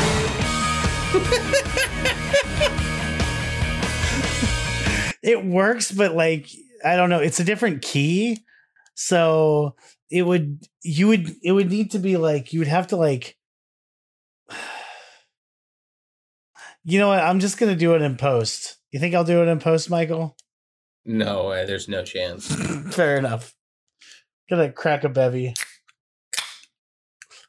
it 5.22 5.44
works, 5.44 5.92
but 5.92 6.14
like 6.14 6.48
I 6.82 6.96
don't 6.96 7.10
know, 7.10 7.20
it's 7.20 7.40
a 7.40 7.44
different 7.44 7.82
key. 7.82 8.42
So 8.94 9.76
it 10.10 10.22
would 10.22 10.66
you 10.82 11.08
would 11.08 11.36
it 11.42 11.52
would 11.52 11.68
need 11.68 11.90
to 11.90 11.98
be 11.98 12.16
like 12.16 12.54
you 12.54 12.60
would 12.60 12.68
have 12.68 12.86
to 12.86 12.96
like 12.96 13.35
You 16.88 17.00
know 17.00 17.08
what? 17.08 17.18
I'm 17.18 17.40
just 17.40 17.58
gonna 17.58 17.74
do 17.74 17.96
it 17.96 18.02
in 18.02 18.16
post. 18.16 18.78
You 18.92 19.00
think 19.00 19.12
I'll 19.12 19.24
do 19.24 19.42
it 19.42 19.48
in 19.48 19.58
post, 19.58 19.90
Michael? 19.90 20.36
No, 21.04 21.48
uh, 21.48 21.66
there's 21.66 21.88
no 21.88 22.04
chance. 22.04 22.46
Fair 22.94 23.16
enough. 23.16 23.54
Gonna 24.48 24.70
crack 24.70 25.02
a 25.02 25.08
bevy. 25.08 25.54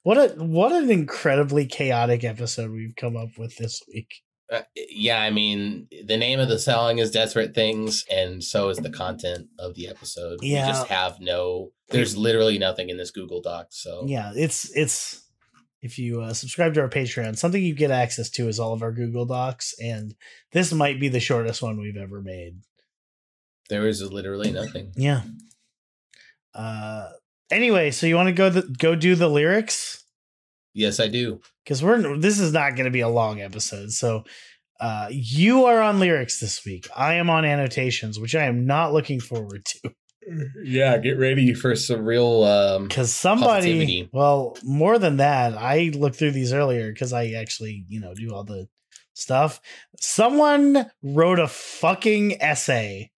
What 0.01 0.17
a 0.17 0.43
what 0.43 0.71
an 0.71 0.89
incredibly 0.89 1.67
chaotic 1.67 2.23
episode 2.23 2.71
we've 2.71 2.95
come 2.95 3.15
up 3.15 3.37
with 3.37 3.55
this 3.57 3.83
week. 3.93 4.07
Uh, 4.51 4.61
yeah, 4.75 5.21
I 5.21 5.29
mean, 5.29 5.87
the 6.05 6.17
name 6.17 6.39
of 6.39 6.47
the 6.49 6.57
song 6.57 6.97
is 6.97 7.11
Desperate 7.11 7.53
Things, 7.53 8.05
and 8.09 8.43
so 8.43 8.69
is 8.69 8.77
the 8.77 8.89
content 8.89 9.49
of 9.59 9.75
the 9.75 9.87
episode. 9.87 10.39
Yeah. 10.41 10.65
We 10.65 10.71
just 10.71 10.87
have 10.87 11.19
no, 11.19 11.73
there's 11.89 12.17
literally 12.17 12.57
nothing 12.57 12.89
in 12.89 12.97
this 12.97 13.11
Google 13.11 13.41
Doc. 13.41 13.67
So, 13.69 14.05
Yeah, 14.07 14.31
it's 14.35 14.75
it's 14.75 15.26
if 15.81 15.99
you 15.99 16.21
uh, 16.21 16.33
subscribe 16.33 16.73
to 16.73 16.81
our 16.81 16.89
Patreon, 16.89 17.37
something 17.37 17.61
you 17.63 17.75
get 17.75 17.91
access 17.91 18.29
to 18.31 18.47
is 18.47 18.59
all 18.59 18.73
of 18.73 18.81
our 18.81 18.91
Google 18.91 19.25
Docs, 19.25 19.75
and 19.79 20.15
this 20.51 20.73
might 20.73 20.99
be 20.99 21.07
the 21.07 21.19
shortest 21.19 21.61
one 21.61 21.79
we've 21.79 21.97
ever 21.97 22.21
made. 22.21 22.61
there 23.69 23.87
is 23.87 24.01
literally 24.01 24.51
nothing. 24.51 24.91
Yeah. 24.95 25.21
Uh. 26.53 27.09
Anyway, 27.49 27.91
so 27.91 28.05
you 28.07 28.15
want 28.15 28.27
to 28.27 28.33
go 28.33 28.49
the, 28.49 28.61
go 28.63 28.93
do 28.95 29.15
the 29.15 29.29
lyrics 29.29 30.03
Yes, 30.73 30.99
I 30.99 31.07
do. 31.07 31.39
because 31.63 31.81
we're 31.81 32.17
this 32.17 32.39
is 32.39 32.51
not 32.51 32.71
going 32.75 32.85
to 32.85 32.91
be 32.91 32.99
a 32.99 33.07
long 33.07 33.39
episode. 33.41 33.91
So, 33.91 34.25
uh, 34.79 35.07
you 35.09 35.65
are 35.65 35.81
on 35.81 35.99
lyrics 35.99 36.39
this 36.39 36.65
week. 36.65 36.87
I 36.95 37.13
am 37.15 37.29
on 37.29 37.45
annotations, 37.45 38.19
which 38.19 38.35
I 38.35 38.43
am 38.45 38.65
not 38.65 38.91
looking 38.93 39.19
forward 39.19 39.63
to. 39.65 39.91
Yeah, 40.63 40.97
get 40.97 41.17
ready 41.17 41.53
for 41.53 41.75
some 41.75 42.05
real. 42.05 42.43
Um, 42.43 42.87
because 42.87 43.13
somebody 43.13 43.79
Positivity. 43.79 44.09
well 44.11 44.57
more 44.63 44.97
than 44.97 45.17
that 45.17 45.57
i 45.57 45.91
looked 45.93 46.15
through 46.15 46.31
these 46.31 46.53
earlier 46.53 46.91
because 46.91 47.13
i 47.13 47.31
actually 47.31 47.85
you 47.87 47.99
know 47.99 48.13
do 48.13 48.33
all 48.33 48.43
the 48.43 48.67
stuff 49.13 49.61
someone 49.99 50.89
wrote 51.01 51.39
a 51.39 51.47
fucking 51.47 52.41
essay 52.41 53.11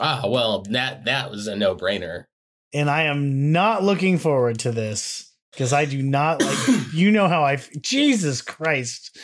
ah, 0.00 0.22
well, 0.26 0.62
that 0.70 1.04
that 1.04 1.30
was 1.30 1.46
a 1.46 1.56
no 1.56 1.74
brainer. 1.76 2.24
and 2.72 2.90
i 2.90 3.04
am 3.04 3.52
not 3.52 3.82
looking 3.82 4.18
forward 4.18 4.58
to 4.58 4.72
this 4.72 5.32
because 5.52 5.72
i 5.72 5.84
do 5.84 6.02
not 6.02 6.42
like 6.42 6.58
you 6.92 7.10
know 7.10 7.28
how 7.28 7.44
I 7.44 7.56
jesus 7.80 8.42
christ 8.42 9.16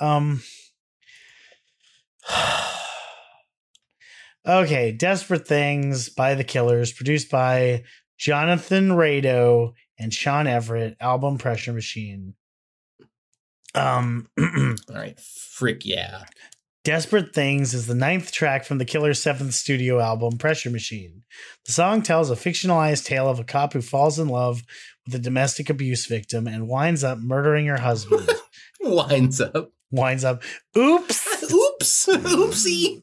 um 0.00 0.42
okay 4.46 4.92
desperate 4.92 5.46
things 5.46 6.08
by 6.08 6.34
the 6.34 6.44
killers 6.44 6.92
produced 6.92 7.30
by 7.30 7.82
jonathan 8.18 8.90
rado 8.90 9.72
and 9.98 10.12
shawn 10.12 10.46
everett 10.46 10.96
album 11.00 11.38
pressure 11.38 11.72
machine 11.72 12.34
um 13.74 14.26
All 14.38 14.76
right, 14.88 15.18
frick 15.20 15.84
yeah. 15.84 16.24
Desperate 16.86 17.34
Things 17.34 17.74
is 17.74 17.88
the 17.88 17.96
ninth 17.96 18.30
track 18.30 18.64
from 18.64 18.78
the 18.78 18.84
Killer's 18.84 19.20
seventh 19.20 19.54
studio 19.54 19.98
album, 19.98 20.38
Pressure 20.38 20.70
Machine. 20.70 21.24
The 21.64 21.72
song 21.72 22.00
tells 22.00 22.30
a 22.30 22.36
fictionalized 22.36 23.04
tale 23.06 23.28
of 23.28 23.40
a 23.40 23.44
cop 23.44 23.72
who 23.72 23.82
falls 23.82 24.20
in 24.20 24.28
love 24.28 24.62
with 25.04 25.12
a 25.16 25.18
domestic 25.18 25.68
abuse 25.68 26.06
victim 26.06 26.46
and 26.46 26.68
winds 26.68 27.02
up 27.02 27.18
murdering 27.18 27.66
her 27.66 27.78
husband. 27.78 28.30
Winds 28.80 29.40
up. 29.40 29.72
winds 29.90 30.24
up, 30.24 30.44
oops! 30.76 31.26
Oops, 31.52 32.06
oopsie. 32.12 33.02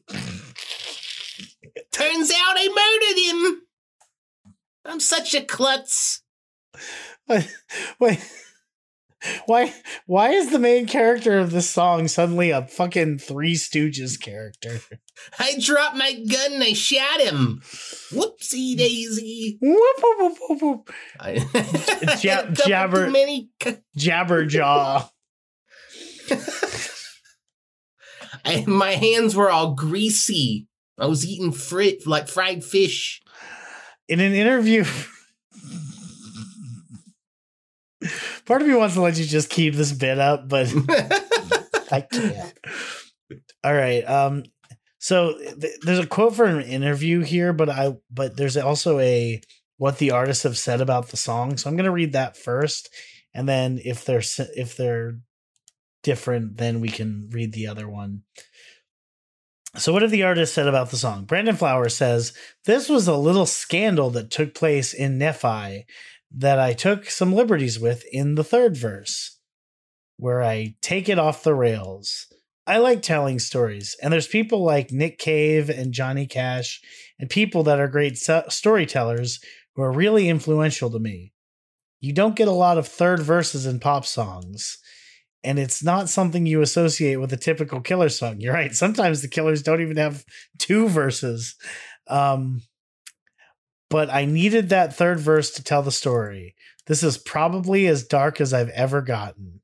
Turns 1.94 2.30
out 2.30 2.56
I 2.56 2.68
murdered 2.68 3.18
him. 3.54 3.62
I'm 4.84 5.00
such 5.00 5.32
a 5.34 5.42
klutz. 5.42 6.22
Wait. 8.00 8.30
Why 9.46 9.72
why 10.06 10.30
is 10.32 10.50
the 10.50 10.58
main 10.58 10.86
character 10.86 11.38
of 11.38 11.50
this 11.50 11.70
song 11.70 12.08
suddenly 12.08 12.50
a 12.50 12.66
fucking 12.66 13.18
Three 13.18 13.54
Stooges 13.54 14.20
character? 14.20 14.80
I 15.38 15.56
dropped 15.58 15.96
my 15.96 16.12
gun 16.12 16.52
and 16.54 16.62
I 16.62 16.74
shot 16.74 17.20
him. 17.20 17.62
Whoopsie 18.12 18.76
daisy. 18.76 19.56
Whoop, 19.62 19.96
whoop, 20.02 20.18
whoop, 20.18 20.38
whoop, 20.50 20.62
whoop. 20.62 20.92
I, 21.18 21.38
Jab- 22.20 22.50
a 22.50 22.68
jabber- 22.68 23.08
many. 23.08 23.48
c- 23.62 23.78
Jabberjaw. 23.96 25.08
I, 28.44 28.64
my 28.66 28.92
hands 28.92 29.34
were 29.34 29.48
all 29.50 29.72
greasy. 29.74 30.66
I 30.98 31.06
was 31.06 31.26
eating 31.26 31.52
frit 31.52 32.06
like 32.06 32.28
fried 32.28 32.64
fish. 32.64 33.22
in 34.08 34.20
an 34.20 34.32
interview 34.34 34.84
part 38.46 38.60
of 38.62 38.68
me 38.68 38.74
wants 38.74 38.94
to 38.94 39.00
let 39.00 39.18
you 39.18 39.24
just 39.24 39.50
keep 39.50 39.74
this 39.74 39.92
bit 39.92 40.18
up 40.18 40.48
but 40.48 40.72
i 41.90 42.00
can't 42.00 42.52
all 43.62 43.72
right 43.74 44.02
um 44.08 44.42
so 44.98 45.36
th- 45.38 45.78
there's 45.82 45.98
a 45.98 46.06
quote 46.06 46.34
from 46.34 46.58
an 46.58 46.62
interview 46.62 47.20
here 47.20 47.52
but 47.52 47.68
i 47.68 47.94
but 48.10 48.36
there's 48.36 48.56
also 48.56 48.98
a 48.98 49.40
what 49.78 49.98
the 49.98 50.10
artists 50.10 50.42
have 50.42 50.58
said 50.58 50.80
about 50.80 51.08
the 51.08 51.16
song 51.16 51.56
so 51.56 51.68
i'm 51.68 51.76
going 51.76 51.84
to 51.84 51.90
read 51.90 52.12
that 52.12 52.36
first 52.36 52.90
and 53.34 53.48
then 53.48 53.80
if 53.84 54.04
they're 54.04 54.22
if 54.54 54.76
they're 54.76 55.18
different 56.02 56.58
then 56.58 56.80
we 56.80 56.88
can 56.88 57.28
read 57.32 57.52
the 57.52 57.66
other 57.66 57.88
one 57.88 58.22
so 59.76 59.92
what 59.92 60.02
have 60.02 60.10
the 60.10 60.22
artists 60.22 60.54
said 60.54 60.68
about 60.68 60.90
the 60.90 60.96
song 60.96 61.24
brandon 61.24 61.56
flowers 61.56 61.96
says 61.96 62.32
this 62.64 62.88
was 62.88 63.08
a 63.08 63.16
little 63.16 63.46
scandal 63.46 64.10
that 64.10 64.30
took 64.30 64.54
place 64.54 64.92
in 64.92 65.18
Nephi 65.18 65.84
that 66.36 66.58
I 66.58 66.72
took 66.72 67.06
some 67.06 67.32
liberties 67.32 67.78
with 67.78 68.04
in 68.10 68.34
the 68.34 68.44
third 68.44 68.76
verse. 68.76 69.38
where 70.16 70.42
I 70.42 70.76
take 70.80 71.08
it 71.08 71.18
off 71.18 71.42
the 71.42 71.54
rails. 71.54 72.26
I 72.66 72.78
like 72.78 73.02
telling 73.02 73.38
stories, 73.40 73.96
and 74.00 74.12
there's 74.12 74.28
people 74.28 74.62
like 74.64 74.92
Nick 74.92 75.18
Cave 75.18 75.68
and 75.68 75.92
Johnny 75.92 76.26
Cash, 76.26 76.80
and 77.18 77.28
people 77.28 77.64
that 77.64 77.80
are 77.80 77.88
great 77.88 78.16
so- 78.16 78.44
storytellers 78.48 79.40
who 79.74 79.82
are 79.82 79.92
really 79.92 80.28
influential 80.28 80.90
to 80.90 80.98
me. 81.00 81.32
You 82.00 82.12
don't 82.12 82.36
get 82.36 82.48
a 82.48 82.52
lot 82.52 82.78
of 82.78 82.86
third 82.86 83.20
verses 83.20 83.66
in 83.66 83.80
pop 83.80 84.06
songs, 84.06 84.78
and 85.44 85.58
it's 85.58 85.84
not 85.84 86.08
something 86.08 86.46
you 86.46 86.62
associate 86.62 87.16
with 87.16 87.32
a 87.32 87.36
typical 87.36 87.80
killer 87.80 88.08
song. 88.08 88.40
You're 88.40 88.54
right. 88.54 88.74
Sometimes 88.74 89.20
the 89.20 89.28
killers 89.28 89.62
don't 89.62 89.82
even 89.82 89.98
have 89.98 90.24
two 90.58 90.88
verses. 90.88 91.54
Um, 92.08 92.62
but 93.90 94.10
I 94.10 94.24
needed 94.24 94.70
that 94.70 94.96
third 94.96 95.20
verse 95.20 95.50
to 95.52 95.62
tell 95.62 95.82
the 95.82 95.92
story. 95.92 96.54
This 96.86 97.02
is 97.02 97.18
probably 97.18 97.86
as 97.86 98.04
dark 98.04 98.40
as 98.40 98.52
I've 98.52 98.70
ever 98.70 99.02
gotten. 99.02 99.60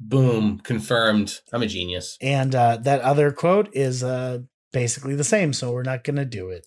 Boom, 0.00 0.58
confirmed. 0.58 1.40
I'm 1.52 1.62
a 1.62 1.66
genius. 1.66 2.18
And 2.20 2.54
uh, 2.54 2.78
that 2.78 3.00
other 3.02 3.30
quote 3.30 3.68
is 3.72 4.02
uh, 4.02 4.40
basically 4.72 5.14
the 5.14 5.24
same, 5.24 5.52
so 5.52 5.72
we're 5.72 5.82
not 5.82 6.04
going 6.04 6.16
to 6.16 6.24
do 6.24 6.50
it. 6.50 6.66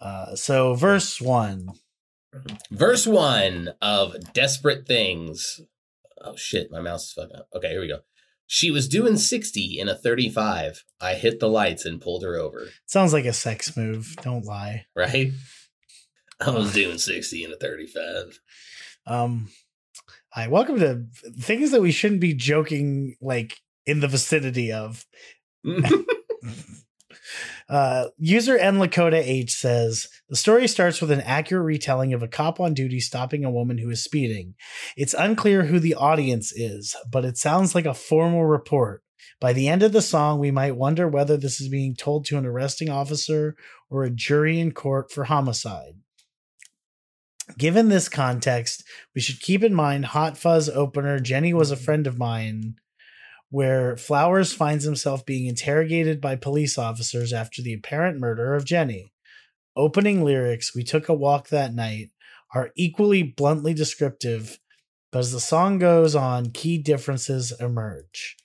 Uh, 0.00 0.34
so, 0.34 0.74
verse 0.74 1.18
one. 1.20 1.68
Verse 2.70 3.06
one 3.06 3.74
of 3.80 4.32
Desperate 4.32 4.86
Things. 4.86 5.60
Oh 6.20 6.36
shit, 6.36 6.70
my 6.70 6.80
mouse 6.80 7.08
is 7.08 7.12
fucking 7.12 7.36
up. 7.36 7.48
Okay, 7.54 7.68
here 7.68 7.80
we 7.80 7.88
go. 7.88 8.00
She 8.46 8.70
was 8.70 8.88
doing 8.88 9.16
60 9.16 9.78
in 9.78 9.88
a 9.88 9.94
35. 9.94 10.84
I 11.00 11.14
hit 11.14 11.40
the 11.40 11.48
lights 11.48 11.84
and 11.84 12.00
pulled 12.00 12.22
her 12.22 12.36
over. 12.36 12.68
Sounds 12.86 13.12
like 13.12 13.24
a 13.24 13.32
sex 13.32 13.76
move. 13.76 14.16
Don't 14.22 14.44
lie. 14.44 14.86
Right? 14.94 15.32
I 16.40 16.50
was 16.50 16.72
doing 16.72 16.98
60 16.98 17.44
in 17.44 17.52
a 17.52 17.56
35. 17.56 18.40
Um, 19.06 19.48
hi, 20.30 20.48
welcome 20.48 20.78
to 20.78 21.06
things 21.38 21.70
that 21.70 21.80
we 21.80 21.92
shouldn't 21.92 22.20
be 22.20 22.34
joking 22.34 23.16
like 23.20 23.60
in 23.86 24.00
the 24.00 24.08
vicinity 24.08 24.72
of. 24.72 25.06
Uh, 27.68 28.08
user 28.18 28.58
N 28.58 28.76
Lakota 28.76 29.16
H 29.16 29.52
says 29.52 30.08
the 30.28 30.36
story 30.36 30.68
starts 30.68 31.00
with 31.00 31.10
an 31.10 31.22
accurate 31.22 31.64
retelling 31.64 32.12
of 32.12 32.22
a 32.22 32.28
cop 32.28 32.60
on 32.60 32.74
duty 32.74 33.00
stopping 33.00 33.44
a 33.44 33.50
woman 33.50 33.78
who 33.78 33.88
is 33.90 34.04
speeding. 34.04 34.54
It's 34.96 35.14
unclear 35.14 35.64
who 35.64 35.78
the 35.78 35.94
audience 35.94 36.52
is, 36.52 36.94
but 37.10 37.24
it 37.24 37.38
sounds 37.38 37.74
like 37.74 37.86
a 37.86 37.94
formal 37.94 38.44
report. 38.44 39.02
By 39.40 39.52
the 39.52 39.68
end 39.68 39.82
of 39.82 39.92
the 39.92 40.02
song, 40.02 40.38
we 40.38 40.50
might 40.50 40.76
wonder 40.76 41.08
whether 41.08 41.36
this 41.36 41.60
is 41.60 41.68
being 41.68 41.96
told 41.96 42.26
to 42.26 42.36
an 42.36 42.46
arresting 42.46 42.90
officer 42.90 43.56
or 43.88 44.04
a 44.04 44.10
jury 44.10 44.60
in 44.60 44.72
court 44.72 45.10
for 45.10 45.24
homicide. 45.24 45.94
Given 47.58 47.88
this 47.88 48.08
context, 48.08 48.84
we 49.14 49.20
should 49.20 49.40
keep 49.40 49.62
in 49.62 49.74
mind 49.74 50.06
Hot 50.06 50.38
Fuss 50.38 50.68
opener 50.68 51.20
Jenny 51.20 51.52
was 51.52 51.70
a 51.70 51.76
friend 51.76 52.06
of 52.06 52.18
mine 52.18 52.76
where 53.54 53.96
Flowers 53.96 54.52
finds 54.52 54.82
himself 54.82 55.24
being 55.24 55.46
interrogated 55.46 56.20
by 56.20 56.34
police 56.34 56.76
officers 56.76 57.32
after 57.32 57.62
the 57.62 57.72
apparent 57.72 58.18
murder 58.18 58.54
of 58.54 58.64
Jenny. 58.64 59.12
Opening 59.76 60.24
lyrics, 60.24 60.74
We 60.74 60.82
Took 60.82 61.08
a 61.08 61.14
Walk 61.14 61.50
That 61.50 61.72
Night, 61.72 62.10
are 62.52 62.72
equally 62.76 63.22
bluntly 63.22 63.72
descriptive, 63.72 64.58
but 65.12 65.20
as 65.20 65.30
the 65.30 65.38
song 65.38 65.78
goes 65.78 66.16
on, 66.16 66.50
key 66.50 66.78
differences 66.78 67.52
emerge. 67.60 68.36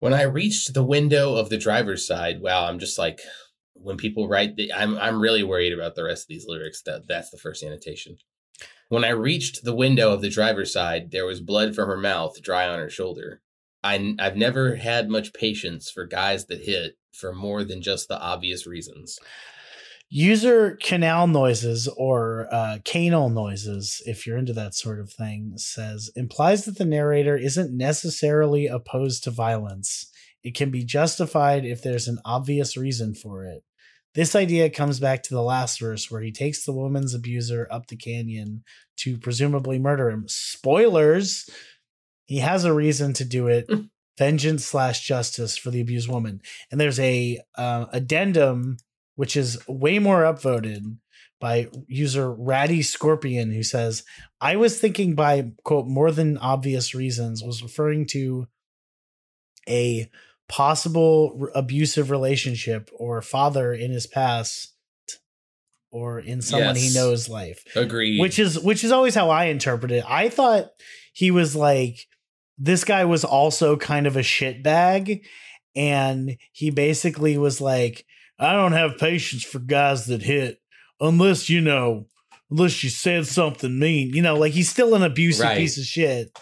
when 0.00 0.14
I 0.14 0.22
reached 0.22 0.74
the 0.74 0.84
window 0.84 1.36
of 1.36 1.50
the 1.50 1.58
driver's 1.58 2.06
side, 2.06 2.40
wow, 2.42 2.66
I'm 2.66 2.78
just 2.78 2.98
like 2.98 3.20
when 3.74 3.96
people 3.96 4.28
write 4.28 4.56
the, 4.56 4.72
I'm 4.72 4.98
I'm 4.98 5.20
really 5.20 5.44
worried 5.44 5.72
about 5.72 5.94
the 5.94 6.04
rest 6.04 6.24
of 6.24 6.28
these 6.28 6.46
lyrics. 6.46 6.82
That 6.82 7.06
that's 7.06 7.30
the 7.30 7.38
first 7.38 7.62
annotation. 7.62 8.16
When 8.90 9.04
I 9.04 9.10
reached 9.10 9.62
the 9.62 9.74
window 9.74 10.12
of 10.12 10.20
the 10.20 10.28
driver's 10.28 10.72
side, 10.72 11.12
there 11.12 11.24
was 11.24 11.40
blood 11.40 11.76
from 11.76 11.86
her 11.86 11.96
mouth 11.96 12.42
dry 12.42 12.66
on 12.66 12.80
her 12.80 12.90
shoulder. 12.90 13.40
I, 13.84 14.16
I've 14.18 14.36
never 14.36 14.74
had 14.74 15.08
much 15.08 15.32
patience 15.32 15.88
for 15.88 16.06
guys 16.06 16.46
that 16.46 16.64
hit 16.64 16.96
for 17.12 17.32
more 17.32 17.62
than 17.62 17.82
just 17.82 18.08
the 18.08 18.20
obvious 18.20 18.66
reasons. 18.66 19.20
User 20.08 20.76
canal 20.82 21.28
noises 21.28 21.88
or 21.96 22.48
uh, 22.50 22.78
canal 22.84 23.28
noises, 23.30 24.02
if 24.06 24.26
you're 24.26 24.36
into 24.36 24.54
that 24.54 24.74
sort 24.74 24.98
of 24.98 25.12
thing, 25.12 25.52
says 25.54 26.10
implies 26.16 26.64
that 26.64 26.76
the 26.76 26.84
narrator 26.84 27.36
isn't 27.36 27.76
necessarily 27.76 28.66
opposed 28.66 29.22
to 29.22 29.30
violence. 29.30 30.10
It 30.42 30.56
can 30.56 30.72
be 30.72 30.82
justified 30.82 31.64
if 31.64 31.80
there's 31.80 32.08
an 32.08 32.18
obvious 32.24 32.76
reason 32.76 33.14
for 33.14 33.44
it. 33.44 33.62
This 34.14 34.34
idea 34.34 34.70
comes 34.70 34.98
back 34.98 35.22
to 35.24 35.34
the 35.34 35.42
last 35.42 35.78
verse 35.78 36.10
where 36.10 36.20
he 36.20 36.32
takes 36.32 36.64
the 36.64 36.72
woman's 36.72 37.14
abuser 37.14 37.68
up 37.70 37.86
the 37.86 37.96
canyon 37.96 38.64
to 38.98 39.16
presumably 39.18 39.78
murder 39.78 40.10
him. 40.10 40.24
Spoilers! 40.26 41.48
He 42.26 42.38
has 42.38 42.64
a 42.64 42.72
reason 42.72 43.12
to 43.14 43.24
do 43.24 43.46
it. 43.46 43.70
Vengeance 44.18 44.66
slash 44.66 45.06
justice 45.06 45.56
for 45.56 45.70
the 45.70 45.80
abused 45.80 46.08
woman. 46.08 46.42
And 46.70 46.80
there's 46.80 47.00
a 47.00 47.38
uh, 47.56 47.86
addendum 47.92 48.76
which 49.14 49.36
is 49.36 49.58
way 49.66 49.98
more 49.98 50.22
upvoted 50.22 50.98
by 51.40 51.68
user 51.88 52.30
Ratty 52.30 52.82
Scorpion, 52.82 53.50
who 53.50 53.62
says, 53.62 54.04
I 54.40 54.56
was 54.56 54.78
thinking 54.78 55.14
by 55.14 55.52
quote 55.64 55.86
more 55.86 56.10
than 56.10 56.36
obvious 56.38 56.94
reasons 56.94 57.42
was 57.42 57.62
referring 57.62 58.06
to 58.08 58.46
a 59.68 60.10
possible 60.50 61.48
abusive 61.54 62.10
relationship 62.10 62.90
or 62.98 63.22
father 63.22 63.72
in 63.72 63.90
his 63.92 64.06
past 64.06 64.74
or 65.92 66.18
in 66.20 66.42
someone 66.42 66.74
Yes. 66.76 66.84
he 66.92 66.94
knows 66.98 67.28
life 67.28 67.64
Agreed. 67.76 68.20
which 68.20 68.38
is 68.38 68.58
which 68.60 68.84
is 68.84 68.92
always 68.92 69.14
how 69.14 69.30
I 69.30 69.44
interpret 69.46 69.92
it. 69.92 70.04
I 70.06 70.28
thought 70.28 70.70
he 71.12 71.30
was 71.30 71.54
like 71.56 72.06
this 72.58 72.84
guy 72.84 73.04
was 73.04 73.24
also 73.24 73.76
kind 73.76 74.06
of 74.06 74.16
a 74.16 74.20
shitbag, 74.20 75.22
and 75.74 76.36
he 76.52 76.68
basically 76.70 77.38
was 77.38 77.58
like, 77.60 78.04
I 78.38 78.52
don't 78.52 78.72
have 78.72 78.98
patience 78.98 79.44
for 79.44 79.60
guys 79.60 80.06
that 80.06 80.22
hit 80.22 80.60
unless 81.00 81.48
you 81.48 81.60
know, 81.62 82.06
unless 82.50 82.84
you 82.84 82.90
said 82.90 83.26
something 83.26 83.78
mean. 83.78 84.14
You 84.14 84.20
know, 84.22 84.36
like 84.36 84.52
he's 84.52 84.68
still 84.68 84.94
an 84.94 85.02
abusive 85.02 85.46
Right. 85.46 85.56
piece 85.58 85.78
of 85.78 85.84
shit, 85.84 86.36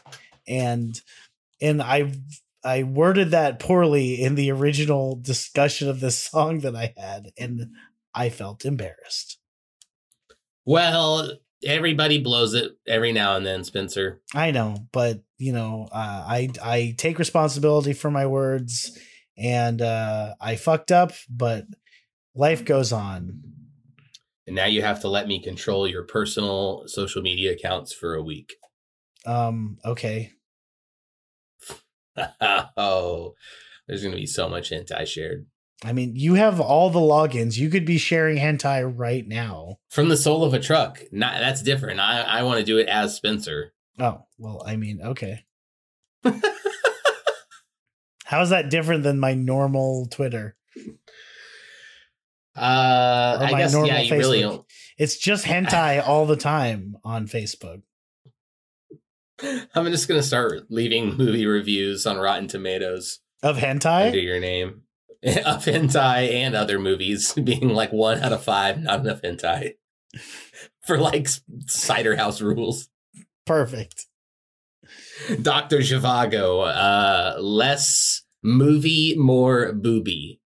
and 0.48 1.00
and 1.60 1.80
I 1.82 2.12
I 2.64 2.82
worded 2.82 3.30
that 3.30 3.60
poorly 3.60 4.22
in 4.22 4.34
the 4.34 4.50
original 4.50 5.16
discussion 5.16 5.88
of 5.88 6.00
this 6.00 6.18
song 6.18 6.60
that 6.60 6.74
I 6.74 6.94
had, 6.96 7.30
and 7.38 7.72
I 8.14 8.30
felt 8.30 8.64
embarrassed. 8.64 9.38
well, 10.64 11.30
everybody 11.64 12.18
blows 12.18 12.54
it 12.54 12.72
every 12.86 13.12
now 13.12 13.36
and 13.36 13.44
then, 13.46 13.64
Spencer. 13.64 14.20
I 14.34 14.50
know, 14.50 14.86
but 14.92 15.22
you 15.38 15.52
know, 15.52 15.88
uh, 15.92 16.24
I 16.26 16.50
I 16.62 16.94
take 16.98 17.18
responsibility 17.18 17.92
for 17.92 18.10
my 18.10 18.26
words, 18.26 18.98
and 19.36 19.80
uh, 19.80 20.34
I 20.40 20.56
fucked 20.56 20.92
up, 20.92 21.12
but 21.28 21.64
life 22.34 22.64
goes 22.64 22.92
on. 22.92 23.42
And 24.46 24.56
now 24.56 24.66
you 24.66 24.80
have 24.82 25.00
to 25.00 25.08
let 25.08 25.28
me 25.28 25.42
control 25.42 25.86
your 25.86 26.04
personal 26.04 26.84
social 26.86 27.20
media 27.20 27.52
accounts 27.52 27.92
for 27.92 28.14
a 28.14 28.22
week. 28.22 28.54
Um, 29.26 29.76
okay, 29.84 30.32
oh, 32.76 33.34
there's 33.86 34.02
going 34.02 34.12
to 34.14 34.20
be 34.20 34.26
so 34.26 34.48
much 34.48 34.70
hentai 34.70 35.06
shared. 35.06 35.46
I 35.84 35.92
mean, 35.92 36.16
you 36.16 36.34
have 36.34 36.60
all 36.60 36.90
the 36.90 36.98
logins. 36.98 37.56
You 37.56 37.70
could 37.70 37.84
be 37.84 37.98
sharing 37.98 38.36
hentai 38.36 38.92
right 38.96 39.26
now. 39.26 39.78
From 39.90 40.08
the 40.08 40.16
soul 40.16 40.42
of 40.42 40.52
a 40.52 40.58
truck. 40.58 41.00
Not, 41.12 41.38
that's 41.38 41.62
different. 41.62 42.00
I, 42.00 42.22
I 42.22 42.42
want 42.42 42.58
to 42.58 42.64
do 42.64 42.78
it 42.78 42.88
as 42.88 43.14
Spencer. 43.14 43.72
Oh 44.00 44.26
well, 44.38 44.62
I 44.64 44.76
mean, 44.76 45.00
okay. 45.02 45.44
How 48.24 48.42
is 48.42 48.50
that 48.50 48.70
different 48.70 49.04
than 49.04 49.18
my 49.18 49.34
normal 49.34 50.06
Twitter? 50.06 50.56
Uh, 52.56 53.38
I 53.40 53.54
guess, 53.56 53.72
normal 53.72 53.88
yeah, 53.88 54.00
you 54.00 54.16
really 54.16 54.40
Facebook. 54.40 54.50
don't. 54.50 54.66
It's 54.98 55.16
just 55.16 55.44
hentai 55.44 56.06
all 56.06 56.26
the 56.26 56.36
time 56.36 56.96
on 57.04 57.26
Facebook. 57.26 57.82
I'm 59.42 59.86
just 59.86 60.08
going 60.08 60.20
to 60.20 60.26
start 60.26 60.70
leaving 60.70 61.16
movie 61.16 61.46
reviews 61.46 62.06
on 62.06 62.18
Rotten 62.18 62.48
Tomatoes 62.48 63.20
Of 63.42 63.56
hentai 63.56 64.06
under 64.06 64.18
your 64.18 64.40
name. 64.40 64.82
of 65.22 65.64
hentai 65.64 66.32
and 66.32 66.54
other 66.54 66.78
movies 66.78 67.32
being 67.44 67.70
like 67.70 67.92
one 67.92 68.20
out 68.20 68.32
of 68.32 68.42
five, 68.42 68.80
not 68.80 69.00
enough 69.00 69.22
hentai. 69.22 69.74
For 70.86 70.98
like 70.98 71.28
cider 71.66 72.16
house 72.16 72.40
rules. 72.40 72.88
Perfect. 73.44 74.06
Dr. 75.42 75.78
Zhivago, 75.78 76.66
uh, 76.66 77.38
less 77.40 78.22
movie, 78.42 79.14
more 79.18 79.72
booby. 79.72 80.40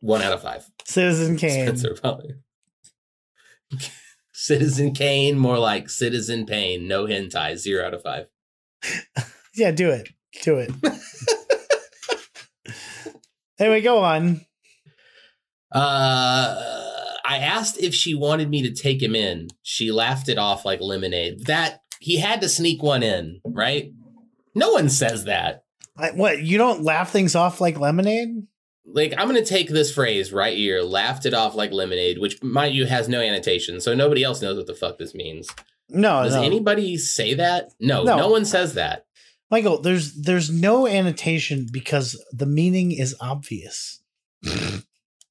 One 0.00 0.20
out 0.20 0.34
of 0.34 0.42
five. 0.42 0.66
Citizen 0.84 1.38
Kane. 1.38 1.66
Spencer 1.66 1.94
probably. 1.94 2.34
Citizen 4.44 4.92
Kane, 4.92 5.38
more 5.38 5.58
like 5.58 5.88
Citizen 5.88 6.44
Pain, 6.44 6.86
no 6.86 7.06
hentai, 7.06 7.56
zero 7.56 7.86
out 7.86 7.94
of 7.94 8.02
five. 8.02 8.26
Yeah, 9.56 9.70
do 9.70 9.88
it. 9.90 10.08
Do 10.42 10.58
it. 10.58 10.72
anyway, 13.60 13.80
go 13.82 13.98
on. 13.98 14.44
Uh, 15.70 16.60
I 17.24 17.38
asked 17.38 17.78
if 17.78 17.94
she 17.94 18.16
wanted 18.16 18.50
me 18.50 18.62
to 18.62 18.74
take 18.74 19.00
him 19.00 19.14
in. 19.14 19.50
She 19.62 19.92
laughed 19.92 20.28
it 20.28 20.38
off 20.38 20.64
like 20.64 20.80
lemonade. 20.80 21.46
That 21.46 21.82
he 22.00 22.18
had 22.18 22.40
to 22.40 22.48
sneak 22.48 22.82
one 22.82 23.04
in, 23.04 23.40
right? 23.44 23.92
No 24.56 24.72
one 24.72 24.88
says 24.88 25.26
that. 25.26 25.62
I, 25.96 26.10
what 26.10 26.42
you 26.42 26.58
don't 26.58 26.82
laugh 26.82 27.12
things 27.12 27.36
off 27.36 27.60
like 27.60 27.78
lemonade? 27.78 28.48
Like 28.86 29.14
I'm 29.16 29.26
gonna 29.26 29.44
take 29.44 29.68
this 29.68 29.92
phrase 29.92 30.32
right 30.32 30.56
here, 30.56 30.82
laughed 30.82 31.26
it 31.26 31.34
off 31.34 31.54
like 31.54 31.72
lemonade, 31.72 32.18
which 32.18 32.42
mind 32.42 32.74
you 32.74 32.86
has 32.86 33.08
no 33.08 33.20
annotation, 33.20 33.80
so 33.80 33.94
nobody 33.94 34.22
else 34.22 34.42
knows 34.42 34.56
what 34.56 34.66
the 34.66 34.74
fuck 34.74 34.98
this 34.98 35.14
means. 35.14 35.48
No, 35.88 36.22
Does 36.24 36.34
no. 36.34 36.42
anybody 36.42 36.96
say 36.96 37.34
that? 37.34 37.70
No, 37.80 38.02
No. 38.04 38.16
no, 38.16 38.28
one 38.30 38.44
says 38.44 38.74
that. 38.74 39.06
Michael, 39.50 39.80
there's 39.80 40.14
there's 40.14 40.50
no 40.50 40.86
annotation 40.86 41.66
because 41.70 42.22
the 42.32 42.46
meaning 42.46 42.92
is 42.92 43.14
obvious. 43.20 44.00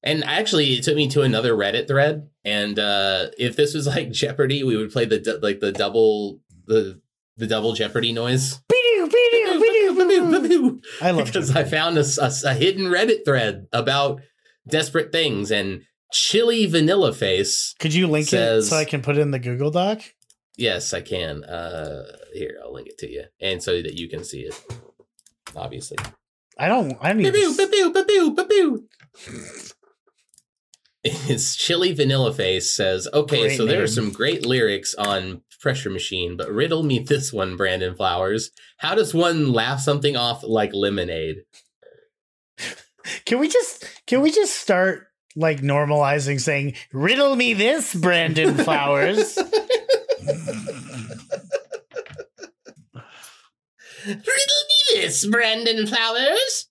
And 0.06 0.22
actually, 0.24 0.74
it 0.74 0.84
took 0.84 0.96
me 0.96 1.08
to 1.08 1.22
another 1.22 1.54
Reddit 1.54 1.88
thread. 1.88 2.28
And 2.44 2.78
uh, 2.78 3.28
if 3.38 3.56
this 3.56 3.72
was 3.72 3.86
like 3.86 4.10
Jeopardy, 4.12 4.62
we 4.62 4.76
would 4.76 4.92
play 4.92 5.06
the 5.06 5.40
like 5.42 5.60
the 5.60 5.72
double 5.72 6.40
the 6.66 7.00
the 7.38 7.46
double 7.46 7.72
Jeopardy 7.72 8.12
noise. 8.12 8.60
I 11.00 11.10
love 11.10 11.26
because 11.26 11.48
Jeopardy. 11.48 11.66
I 11.66 11.70
found 11.70 11.98
a 11.98 12.54
hidden 12.54 12.86
Reddit 12.86 13.24
thread 13.24 13.66
about 13.72 14.20
desperate 14.68 15.12
things 15.12 15.50
and 15.50 15.82
chili 16.12 16.66
vanilla 16.66 17.12
face. 17.12 17.74
Could 17.78 17.94
you 17.94 18.06
link 18.06 18.32
it 18.32 18.62
so 18.62 18.76
I 18.76 18.84
can 18.84 19.02
put 19.02 19.16
it 19.16 19.20
in 19.20 19.30
the 19.30 19.38
Google 19.38 19.70
Doc? 19.70 20.02
Yes, 20.56 20.92
I 20.94 21.00
can. 21.00 21.44
Uh, 21.44 22.04
here, 22.32 22.58
I'll 22.62 22.72
link 22.72 22.88
it 22.88 22.98
to 22.98 23.10
you, 23.10 23.24
and 23.40 23.62
so 23.62 23.82
that 23.82 23.94
you 23.94 24.08
can 24.08 24.22
see 24.24 24.42
it. 24.42 24.60
Obviously. 25.56 25.98
I 26.58 26.68
don't. 26.68 26.96
I 27.00 27.12
need. 27.12 27.32
Ba-boo. 28.34 28.84
His 31.02 31.54
chili 31.56 31.92
vanilla 31.92 32.32
face 32.32 32.74
says, 32.74 33.08
"Okay, 33.12 33.42
Great 33.42 33.56
so 33.58 33.66
there 33.66 33.82
are 33.82 33.88
some 33.88 34.10
great 34.10 34.46
lyrics 34.46 34.94
on 34.94 35.42
Pressure 35.64 35.88
Machine, 35.88 36.36
but 36.36 36.52
riddle 36.52 36.82
me 36.82 36.98
this 36.98 37.32
one, 37.32 37.56
Brandon 37.56 37.96
Flowers. 37.96 38.50
How 38.76 38.94
does 38.94 39.14
one 39.14 39.50
laugh 39.50 39.80
something 39.80 40.14
off 40.14 40.44
like 40.44 40.74
lemonade?" 40.74 41.38
Can 43.24 43.38
we 43.38 43.48
just 43.48 43.84
can 44.06 44.20
we 44.20 44.30
just 44.30 44.54
start 44.54 45.06
like 45.34 45.62
normalizing 45.62 46.38
saying 46.38 46.74
riddle 46.92 47.34
me 47.34 47.54
this, 47.54 47.94
Brandon 47.94 48.54
Flowers? 48.64 49.38
Riddle 54.06 54.64
me 54.68 54.82
this, 54.92 55.26
Brandon 55.26 55.86
Flowers. 55.86 56.68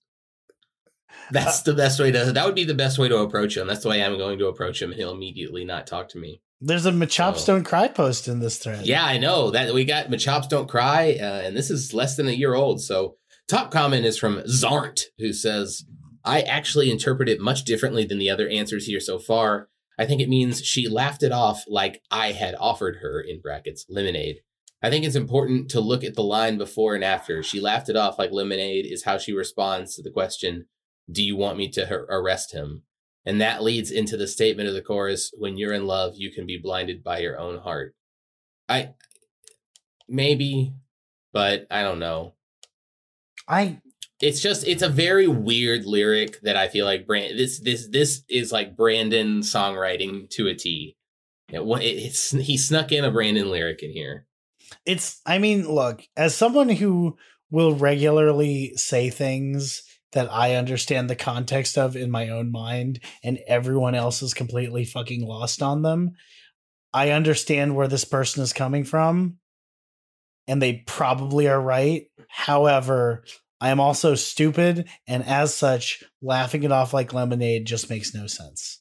That's 1.32 1.62
the 1.62 1.74
best 1.74 1.98
way 1.98 2.12
to. 2.12 2.32
That 2.32 2.46
would 2.46 2.54
be 2.54 2.64
the 2.64 2.74
best 2.74 2.96
way 2.96 3.08
to 3.08 3.18
approach 3.18 3.56
him. 3.56 3.66
That's 3.66 3.82
the 3.82 3.88
way 3.88 4.04
I'm 4.04 4.18
going 4.18 4.38
to 4.38 4.46
approach 4.46 4.80
him, 4.80 4.92
and 4.92 4.98
he'll 5.00 5.10
immediately 5.10 5.64
not 5.64 5.86
talk 5.88 6.08
to 6.10 6.18
me. 6.18 6.40
There's 6.66 6.86
a 6.86 6.92
Machops. 6.92 7.44
Don't 7.44 7.62
Cry 7.62 7.88
post 7.88 8.26
in 8.26 8.40
this 8.40 8.56
thread. 8.56 8.86
Yeah, 8.86 9.04
I 9.04 9.18
know 9.18 9.50
that 9.50 9.74
we 9.74 9.84
got 9.84 10.06
Machops 10.08 10.48
Don't 10.48 10.66
Cry, 10.66 11.18
uh, 11.20 11.42
and 11.42 11.54
this 11.54 11.70
is 11.70 11.92
less 11.92 12.16
than 12.16 12.26
a 12.26 12.32
year 12.32 12.54
old. 12.54 12.80
So, 12.80 13.16
top 13.48 13.70
comment 13.70 14.06
is 14.06 14.16
from 14.16 14.38
Zart, 14.48 15.02
who 15.18 15.34
says, 15.34 15.84
I 16.24 16.40
actually 16.40 16.90
interpret 16.90 17.28
it 17.28 17.38
much 17.38 17.64
differently 17.64 18.06
than 18.06 18.18
the 18.18 18.30
other 18.30 18.48
answers 18.48 18.86
here 18.86 18.98
so 19.00 19.18
far. 19.18 19.68
I 19.98 20.06
think 20.06 20.22
it 20.22 20.28
means 20.30 20.64
she 20.64 20.88
laughed 20.88 21.22
it 21.22 21.32
off 21.32 21.64
like 21.68 22.00
I 22.10 22.32
had 22.32 22.54
offered 22.58 22.96
her, 23.02 23.20
in 23.20 23.42
brackets, 23.42 23.84
lemonade. 23.90 24.38
I 24.82 24.88
think 24.88 25.04
it's 25.04 25.14
important 25.16 25.70
to 25.72 25.80
look 25.80 26.02
at 26.02 26.14
the 26.14 26.22
line 26.22 26.56
before 26.56 26.94
and 26.94 27.04
after. 27.04 27.42
She 27.42 27.60
laughed 27.60 27.90
it 27.90 27.96
off 27.96 28.18
like 28.18 28.32
lemonade 28.32 28.86
is 28.90 29.04
how 29.04 29.18
she 29.18 29.34
responds 29.34 29.94
to 29.96 30.02
the 30.02 30.10
question, 30.10 30.64
Do 31.12 31.22
you 31.22 31.36
want 31.36 31.58
me 31.58 31.68
to 31.72 31.86
her- 31.86 32.06
arrest 32.08 32.52
him? 32.54 32.84
And 33.26 33.40
that 33.40 33.62
leads 33.62 33.90
into 33.90 34.16
the 34.16 34.26
statement 34.26 34.68
of 34.68 34.74
the 34.74 34.82
chorus 34.82 35.32
when 35.36 35.56
you're 35.56 35.72
in 35.72 35.86
love, 35.86 36.14
you 36.16 36.30
can 36.30 36.46
be 36.46 36.58
blinded 36.58 37.02
by 37.02 37.20
your 37.20 37.38
own 37.38 37.58
heart. 37.58 37.94
I 38.68 38.94
maybe, 40.08 40.74
but 41.32 41.66
I 41.70 41.82
don't 41.82 41.98
know. 41.98 42.34
I 43.48 43.80
It's 44.20 44.40
just 44.40 44.66
it's 44.66 44.82
a 44.82 44.88
very 44.88 45.26
weird 45.26 45.86
lyric 45.86 46.40
that 46.42 46.56
I 46.56 46.68
feel 46.68 46.84
like 46.84 47.06
Brand 47.06 47.38
this 47.38 47.60
this 47.60 47.88
this 47.88 48.22
is 48.28 48.52
like 48.52 48.76
Brandon 48.76 49.40
songwriting 49.40 50.28
to 50.30 50.48
a 50.48 50.54
T. 50.54 50.96
It, 51.48 51.60
it, 51.60 51.84
it's 51.84 52.30
he 52.30 52.58
snuck 52.58 52.92
in 52.92 53.04
a 53.04 53.10
Brandon 53.10 53.50
lyric 53.50 53.82
in 53.82 53.92
here. 53.92 54.26
it's 54.84 55.20
I 55.24 55.38
mean, 55.38 55.66
look, 55.68 56.02
as 56.16 56.34
someone 56.34 56.68
who 56.68 57.16
will 57.50 57.74
regularly 57.74 58.74
say 58.76 59.10
things 59.10 59.82
that 60.14 60.32
I 60.32 60.54
understand 60.54 61.08
the 61.08 61.16
context 61.16 61.76
of 61.76 61.94
in 61.96 62.10
my 62.10 62.30
own 62.30 62.50
mind 62.50 63.00
and 63.22 63.38
everyone 63.46 63.94
else 63.94 64.22
is 64.22 64.34
completely 64.34 64.84
fucking 64.84 65.26
lost 65.26 65.62
on 65.62 65.82
them, 65.82 66.12
I 66.92 67.10
understand 67.10 67.76
where 67.76 67.88
this 67.88 68.04
person 68.04 68.42
is 68.42 68.52
coming 68.52 68.84
from 68.84 69.38
and 70.48 70.62
they 70.62 70.84
probably 70.86 71.48
are 71.48 71.60
right. 71.60 72.06
However, 72.28 73.24
I 73.60 73.70
am 73.70 73.80
also 73.80 74.14
stupid 74.14 74.88
and 75.06 75.24
as 75.24 75.54
such, 75.54 76.02
laughing 76.22 76.62
it 76.62 76.72
off 76.72 76.94
like 76.94 77.12
lemonade 77.12 77.66
just 77.66 77.90
makes 77.90 78.14
no 78.14 78.26
sense. 78.26 78.80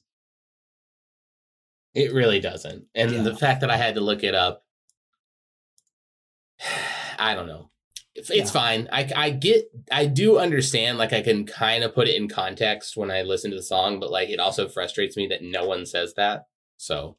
It 1.93 2.13
really 2.13 2.39
doesn't. 2.39 2.86
And 2.95 3.11
Yeah. 3.11 3.21
the 3.21 3.36
fact 3.36 3.61
that 3.61 3.69
I 3.69 3.77
had 3.77 3.95
to 3.95 4.01
look 4.01 4.23
it 4.23 4.36
up, 4.36 4.63
I 7.19 7.36
don't 7.36 7.47
know. 7.47 7.69
It's, 8.16 8.30
it's 8.30 8.53
Yeah. 8.53 8.61
fine. 8.61 8.89
I, 8.91 9.09
I 9.16 9.30
get, 9.32 9.66
I 9.91 10.05
do 10.05 10.38
understand, 10.38 10.97
like, 10.97 11.14
I 11.14 11.22
can 11.22 11.45
kind 11.45 11.84
of 11.84 11.95
put 11.95 12.07
it 12.07 12.16
in 12.16 12.28
context 12.28 12.95
when 12.95 13.09
I 13.09 13.24
listen 13.24 13.49
to 13.51 13.57
the 13.57 13.64
song, 13.64 13.99
but, 13.99 14.11
like, 14.11 14.30
it 14.30 14.39
also 14.39 14.68
frustrates 14.68 15.18
me 15.18 15.28
that 15.28 15.41
no 15.41 15.66
one 15.66 15.86
says 15.86 16.14
that. 16.16 16.45
So, 16.78 17.18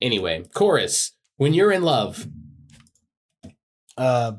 anyway, 0.00 0.44
chorus 0.54 1.12
When 1.36 1.54
you're 1.54 1.72
in 1.72 1.82
love, 1.82 2.28
Uh, 3.96 4.32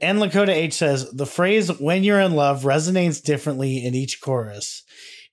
N 0.00 0.18
Lakota 0.18 0.48
H 0.48 0.74
says 0.74 1.08
the 1.12 1.24
phrase 1.26 1.70
"when 1.80 2.02
you're 2.02 2.20
in 2.20 2.34
love" 2.34 2.64
resonates 2.64 3.22
differently 3.22 3.84
in 3.84 3.94
each 3.94 4.20
chorus. 4.20 4.82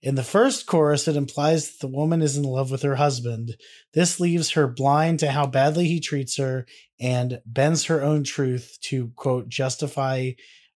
In 0.06 0.14
the 0.14 0.24
first 0.24 0.68
chorus, 0.68 1.08
it 1.08 1.16
implies 1.16 1.72
that 1.72 1.80
the 1.80 1.92
woman 1.92 2.22
is 2.22 2.38
in 2.38 2.44
love 2.44 2.70
with 2.70 2.84
her 2.84 2.94
husband. 2.94 3.58
This 3.96 4.20
leaves 4.20 4.52
her 4.52 4.68
blind 4.68 5.18
to 5.22 5.32
how 5.32 5.48
badly 5.48 5.88
he 5.88 6.00
treats 6.00 6.38
her 6.38 6.68
and 7.00 7.42
bends 7.44 7.86
her 7.86 8.04
own 8.04 8.24
truth 8.24 8.78
to 8.82 9.12
quote 9.16 9.50
justify 9.50 10.34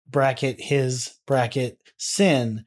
bracket 0.09 0.59
his 0.59 1.13
bracket 1.27 1.77
sin. 1.97 2.65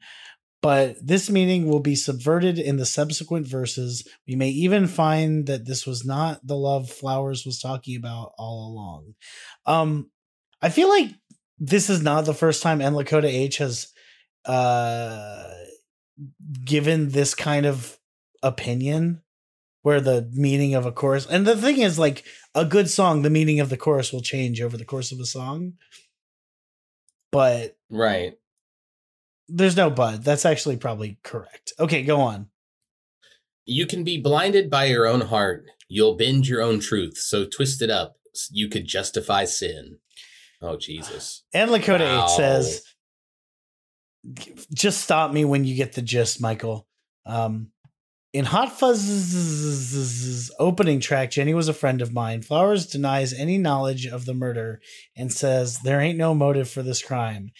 But 0.61 0.95
this 1.05 1.29
meaning 1.29 1.67
will 1.67 1.81
be 1.81 1.95
subverted 1.95 2.57
in 2.57 2.77
the 2.77 2.85
subsequent 2.85 3.45
verses. 3.45 4.07
We 4.25 4.37
may 4.37 4.47
even 4.51 4.87
find 4.87 5.45
that 5.47 5.65
this 5.65 5.85
was 5.85 6.05
not 6.05 6.47
the 6.47 6.55
love 6.55 6.89
Flowers 6.89 7.45
was 7.45 7.59
talking 7.59 7.97
about 7.97 8.31
all 8.37 8.71
along. 8.71 9.15
Um, 9.65 10.09
I 10.61 10.69
feel 10.69 10.87
like 10.87 11.09
this 11.59 11.89
is 11.89 12.01
not 12.01 12.23
the 12.23 12.33
first 12.33 12.63
time 12.63 12.79
N 12.79 12.93
Lakota 12.93 13.25
H 13.25 13.57
has 13.57 13.87
uh 14.45 15.49
given 16.63 17.09
this 17.09 17.33
kind 17.35 17.65
of 17.65 17.97
opinion 18.41 19.21
where 19.81 19.99
the 19.99 20.29
meaning 20.33 20.75
of 20.75 20.85
a 20.85 20.91
chorus 20.91 21.25
and 21.25 21.45
the 21.45 21.57
thing 21.57 21.79
is 21.79 21.97
like 21.99 22.23
a 22.55 22.65
good 22.65 22.89
song 22.89 23.21
the 23.21 23.29
meaning 23.29 23.59
of 23.59 23.69
the 23.69 23.77
chorus 23.77 24.11
will 24.13 24.21
change 24.21 24.61
over 24.61 24.77
the 24.77 24.85
course 24.85 25.11
of 25.11 25.19
a 25.19 25.25
song 25.25 25.73
but 27.31 27.77
right? 27.89 28.33
there's 29.49 29.75
no 29.77 29.89
but 29.89 30.23
that's 30.23 30.45
actually 30.45 30.77
probably 30.77 31.17
correct 31.23 31.73
okay 31.79 32.03
go 32.03 32.19
on 32.21 32.47
You 33.65 33.85
can 33.87 34.03
be 34.03 34.19
blinded 34.21 34.69
by 34.69 34.85
your 34.85 35.07
own 35.07 35.21
heart. 35.21 35.65
You'll 35.87 36.17
bend 36.17 36.47
your 36.47 36.61
own 36.61 36.79
truth. 36.81 37.17
So 37.17 37.45
twist 37.45 37.81
it 37.81 37.89
up. 37.89 38.15
You 38.51 38.67
could 38.67 38.85
justify 38.87 39.45
sin. 39.45 39.99
Oh, 40.61 40.75
Jesus. 40.77 41.43
and 41.53 41.71
lakota 41.71 41.99
Wow. 42.01 42.25
H 42.25 42.31
says 42.31 42.81
just 44.73 45.01
stop 45.01 45.31
me 45.31 45.43
when 45.45 45.65
you 45.65 45.75
get 45.75 45.93
the 45.93 46.01
gist 46.01 46.41
michael 46.41 46.87
um 47.25 47.69
in 48.33 48.45
Hot 48.45 48.71
Fuss's 48.71 50.51
opening 50.57 50.99
track, 50.99 51.29
Jenny 51.29 51.53
was 51.53 51.67
a 51.67 51.73
friend 51.73 52.01
of 52.01 52.11
mine. 52.11 52.41
Flowers 52.41 52.87
denies 52.87 53.31
any 53.31 53.59
knowledge 53.59 54.07
of 54.07 54.25
the 54.25 54.33
murder 54.33 54.81
and 55.15 55.31
says 55.31 55.79
there 55.79 56.01
ain't 56.01 56.17
no 56.17 56.33
motive 56.33 56.67
for 56.67 56.81
this 56.81 57.03
crime. 57.03 57.51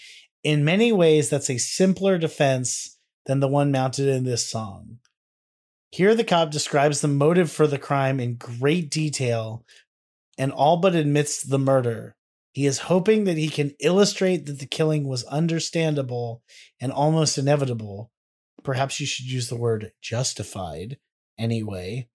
In 0.44 0.66
many 0.66 0.92
ways, 0.92 1.30
that's 1.30 1.52
a 1.52 1.60
simpler 1.60 2.18
defense 2.18 2.98
than 3.28 3.40
the 3.40 3.48
one 3.48 3.72
mounted 3.72 4.10
in 4.10 4.24
this 4.24 4.48
song. 4.48 4.98
Here, 5.92 6.16
the 6.16 6.24
cop 6.24 6.50
describes 6.50 7.02
the 7.02 7.08
motive 7.08 7.52
for 7.52 7.68
the 7.68 7.78
crime 7.78 8.20
in 8.20 8.36
great 8.36 8.90
detail 8.90 9.64
and 10.40 10.52
all 10.52 10.78
but 10.78 10.96
admits 10.96 11.44
the 11.44 11.60
murder. 11.60 12.16
He 12.54 12.68
is 12.68 12.80
hoping 12.80 13.24
that 13.24 13.38
he 13.38 13.50
can 13.50 13.72
illustrate 13.80 14.46
that 14.46 14.60
the 14.60 14.68
killing 14.68 15.08
was 15.08 15.24
understandable 15.26 16.44
and 16.80 16.92
almost 16.92 17.40
inevitable. 17.40 18.12
Perhaps 18.64 19.00
you 19.00 19.08
should 19.08 19.26
use 19.26 19.50
the 19.50 19.58
word 19.58 19.92
justified 20.02 20.98
anyway. 21.38 22.10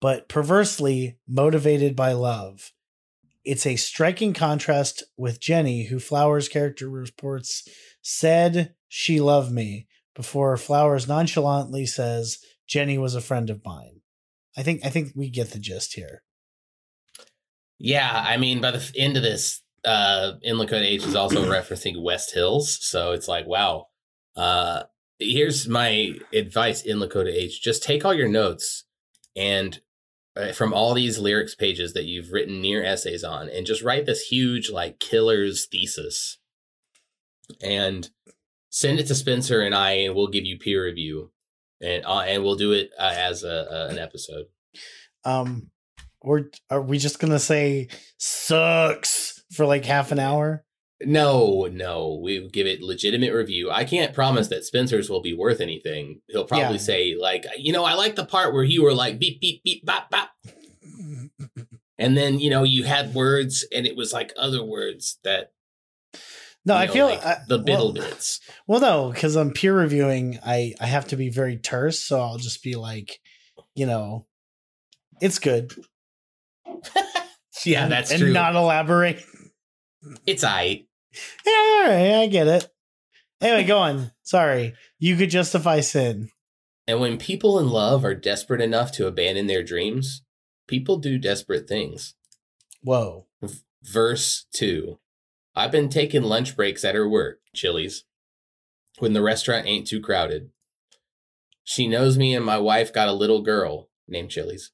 But 0.00 0.28
perversely 0.28 1.18
motivated 1.26 1.96
by 1.96 2.12
love. 2.12 2.72
It's 3.44 3.66
a 3.66 3.76
striking 3.76 4.32
contrast 4.32 5.02
with 5.16 5.40
Jenny, 5.40 5.86
who 5.86 5.98
Flowers' 5.98 6.48
character 6.48 6.88
reports 6.88 7.66
said 8.02 8.74
she 8.88 9.20
loved 9.20 9.50
me 9.50 9.88
before 10.14 10.56
Flowers 10.56 11.08
nonchalantly 11.08 11.86
says 11.86 12.38
Jenny 12.68 12.98
was 12.98 13.16
a 13.16 13.20
friend 13.20 13.50
of 13.50 13.64
mine. 13.64 14.00
I 14.56 14.62
think 14.62 14.84
I 14.84 14.90
think 14.90 15.12
we 15.14 15.28
get 15.28 15.50
the 15.50 15.58
gist 15.58 15.94
here. 15.94 16.22
Yeah, 17.78 18.24
I 18.26 18.36
mean, 18.36 18.60
by 18.60 18.70
the 18.70 18.92
end 18.96 19.16
of 19.16 19.22
this, 19.22 19.62
uh, 19.84 20.32
N 20.42 20.56
Lakota 20.56 20.82
H 20.82 21.04
is 21.04 21.14
also 21.14 21.44
referencing 21.44 22.02
West 22.02 22.34
Hills, 22.34 22.78
so 22.80 23.12
it's 23.12 23.28
like, 23.28 23.46
wow. 23.46 23.88
Uh, 24.34 24.84
here's 25.18 25.68
my 25.68 26.14
advice 26.32 26.86
N 26.86 26.98
Lakota 26.98 27.32
H: 27.32 27.62
just 27.62 27.82
take 27.82 28.04
all 28.04 28.14
your 28.14 28.28
notes 28.28 28.84
and 29.34 29.80
uh, 30.36 30.52
from 30.52 30.74
all 30.74 30.94
these 30.94 31.18
lyrics 31.18 31.54
pages 31.54 31.92
that 31.92 32.04
you've 32.04 32.32
written 32.32 32.60
near 32.60 32.82
essays 32.84 33.24
on, 33.24 33.48
and 33.48 33.66
just 33.66 33.82
write 33.82 34.06
this 34.06 34.26
huge 34.28 34.70
like 34.70 34.98
killer's 34.98 35.66
thesis, 35.66 36.38
and 37.62 38.10
send 38.70 38.98
it 38.98 39.06
to 39.06 39.14
Spencer 39.14 39.60
and 39.60 39.74
I, 39.74 39.92
and 39.92 40.14
we'll 40.14 40.28
give 40.28 40.44
you 40.44 40.58
peer 40.58 40.84
review, 40.84 41.30
and 41.80 42.04
uh, 42.04 42.20
and 42.20 42.42
we'll 42.42 42.56
do 42.56 42.72
it 42.72 42.90
uh, 42.98 43.14
as 43.14 43.44
a, 43.44 43.88
an 43.90 43.98
episode. 43.98 44.46
Um, 45.24 45.70
we're 46.26 46.44
are 46.70 46.82
we 46.82 46.98
just 46.98 47.18
gonna 47.20 47.38
say 47.38 47.88
sucks 48.18 49.42
for 49.52 49.64
like 49.64 49.84
half 49.84 50.12
an 50.12 50.18
hour? 50.18 50.64
No, 51.02 51.68
no, 51.70 52.18
we 52.22 52.48
give 52.48 52.66
it 52.66 52.80
legitimate 52.82 53.32
review. 53.34 53.70
I 53.70 53.84
can't 53.84 54.14
promise 54.14 54.48
that 54.48 54.64
Spencer's 54.64 55.10
will 55.10 55.20
be 55.20 55.34
worth 55.34 55.60
anything. 55.60 56.22
He'll 56.28 56.46
probably 56.46 56.76
Yeah. 56.78 56.82
say 56.82 57.14
like, 57.18 57.44
you 57.58 57.72
know, 57.72 57.84
I 57.84 57.94
like 57.94 58.16
the 58.16 58.24
part 58.24 58.54
where 58.54 58.64
you 58.64 58.82
were 58.82 58.94
like 58.94 59.18
beep 59.18 59.40
beep 59.40 59.62
beep 59.62 59.84
bop 59.84 60.10
bop, 60.10 60.30
and 61.98 62.16
then 62.16 62.40
you 62.40 62.50
know 62.50 62.62
you 62.62 62.84
had 62.84 63.14
words 63.14 63.64
and 63.74 63.86
it 63.86 63.94
was 63.96 64.12
like 64.12 64.32
other 64.38 64.64
words 64.64 65.18
that 65.22 65.52
No, 66.64 66.74
you 66.74 66.80
I 66.80 66.86
know, 66.86 66.92
feel 66.92 67.06
like 67.06 67.24
I- 67.24 67.42
the 67.46 67.56
well- 67.58 67.64
biddle 67.64 67.92
bits. 67.92 68.40
Well, 68.66 68.80
no, 68.80 69.12
because 69.12 69.36
I'm 69.36 69.52
peer 69.52 69.76
reviewing. 69.76 70.40
I 70.44 70.74
I 70.80 70.86
have 70.86 71.06
to 71.08 71.16
be 71.16 71.28
very 71.28 71.56
terse, 71.56 72.00
so 72.02 72.20
I'll 72.20 72.38
just 72.38 72.62
be 72.64 72.74
like, 72.74 73.20
you 73.76 73.86
know, 73.86 74.26
it's 75.20 75.38
good. 75.38 75.72
Yeah, 77.64 77.84
and, 77.84 77.92
that's 77.92 78.10
and 78.10 78.20
true. 78.20 78.32
not 78.32 78.54
elaborate. 78.54 79.24
it's 80.26 80.44
I. 80.44 80.84
Yeah, 81.44 81.52
all 81.52 81.84
right, 81.88 82.14
I 82.22 82.26
get 82.26 82.46
it. 82.46 82.68
Anyway, 83.40 83.64
go 83.64 83.78
on. 83.78 84.12
Sorry, 84.22 84.74
you 84.98 85.16
could 85.16 85.30
justify 85.30 85.80
sin. 85.80 86.30
And 86.86 87.00
when 87.00 87.18
people 87.18 87.58
in 87.58 87.68
love 87.68 88.04
are 88.04 88.14
desperate 88.14 88.60
enough 88.60 88.92
to 88.92 89.06
abandon 89.06 89.46
their 89.46 89.62
dreams, 89.62 90.22
people 90.68 90.98
do 90.98 91.18
desperate 91.18 91.68
things. 91.68 92.14
Whoa. 92.82 93.26
Verse 93.82 94.46
2 94.54 94.98
I've 95.54 95.72
been 95.72 95.88
taking 95.88 96.22
lunch 96.22 96.54
breaks 96.54 96.84
at 96.84 96.94
her 96.94 97.08
work, 97.08 97.40
Chili's, 97.54 98.04
when 98.98 99.12
the 99.12 99.22
restaurant 99.22 99.66
ain't 99.66 99.86
too 99.86 100.00
crowded. 100.00 100.50
She 101.64 101.88
knows 101.88 102.16
me 102.16 102.34
and 102.34 102.44
my 102.44 102.58
wife 102.58 102.92
got 102.92 103.08
a 103.08 103.12
little 103.12 103.42
girl 103.42 103.88
named 104.06 104.30
Chili's. 104.30 104.70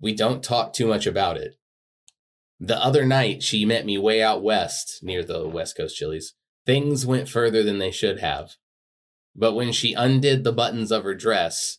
We 0.00 0.14
don't 0.14 0.42
talk 0.42 0.72
too 0.72 0.86
much 0.86 1.06
about 1.06 1.36
it. 1.36 1.56
The 2.58 2.76
other 2.76 3.04
night, 3.04 3.42
she 3.42 3.64
met 3.64 3.86
me 3.86 3.98
way 3.98 4.22
out 4.22 4.42
west 4.42 5.00
near 5.02 5.24
the 5.24 5.48
West 5.48 5.76
Coast 5.76 5.96
Chili's. 5.96 6.34
Things 6.66 7.06
went 7.06 7.28
further 7.28 7.62
than 7.62 7.78
they 7.78 7.90
should 7.90 8.20
have. 8.20 8.56
But 9.34 9.54
when 9.54 9.72
she 9.72 9.94
undid 9.94 10.44
the 10.44 10.52
buttons 10.52 10.90
of 10.90 11.04
her 11.04 11.14
dress, 11.14 11.78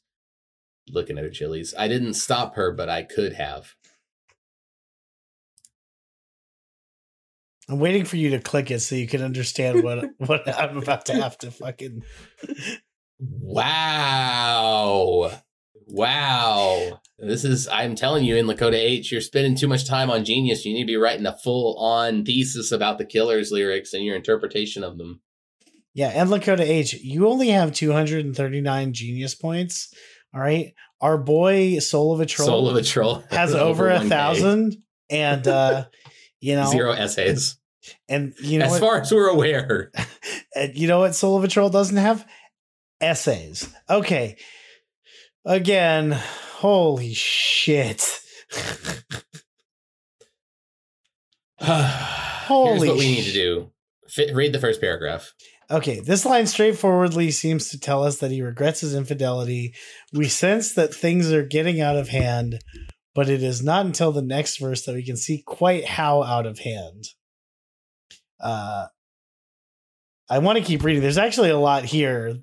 looking 0.89 1.17
at 1.17 1.23
her 1.23 1.29
chilies, 1.29 1.73
I 1.77 1.87
didn't 1.87 2.15
stop 2.15 2.55
her, 2.55 2.71
but 2.71 2.89
I 2.89 3.03
could 3.03 3.33
have. 3.33 3.75
I'm 7.69 7.79
waiting 7.79 8.05
for 8.05 8.17
you 8.17 8.31
to 8.31 8.39
click 8.39 8.71
it 8.71 8.79
so 8.81 8.95
you 8.95 9.07
can 9.07 9.21
understand 9.21 9.83
what 9.83 10.09
what 10.17 10.47
I'm 10.47 10.77
about 10.77 11.05
to 11.07 11.13
have 11.13 11.37
to 11.39 11.51
fucking. 11.51 12.03
Wow. 13.19 13.71
Wow. 15.91 17.01
This 17.19 17.43
is, 17.43 17.67
I'm 17.67 17.95
telling 17.95 18.23
you, 18.23 18.37
N 18.37 18.45
Lakota 18.45 18.75
H, 18.75 19.11
you're 19.11 19.21
spending 19.21 19.55
too 19.55 19.67
much 19.67 19.85
time 19.85 20.09
on 20.09 20.25
Genius. 20.25 20.65
You 20.65 20.73
need 20.73 20.83
to 20.83 20.87
be 20.87 20.95
writing 20.95 21.25
a 21.25 21.37
full 21.37 21.77
on 21.77 22.23
thesis 22.25 22.71
about 22.71 22.97
the 22.97 23.05
Killers 23.05 23.51
lyrics 23.51 23.93
and 23.93 24.03
your 24.03 24.15
interpretation 24.15 24.83
of 24.83 24.97
them. 24.97 25.21
Yeah, 25.93 26.07
and 26.07 26.29
Lakota 26.29 26.61
H, 26.61 26.93
you 26.93 27.27
only 27.27 27.49
have 27.49 27.73
239 27.73 28.93
genius 28.93 29.35
points. 29.35 29.93
All 30.33 30.39
right, 30.39 30.73
our 31.01 31.17
boy 31.17 31.79
Soul 31.79 32.13
of 32.13 32.21
a 32.21 32.25
Troll 32.25 32.47
Soul 32.47 32.69
of 32.69 32.77
a 32.77 32.81
Troll 32.81 33.23
has 33.29 33.53
over 33.53 33.89
a 33.89 33.99
thousand, 33.99 34.77
and 35.09 35.45
uh, 35.45 35.85
you 36.39 36.55
know, 36.55 36.71
Zero 36.71 36.93
essays. 36.93 37.57
and 38.07 38.33
you 38.39 38.59
know 38.59 38.65
as 38.65 38.71
what, 38.71 38.79
far 38.79 39.01
as 39.01 39.11
we're 39.11 39.27
aware. 39.27 39.91
and 40.55 40.73
you 40.75 40.87
know 40.87 40.99
what 40.99 41.15
Soul 41.15 41.37
of 41.37 41.43
a 41.43 41.49
Troll 41.49 41.69
doesn't 41.69 41.97
have 41.97 42.25
essays. 43.01 43.67
Okay, 43.89 44.37
again, 45.45 46.11
holy 46.57 47.13
shit. 47.13 48.21
Here's 51.59 52.79
what 52.79 52.97
we 52.97 53.15
need 53.15 53.25
to 53.25 53.33
do. 53.33 53.71
Fi 54.07 54.31
read 54.33 54.53
the 54.53 54.59
first 54.59 54.81
paragraph. 54.81 55.33
Okay, 55.69 56.01
this 56.01 56.25
line 56.25 56.47
straightforwardly 56.47 57.31
seems 57.31 57.69
to 57.69 57.79
tell 57.79 58.03
us 58.03 58.17
that 58.17 58.31
he 58.31 58.41
regrets 58.41 58.81
his 58.81 58.93
infidelity. 58.93 59.73
We 60.11 60.27
sense 60.27 60.73
that 60.73 60.93
things 60.93 61.31
are 61.31 61.45
getting 61.45 61.79
out 61.79 61.95
of 61.95 62.09
hand, 62.09 62.59
but 63.15 63.29
it 63.29 63.41
is 63.41 63.63
not 63.63 63.85
until 63.85 64.11
the 64.11 64.21
next 64.21 64.57
verse 64.57 64.83
that 64.85 64.95
we 64.95 65.05
can 65.05 65.15
see 65.15 65.43
quite 65.45 65.85
how 65.85 66.23
out 66.23 66.45
of 66.45 66.59
hand. 66.59 67.05
Uh, 68.41 68.87
I 70.29 70.39
want 70.39 70.57
to 70.57 70.63
keep 70.63 70.83
reading. 70.83 71.01
There's 71.01 71.17
actually 71.17 71.51
a 71.51 71.57
lot 71.57 71.85
here, 71.85 72.39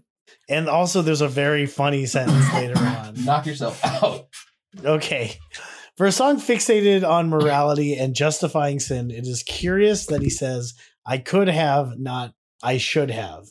and 0.49 0.69
also 0.69 1.03
there's 1.03 1.21
a 1.21 1.29
very 1.29 1.67
funny 1.67 2.07
sentence 2.07 2.53
later 2.55 2.79
on. 2.79 3.25
Knock 3.25 3.47
yourself 3.47 3.85
out. 3.85 4.27
Okay. 4.85 5.35
For 5.97 6.07
a 6.07 6.13
song 6.13 6.37
fixated 6.37 7.09
on 7.09 7.29
morality 7.29 7.95
and 7.95 8.15
justifying 8.15 8.79
sin, 8.79 9.11
it 9.11 9.27
is 9.27 9.43
curious 9.43 10.07
that 10.07 10.23
he 10.23 10.31
says, 10.31 10.75
I 11.05 11.19
could 11.19 11.49
have, 11.49 11.99
not 11.99 12.35
I 12.63 12.79
should 12.79 13.11
have. 13.11 13.47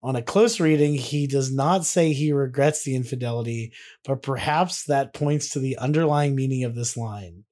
On 0.00 0.14
a 0.14 0.22
close 0.22 0.60
reading, 0.60 0.94
he 0.94 1.26
does 1.26 1.52
not 1.52 1.84
say 1.84 2.12
he 2.12 2.32
regrets 2.32 2.84
the 2.84 2.94
infidelity, 2.94 3.72
but 4.04 4.22
perhaps 4.22 4.84
that 4.84 5.12
points 5.12 5.48
to 5.50 5.58
the 5.58 5.76
underlying 5.78 6.36
meaning 6.36 6.62
of 6.62 6.76
this 6.76 6.96
line. 6.96 7.42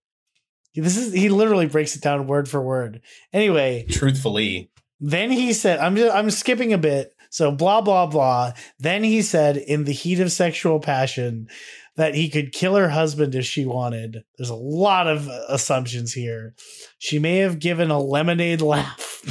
This 0.77 0.97
is 0.97 1.13
he 1.13 1.29
literally 1.29 1.67
breaks 1.67 1.97
it 1.97 2.03
down 2.03 2.27
word 2.29 2.49
for 2.49 2.63
word. 2.63 3.01
Anyway, 3.33 3.87
Truthfully. 3.91 4.71
then 5.01 5.33
he 5.33 5.53
said, 5.55 5.81
I'm 5.81 5.97
just, 5.97 6.15
I'm 6.15 6.31
skipping 6.31 6.73
a 6.73 6.79
bit. 6.79 7.16
So 7.31 7.51
blah 7.51 7.81
blah 7.81 8.07
blah. 8.07 8.53
Then 8.79 9.05
he 9.05 9.23
said, 9.23 9.57
in 9.57 9.85
the 9.85 9.93
heat 9.93 10.21
of 10.21 10.33
sexual 10.33 10.81
passion, 10.81 11.49
that 11.97 12.15
he 12.15 12.29
could 12.29 12.53
kill 12.53 12.77
her 12.77 12.91
husband 12.91 13.35
if 13.35 13.45
she 13.45 13.65
wanted. 13.65 14.25
There's 14.37 14.51
a 14.51 14.55
lot 14.55 15.07
of 15.07 15.29
uh, 15.29 15.41
assumptions 15.49 16.13
here. 16.13 16.55
She 16.99 17.19
may 17.19 17.39
have 17.39 17.59
given 17.59 17.91
a 17.91 17.99
lemonade 17.99 18.61
laugh. 18.61 19.23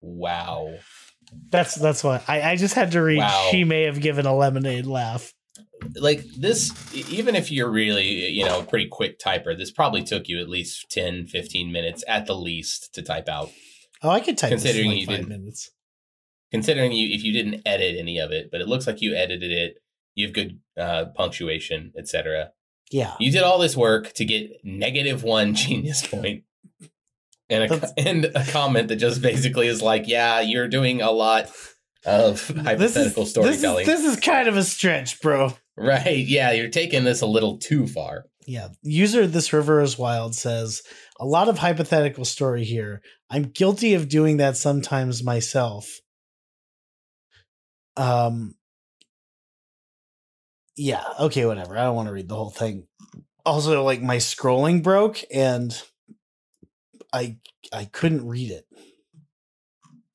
Wow. 0.00 0.74
that's 1.50 1.74
that's 1.74 2.02
what 2.02 2.24
I, 2.28 2.52
I 2.52 2.56
just 2.56 2.74
had 2.74 2.92
to 2.92 3.02
read. 3.02 3.18
Wow. 3.18 3.48
She 3.50 3.64
may 3.64 3.82
have 3.82 4.00
given 4.00 4.26
a 4.26 4.34
lemonade 4.34 4.86
laugh. 4.86 5.32
Like 5.96 6.24
this 6.38 6.72
even 7.10 7.34
if 7.36 7.50
you're 7.50 7.70
really 7.70 8.28
you 8.28 8.44
know 8.44 8.60
a 8.60 8.64
pretty 8.64 8.88
quick 8.88 9.18
typer 9.18 9.56
this 9.56 9.70
probably 9.70 10.02
took 10.02 10.28
you 10.28 10.40
at 10.40 10.48
least 10.48 10.90
10 10.90 11.26
15 11.26 11.70
minutes 11.72 12.02
at 12.08 12.26
the 12.26 12.34
least 12.34 12.94
to 12.94 13.02
type 13.02 13.28
out 13.28 13.50
Oh, 14.02 14.10
I 14.10 14.20
could 14.20 14.36
type 14.36 14.50
Considering 14.50 14.90
this 14.90 14.94
in 14.94 14.98
you 15.00 15.06
five 15.06 15.16
didn't- 15.16 15.28
minutes. 15.30 15.70
considering 16.50 16.92
you 16.92 17.14
if 17.14 17.22
you 17.24 17.32
didn't 17.32 17.62
edit 17.66 17.96
any 17.98 18.18
of 18.18 18.30
it 18.30 18.50
but 18.50 18.60
it 18.60 18.68
looks 18.68 18.86
like 18.86 19.00
you 19.00 19.14
edited 19.14 19.50
it 19.52 19.76
you 20.14 20.26
have 20.26 20.34
good 20.34 20.58
uh, 20.78 21.06
punctuation 21.14 21.92
etc 21.98 22.50
Yeah. 22.90 23.14
you 23.20 23.30
did 23.32 23.42
all 23.42 23.58
this 23.58 23.76
work 23.76 24.12
to 24.14 24.24
get 24.24 24.50
negative 24.64 25.22
one 25.22 25.54
genius 25.62 26.06
point 26.06 26.44
and 27.48 27.70
a, 27.72 27.90
and 27.98 28.24
a 28.34 28.44
comment 28.50 28.88
that 28.88 28.96
just 28.96 29.22
basically 29.22 29.66
is 29.68 29.82
like 29.82 30.06
yeah 30.08 30.40
you're 30.40 30.68
doing 30.68 31.00
a 31.02 31.10
lot 31.10 31.50
of 32.04 32.46
hypothetical 32.64 32.76
this 32.78 32.96
is, 32.96 33.30
storytelling 33.30 33.86
This 33.86 33.98
is, 34.00 34.04
this 34.06 34.14
is 34.18 34.20
kind 34.24 34.46
of 34.48 34.56
a 34.56 34.62
stretch, 34.62 35.20
bro. 35.20 35.54
Right 35.76 36.26
yeah 36.26 36.52
you're 36.52 36.68
taking 36.70 37.04
this 37.04 37.20
a 37.20 37.26
little 37.26 37.58
too 37.58 37.86
far 37.86 38.24
Yeah. 38.46 38.68
User 38.82 39.26
This 39.26 39.52
River 39.52 39.80
is 39.82 39.98
Wild 39.98 40.34
says, 40.34 40.82
a 41.18 41.24
lot 41.26 41.48
of 41.48 41.58
hypothetical 41.58 42.24
story 42.24 42.64
here. 42.64 43.02
I'm 43.28 43.50
guilty 43.50 43.94
of 43.94 44.08
doing 44.08 44.36
that 44.38 44.56
sometimes 44.56 45.22
myself. 45.24 46.00
Um 47.96 48.54
Yeah, 50.76 51.02
okay, 51.20 51.44
whatever. 51.46 51.76
I 51.76 51.84
don't 51.84 51.96
want 51.96 52.08
to 52.08 52.12
read 52.14 52.28
the 52.28 52.36
whole 52.36 52.50
thing. 52.50 52.86
Also, 53.44 53.82
like 53.82 54.02
my 54.02 54.16
scrolling 54.18 54.82
broke 54.82 55.18
and 55.34 55.72
I 57.12 57.38
I 57.72 57.84
couldn't 57.86 58.26
read 58.26 58.50
it. 58.50 58.66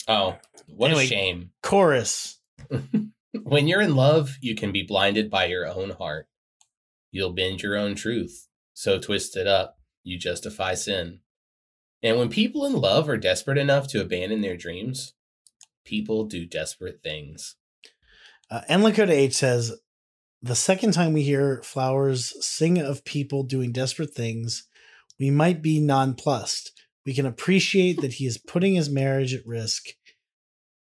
oh 0.07 0.37
what 0.67 0.87
Anyway. 0.89 1.05
a 1.05 1.07
shame 1.07 1.51
Chorus. 1.61 2.39
When 3.33 3.67
you're 3.67 3.81
in 3.81 3.95
love, 3.95 4.37
you 4.41 4.55
can 4.55 4.71
be 4.71 4.83
blinded 4.83 5.29
by 5.29 5.45
your 5.45 5.65
own 5.67 5.91
heart. 5.91 6.27
You'll 7.11 7.33
bend 7.33 7.61
your 7.61 7.77
own 7.77 7.95
truth. 7.95 8.47
So 8.73 8.99
twist 8.99 9.37
it 9.37 9.47
up, 9.47 9.77
you 10.03 10.17
justify 10.17 10.73
sin. 10.73 11.19
And 12.03 12.17
when 12.17 12.29
people 12.29 12.65
in 12.65 12.73
love 12.73 13.07
are 13.07 13.17
desperate 13.17 13.57
enough 13.57 13.87
to 13.89 14.01
abandon 14.01 14.41
their 14.41 14.57
dreams, 14.57 15.13
people 15.85 16.25
do 16.25 16.45
desperate 16.45 17.01
things. 17.03 17.55
Uh, 18.49 18.61
and 18.67 18.81
Lakota 18.81 19.11
H 19.11 19.33
says, 19.33 19.79
the 20.41 20.55
second 20.55 20.93
time 20.93 21.13
we 21.13 21.21
hear 21.21 21.61
Flowers 21.61 22.33
sing 22.43 22.79
of 22.79 23.05
people 23.05 23.43
doing 23.43 23.71
desperate 23.71 24.13
things, 24.13 24.67
we 25.19 25.29
might 25.29 25.61
be 25.61 25.79
nonplussed. 25.79 26.71
We 27.05 27.13
can 27.13 27.27
appreciate 27.27 28.01
that 28.01 28.13
he 28.13 28.25
is 28.25 28.39
putting 28.39 28.73
his 28.73 28.89
marriage 28.89 29.33
at 29.35 29.45
risk, 29.45 29.89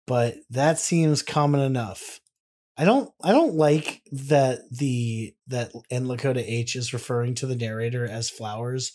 but 0.06 0.36
that 0.50 0.80
seems 0.80 1.22
common 1.22 1.62
enough. 1.62 2.20
I 2.78 2.86
don't 2.86 3.12
I 3.24 3.32
don't 3.32 3.56
like 3.56 4.02
that 4.12 4.60
the 4.72 5.34
that 5.48 5.72
N 5.90 6.06
Lakota 6.06 6.44
H 6.46 6.76
is 6.76 6.94
referring 6.94 7.34
to 7.36 7.48
the 7.48 7.56
narrator 7.56 8.06
as 8.06 8.30
Flowers. 8.30 8.92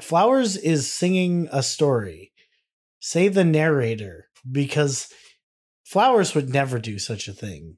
Flowers 0.00 0.56
is 0.56 0.92
singing 0.92 1.48
a 1.52 1.62
story. 1.62 2.32
Say 3.00 3.28
the 3.28 3.44
narrator 3.44 4.26
because 4.50 5.08
Flowers 5.84 6.34
would 6.34 6.48
never 6.48 6.78
do 6.78 6.98
such 6.98 7.28
a 7.28 7.32
thing. 7.32 7.76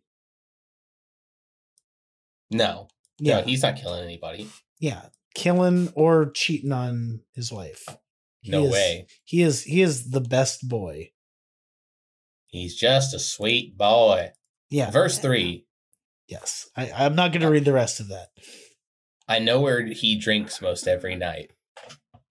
No, 2.50 2.88
Yeah, 3.18 3.40
no, 3.40 3.46
he's 3.46 3.62
not 3.62 3.76
killing 3.76 4.04
anybody. 4.04 4.48
yeah, 4.78 5.06
killing 5.34 5.92
or 5.94 6.30
cheating 6.30 6.72
on 6.72 7.20
his 7.34 7.50
wife. 7.50 7.84
He 8.40 8.50
No 8.50 8.64
is- 8.66 8.72
way. 8.72 9.06
He 9.24 9.42
is 9.42 9.64
he 9.64 9.82
is 9.82 10.10
the 10.10 10.20
best 10.20 10.68
boy. 10.68 11.10
He's 12.46 12.76
just 12.76 13.12
a 13.14 13.18
sweet 13.18 13.76
boy. 13.76 14.30
Yeah. 14.74 14.90
Verse 14.90 15.20
three. 15.20 15.66
Yes. 16.26 16.68
I, 16.76 16.90
I'm 16.90 17.14
not 17.14 17.32
gonna 17.32 17.48
read 17.48 17.64
the 17.64 17.72
rest 17.72 18.00
of 18.00 18.08
that. 18.08 18.30
I 19.28 19.38
know 19.38 19.60
where 19.60 19.86
he 19.86 20.18
drinks 20.18 20.60
most 20.60 20.88
every 20.88 21.14
night. 21.14 21.52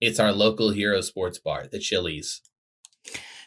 It's 0.02 0.20
our 0.20 0.34
local 0.34 0.72
hero 0.72 1.00
sports 1.00 1.40
bar, 1.40 1.68
the 1.72 1.80
Chili's. 1.80 2.42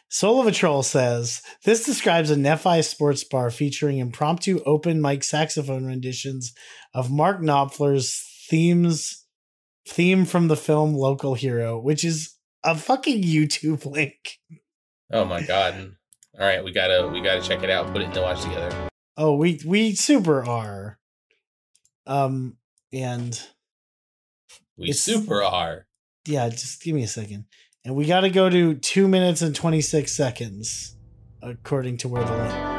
Soul 0.09 0.41
of 0.41 0.47
a 0.47 0.51
Troll 0.51 0.81
says 0.81 1.43
this 1.63 1.85
describes 1.85 2.31
a 2.31 2.35
Nephi 2.35 2.81
sports 2.81 3.23
bar 3.23 3.51
featuring 3.51 3.99
impromptu 3.99 4.63
open 4.65 4.99
mic 4.99 5.23
saxophone 5.23 5.85
renditions 5.85 6.53
of 6.95 7.11
Mark 7.11 7.39
Knopfler's 7.39 8.19
themes 8.49 9.25
theme 9.87 10.25
from 10.25 10.47
the 10.47 10.57
film 10.57 10.95
Local 10.95 11.35
Hero, 11.35 11.79
which 11.79 12.03
is 12.03 12.35
a 12.63 12.75
fucking 12.75 13.21
YouTube 13.21 13.85
link. 13.91 14.39
Oh 15.11 15.23
my 15.23 15.43
god. 15.43 15.91
All 16.39 16.45
right, 16.45 16.63
we 16.63 16.71
gotta 16.71 17.07
we 17.07 17.21
gotta 17.21 17.41
check 17.41 17.63
it 17.63 17.69
out. 17.69 17.91
Put 17.91 18.01
it 18.01 18.05
in 18.05 18.11
the 18.11 18.21
watch 18.21 18.41
together. 18.43 18.89
Oh, 19.17 19.35
we 19.35 19.59
we 19.65 19.95
super 19.95 20.45
are. 20.45 20.99
Um 22.05 22.57
and 22.93 23.41
We 24.77 24.91
super 24.93 25.43
are. 25.43 25.87
yeah, 26.27 26.47
just 26.49 26.81
give 26.81 26.93
me 26.95 27.03
a 27.03 27.07
second. 27.07 27.45
And 27.83 27.95
we 27.95 28.05
got 28.05 28.21
to 28.21 28.29
go 28.29 28.49
to 28.49 28.75
two 28.75 29.07
minutes 29.07 29.41
and 29.41 29.55
26 29.55 30.11
seconds, 30.11 30.95
according 31.41 31.97
to 31.99 32.09
where 32.09 32.23
the 32.23 32.76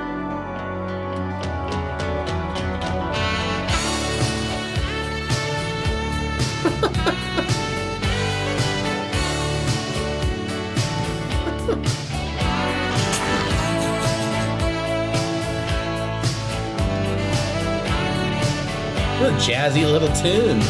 jazzy 19.38 19.84
little 19.90 20.08
tune. 20.14 20.60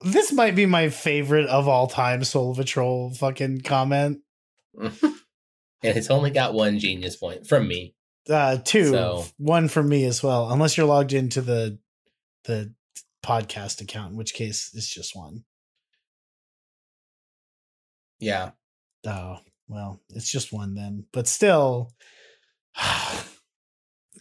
This 0.00 0.32
might 0.32 0.54
be 0.54 0.66
my 0.66 0.90
favorite 0.90 1.46
of 1.46 1.66
all 1.66 1.86
time 1.86 2.22
Soul 2.24 2.50
of 2.52 2.58
a 2.58 2.64
Troll 2.64 3.10
fucking 3.14 3.62
comment. 3.62 4.20
and 4.80 4.92
it's 5.82 6.10
only 6.10 6.30
got 6.30 6.54
one 6.54 6.78
genius 6.78 7.16
point 7.16 7.46
from 7.46 7.66
me. 7.66 7.94
Uh 8.28 8.58
two, 8.58 8.90
So- 8.90 9.24
one 9.38 9.68
from 9.68 9.88
me 9.88 10.04
as 10.04 10.22
well, 10.22 10.50
unless 10.52 10.76
you're 10.76 10.86
logged 10.86 11.12
into 11.12 11.40
the 11.40 11.78
the 12.44 12.72
podcast 13.24 13.80
account, 13.80 14.12
in 14.12 14.16
which 14.16 14.34
case 14.34 14.70
it's 14.74 14.88
just 14.88 15.16
one. 15.16 15.44
Yeah. 18.20 18.50
Oh, 19.06 19.38
well, 19.68 20.00
it's 20.10 20.30
just 20.30 20.52
one 20.52 20.74
then. 20.74 21.06
But 21.12 21.26
still 21.26 21.92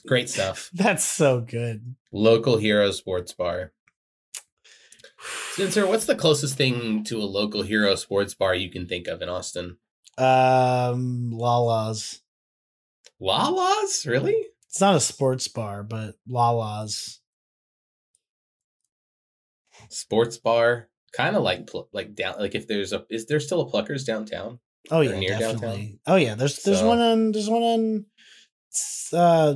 Great 0.08 0.30
stuff. 0.30 0.70
that's 0.74 1.04
so 1.06 1.42
good. 1.42 1.96
Local 2.12 2.58
hero 2.58 2.92
sports 2.92 3.34
bar. 3.34 3.74
Spencer, 5.54 5.86
what's 5.88 6.06
the 6.06 6.16
closest 6.16 6.56
thing 6.56 7.04
to 7.06 7.18
a 7.18 7.26
local 7.26 7.64
hero 7.64 7.96
sports 7.96 8.34
bar 8.34 8.54
you 8.56 8.70
can 8.70 8.88
think 8.88 9.08
of 9.08 9.22
in 9.22 9.30
Austin? 9.30 9.78
Um 10.18 11.32
Lala's. 11.32 12.22
Lala's? 13.20 14.06
Really? 14.06 14.46
It's 14.70 14.80
not 14.82 14.96
a 14.96 15.00
sports 15.00 15.48
bar, 15.48 15.84
but 15.84 16.16
Lala's. 16.28 17.20
Sports 19.90 20.38
bar? 20.38 20.90
Kind 21.16 21.36
of 21.36 21.44
like 21.44 21.70
like 21.94 22.16
down 22.16 22.36
like 22.40 22.54
if 22.56 22.68
there's 22.68 22.94
a 22.94 23.06
is 23.10 23.26
there 23.26 23.40
still 23.40 23.62
a 23.62 23.72
Pluckers 23.72 24.06
downtown? 24.06 24.60
Oh 24.92 25.02
yeah, 25.02 25.18
near 25.18 25.30
downtown? 25.32 25.54
definitely. 25.54 26.00
Oh 26.06 26.16
yeah, 26.16 26.36
there's 26.36 26.62
there's 26.64 26.80
So- 26.80 26.88
one 26.88 27.00
on 27.00 27.32
there's 27.32 27.50
one 27.50 27.64
on 27.64 28.06
uh 29.14 29.56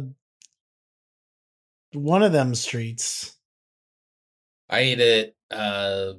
one 1.94 2.24
of 2.24 2.32
them 2.32 2.56
streets. 2.56 3.36
I 4.70 4.80
ate 4.80 5.00
at 5.00 5.34
uh 5.56 6.14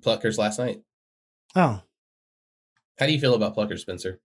Pluckers 0.00 0.38
last 0.38 0.58
night. 0.58 0.80
Oh, 1.54 1.82
How 2.98 3.06
do 3.06 3.12
you 3.12 3.20
feel 3.20 3.34
about 3.34 3.54
Pluckers, 3.56 3.80
Spencer? 3.80 4.20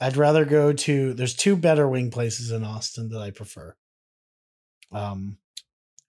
I'd 0.00 0.16
rather 0.16 0.44
go 0.44 0.72
to 0.72 1.14
there's 1.14 1.34
two 1.34 1.56
better 1.56 1.88
wing 1.88 2.10
places 2.10 2.50
in 2.50 2.64
Austin 2.64 3.08
that 3.10 3.20
I 3.20 3.30
prefer. 3.30 3.74
Um 4.90 5.38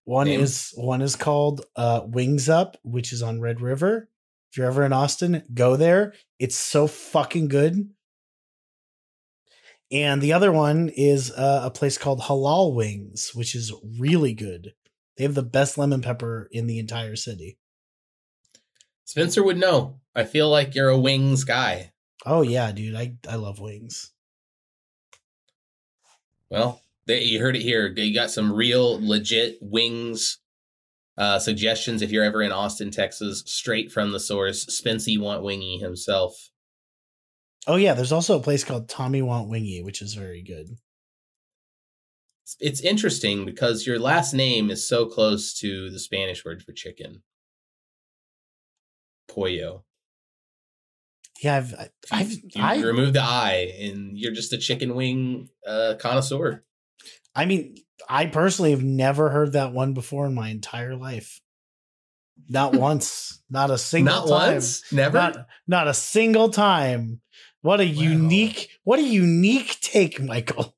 one 0.05 0.28
Name? 0.28 0.41
is 0.41 0.74
one 0.76 1.01
is 1.01 1.15
called 1.15 1.65
uh 1.76 2.01
Wings 2.05 2.49
Up, 2.49 2.78
which 2.84 3.13
is 3.13 3.21
on 3.24 3.39
Red 3.41 3.61
River. 3.61 4.09
If 4.51 4.57
you're 4.57 4.67
ever 4.67 4.84
in 4.84 4.93
Austin, 4.93 5.43
go 5.53 5.76
there. 5.76 6.13
It's 6.39 6.55
so 6.55 6.86
fucking 6.88 7.47
good. 7.47 7.89
And 9.93 10.23
the 10.23 10.33
other 10.33 10.51
one 10.51 10.89
is 10.89 11.31
uh, 11.31 11.61
a 11.65 11.69
place 11.69 11.99
called 11.99 12.21
Halal 12.21 12.73
Wings, 12.73 13.31
which 13.35 13.53
is 13.53 13.71
really 13.99 14.33
good. 14.33 14.73
They 15.17 15.23
have 15.23 15.35
the 15.35 15.43
best 15.43 15.77
lemon 15.77 16.01
pepper 16.01 16.49
in 16.51 16.65
the 16.65 16.79
entire 16.79 17.15
city. 17.15 17.59
Spencer 19.05 19.43
would 19.43 19.57
know. 19.57 19.99
I 20.15 20.23
feel 20.23 20.49
like 20.49 20.73
you're 20.73 20.89
a 20.89 20.97
wings 20.97 21.43
guy. 21.43 21.91
Oh 22.25 22.41
yeah, 22.41 22.71
dude, 22.71 22.95
I 22.95 23.17
I 23.29 23.35
love 23.35 23.59
wings. 23.59 24.11
Well, 26.49 26.81
they, 27.05 27.21
you 27.21 27.39
heard 27.39 27.55
it 27.55 27.61
here. 27.61 27.87
You 27.87 28.13
got 28.15 28.31
some 28.31 28.51
real 28.51 28.99
legit 29.05 29.59
wings 29.61 30.39
uh, 31.17 31.37
suggestions 31.37 32.01
if 32.01 32.11
you're 32.11 32.23
ever 32.23 32.41
in 32.41 32.51
Austin, 32.51 32.89
Texas, 32.89 33.43
straight 33.45 33.91
from 33.91 34.11
the 34.11 34.19
source. 34.19 34.65
Spency 34.65 35.19
Want 35.19 35.43
Wingy 35.43 35.77
himself. 35.77 36.49
Oh 37.66 37.76
yeah, 37.78 37.93
there's 37.93 38.11
also 38.11 38.38
a 38.38 38.43
place 38.43 38.64
called 38.64 38.89
Tommy 38.89 39.22
Want 39.22 39.49
Wingy, 39.49 39.82
which 39.82 40.01
is 40.01 40.14
very 40.16 40.41
good. 40.41 40.68
It's 42.59 42.82
interesting 42.82 43.45
because 43.45 43.88
your 43.88 43.99
last 43.99 44.34
name 44.34 44.70
is 44.70 44.86
so 44.88 45.05
close 45.05 45.53
to 45.59 45.89
the 45.89 45.99
Spanish 45.99 46.43
word 46.43 46.61
for 46.61 46.74
chicken. 46.74 47.24
Pollo. 49.30 49.86
Yeah, 51.41 51.57
I've 51.57 51.89
I've 52.11 52.32
You 52.32 52.41
I, 52.64 52.82
remove 52.82 53.14
the 53.14 53.22
I, 53.22 53.74
and 53.80 54.18
you're 54.18 54.34
just 54.34 54.53
a 54.53 54.57
chicken 54.57 54.95
wing 54.95 55.49
uh, 55.68 55.95
connoisseur. 55.99 56.64
I 57.36 57.45
mean, 57.45 57.76
I 58.07 58.28
personally 58.28 58.72
have 58.72 58.84
never 58.84 59.30
heard 59.30 59.53
that 59.53 59.74
one 59.74 59.93
before 59.93 60.26
in 60.26 60.34
my 60.36 60.49
entire 60.49 60.95
life. 60.95 61.41
Not 62.47 62.76
once, 62.78 63.41
not 63.49 63.72
a 63.72 63.78
single 63.78 64.14
Not 64.14 64.28
time. 64.28 64.53
once, 64.53 64.91
never. 64.91 65.18
Not 65.18 65.47
not 65.68 65.88
a 65.88 65.93
single 65.93 66.49
time. 66.49 67.22
What 67.64 67.82
a 67.82 67.86
Wow. 67.86 68.01
unique, 68.01 68.70
what 68.84 68.99
a 68.99 69.03
unique 69.03 69.80
take, 69.82 70.22
Michael. 70.22 70.76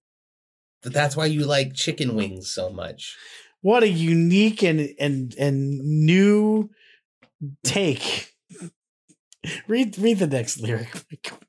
but 0.82 0.94
that's 0.94 1.16
why 1.18 1.26
you 1.26 1.44
like 1.46 1.74
chicken 1.74 2.16
wings 2.16 2.50
so 2.52 2.70
much. 2.70 3.18
What 3.62 3.84
a 3.84 3.90
unique 3.90 4.62
and 4.64 4.90
and 5.00 5.34
and 5.38 5.80
new 6.06 6.70
take. 7.64 8.32
read 9.68 9.98
read 9.98 10.20
the 10.20 10.28
next 10.28 10.60
lyric. 10.62 10.94
Michael. 11.12 11.40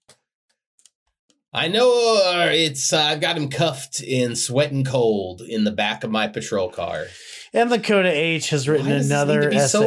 I 1.53 1.69
know 1.69 1.91
uh, 2.25 2.49
it's. 2.51 2.93
Uh, 2.93 2.99
I've 3.01 3.21
got 3.21 3.37
him 3.37 3.49
cuffed 3.49 4.03
in 4.03 4.37
sweat 4.37 4.73
and 4.73 4.85
cold 4.87 5.41
in 5.43 5.65
the 5.65 5.71
back 5.71 6.05
of 6.05 6.11
my 6.11 6.29
patrol 6.29 6.69
car. 6.71 7.07
And 7.55 7.71
the 7.71 7.79
Coda 7.79 8.11
H 8.11 8.51
has 8.51 8.69
written 8.69 8.87
Why 8.87 8.93
does 8.93 9.09
this 9.09 9.11
need 9.11 9.15
another 9.35 9.51
essay. 9.51 9.67
so 9.69 9.87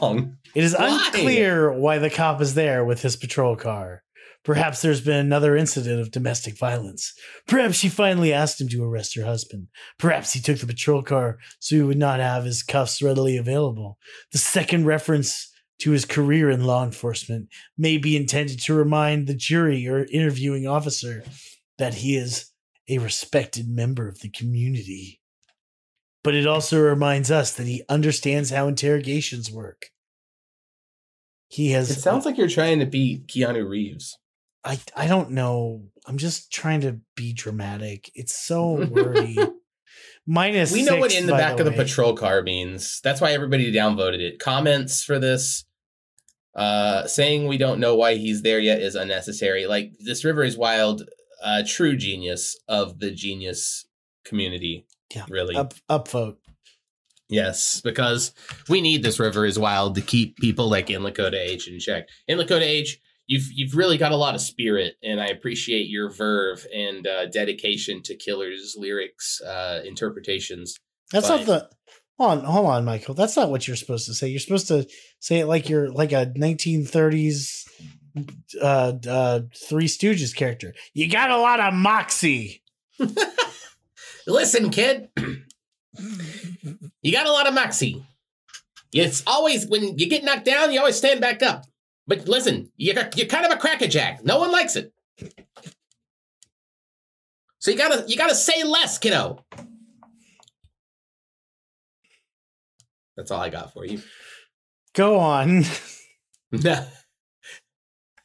long. 0.00 0.36
It 0.54 0.64
is 0.64 0.74
Why? 0.78 0.88
unclear 1.06 1.72
why 1.72 1.98
the 1.98 2.08
cop 2.10 2.40
is 2.40 2.54
there 2.54 2.84
with 2.84 3.02
his 3.02 3.16
patrol 3.16 3.54
car. 3.56 4.02
Perhaps 4.42 4.80
there's 4.80 5.02
been 5.02 5.18
another 5.18 5.54
incident 5.54 6.00
of 6.00 6.10
domestic 6.10 6.56
violence. 6.56 7.12
Perhaps 7.46 7.76
she 7.76 7.90
finally 7.90 8.32
asked 8.32 8.60
him 8.60 8.68
to 8.68 8.84
arrest 8.84 9.14
her 9.14 9.24
husband. 9.24 9.68
Perhaps 9.98 10.32
he 10.32 10.40
took 10.40 10.58
the 10.58 10.66
patrol 10.66 11.02
car 11.02 11.38
so 11.58 11.76
he 11.76 11.82
would 11.82 11.98
not 11.98 12.20
have 12.20 12.44
his 12.44 12.62
cuffs 12.62 13.02
readily 13.02 13.36
available. 13.36 13.98
The 14.32 14.38
second 14.38 14.86
reference 14.86 15.52
to 15.80 15.90
his 15.90 16.04
career 16.04 16.50
in 16.50 16.64
law 16.64 16.84
enforcement 16.84 17.48
may 17.76 17.98
be 17.98 18.16
intended 18.16 18.60
to 18.60 18.74
remind 18.74 19.26
the 19.26 19.34
jury 19.34 19.86
or 19.86 20.06
interviewing 20.06 20.66
officer 20.66 21.22
that 21.78 21.94
he 21.94 22.16
is 22.16 22.50
a 22.88 22.98
respected 22.98 23.68
member 23.68 24.08
of 24.08 24.20
the 24.20 24.30
community. 24.30 25.20
But 26.22 26.34
it 26.34 26.46
also 26.46 26.80
reminds 26.80 27.30
us 27.30 27.54
that 27.54 27.66
he 27.66 27.82
understands 27.88 28.50
how 28.50 28.68
interrogations 28.68 29.50
work. 29.50 29.86
He 31.48 31.70
has. 31.72 31.90
It 31.90 32.00
sounds 32.00 32.24
like 32.24 32.38
you're 32.38 32.48
trying 32.48 32.78
to 32.78 32.86
beat 32.86 33.26
Keanu 33.26 33.68
Reeves. 33.68 34.18
I 34.64 34.78
I 34.96 35.06
don't 35.06 35.30
know. 35.30 35.84
I'm 36.06 36.18
just 36.18 36.52
trying 36.52 36.82
to 36.82 37.00
be 37.16 37.32
dramatic. 37.32 38.10
It's 38.14 38.34
so 38.34 38.86
wordy. 38.86 39.38
Minus. 40.26 40.70
we 40.72 40.82
know 40.84 40.96
what 40.96 41.14
in 41.14 41.26
the 41.26 41.32
back 41.32 41.58
of 41.58 41.64
the 41.66 41.72
patrol 41.72 42.14
car 42.14 42.42
means. 42.42 43.00
That's 43.02 43.20
why 43.20 43.32
everybody 43.32 43.72
downvoted 43.72 44.20
it. 44.20 44.38
Comments 44.38 45.02
for 45.02 45.18
this 45.18 45.64
uh 46.54 47.06
saying 47.06 47.46
we 47.46 47.56
don't 47.58 47.78
know 47.80 47.94
why 47.94 48.16
he's 48.16 48.42
there 48.42 48.58
yet 48.60 48.80
is 48.80 48.94
unnecessary. 48.94 49.66
Like 49.66 49.92
this 50.00 50.24
river 50.24 50.42
is 50.42 50.56
wild, 50.56 51.02
uh 51.42 51.62
true 51.66 51.96
genius 51.96 52.56
of 52.68 52.98
the 52.98 53.10
genius 53.10 53.86
community. 54.24 54.86
Yeah, 55.14 55.24
Really. 55.28 55.56
Up 55.56 55.74
upvote. 55.88 56.36
Yes, 57.28 57.80
because 57.82 58.32
we 58.68 58.80
need 58.80 59.02
this 59.04 59.20
river 59.20 59.46
is 59.46 59.58
wild 59.58 59.94
to 59.94 60.00
keep 60.02 60.36
people 60.38 60.68
like 60.68 60.90
N 60.90 61.02
Lakota 61.02 61.34
H 61.38 61.68
in 61.68 61.78
check. 61.78 62.08
N 62.28 62.38
Lakota 62.38 62.62
H, 62.62 62.98
you've 63.30 63.46
you've 63.54 63.76
really 63.76 63.96
got 63.96 64.10
a 64.12 64.16
lot 64.16 64.34
of 64.34 64.40
spirit, 64.40 64.96
and 65.02 65.20
I 65.20 65.26
appreciate 65.28 65.88
your 65.88 66.10
verve 66.10 66.66
and 66.74 67.06
uh, 67.06 67.26
dedication 67.26 68.02
to 68.02 68.16
Killer's 68.16 68.74
lyrics 68.76 69.40
uh, 69.40 69.80
interpretations. 69.84 70.76
That's 71.12 71.28
But- 71.28 71.36
not 71.36 71.46
the. 71.46 71.70
Hold 72.18 72.40
on, 72.40 72.44
hold 72.44 72.66
on, 72.66 72.84
Michael. 72.84 73.14
That's 73.14 73.34
not 73.34 73.48
what 73.50 73.66
you're 73.66 73.76
supposed 73.78 74.04
to 74.04 74.12
say. 74.12 74.28
You're 74.28 74.40
supposed 74.40 74.68
to 74.68 74.86
say 75.20 75.38
it 75.38 75.46
like 75.46 75.70
you're 75.70 75.90
like 75.90 76.12
a 76.12 76.26
1930s 76.36 77.64
uh, 78.60 78.92
uh, 79.08 79.40
Three 79.56 79.86
Stooges 79.86 80.36
character. 80.36 80.74
You 80.92 81.08
got 81.08 81.30
a 81.30 81.38
lot 81.38 81.60
of 81.60 81.72
moxie. 81.72 82.62
Listen, 84.26 84.68
kid, 84.68 85.08
you 87.00 87.10
got 87.12 87.26
a 87.26 87.32
lot 87.32 87.46
of 87.46 87.54
moxie. 87.54 88.04
It's 88.92 89.22
always 89.26 89.66
when 89.66 89.96
you 89.98 90.06
get 90.06 90.22
knocked 90.22 90.44
down, 90.44 90.72
you 90.74 90.78
always 90.78 90.96
stand 90.96 91.22
back 91.22 91.42
up. 91.42 91.64
But 92.10 92.26
listen, 92.26 92.72
you're 92.76 92.96
you're 93.14 93.28
kind 93.28 93.46
of 93.46 93.52
a 93.52 93.56
crackerjack. 93.56 94.24
No 94.24 94.40
one 94.40 94.50
likes 94.50 94.74
it. 94.74 94.92
So 97.60 97.70
you 97.70 97.76
gotta 97.76 98.04
you 98.08 98.16
gotta 98.16 98.34
say 98.34 98.64
less, 98.64 98.98
kiddo. 98.98 99.44
That's 103.16 103.30
all 103.30 103.40
I 103.40 103.48
got 103.48 103.72
for 103.72 103.86
you. 103.86 104.02
Go 104.92 105.20
on. 105.20 105.62
Thank 106.52 106.88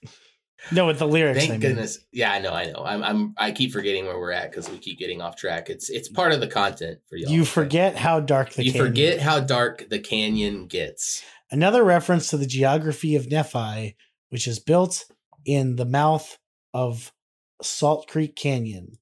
no, 0.72 0.88
with 0.88 0.98
the 0.98 1.08
lyrics. 1.08 1.46
I 1.46 1.52
mean. 1.52 1.60
goodness. 1.60 2.00
Yeah, 2.12 2.32
I 2.32 2.40
know, 2.40 2.54
I 2.54 2.72
know. 2.72 2.84
I'm 2.84 3.04
I'm 3.04 3.36
I 3.38 3.52
keep 3.52 3.72
forgetting 3.72 4.06
where 4.06 4.18
we're 4.18 4.32
at 4.32 4.50
because 4.50 4.68
we 4.68 4.80
keep 4.80 4.98
getting 4.98 5.22
off 5.22 5.36
track. 5.36 5.70
It's 5.70 5.92
it's 5.92 6.10
part 6.10 6.32
of 6.32 6.40
the 6.40 6.48
content 6.48 7.02
for 7.08 7.18
y'all. 7.18 7.32
You 7.32 7.46
forget 7.46 7.96
how 7.96 8.20
dark 8.20 8.50
the 8.54 8.64
you 8.64 8.72
canyon 8.72 8.88
forget 8.88 9.20
how 9.20 9.42
dark 9.42 9.88
the 9.90 10.00
canyon 10.00 10.66
gets. 10.66 11.24
Another 11.56 11.86
reference 11.86 12.30
to 12.32 12.38
the 12.38 12.46
geography 12.46 13.16
of 13.16 13.32
Nephi, 13.32 13.96
which 14.28 14.46
is 14.46 14.60
built 14.60 15.06
in 15.46 15.78
the 15.78 15.86
mouth 15.86 16.38
of 16.74 17.14
Salt 17.62 18.10
Creek 18.10 18.36
Canyon. 18.36 18.98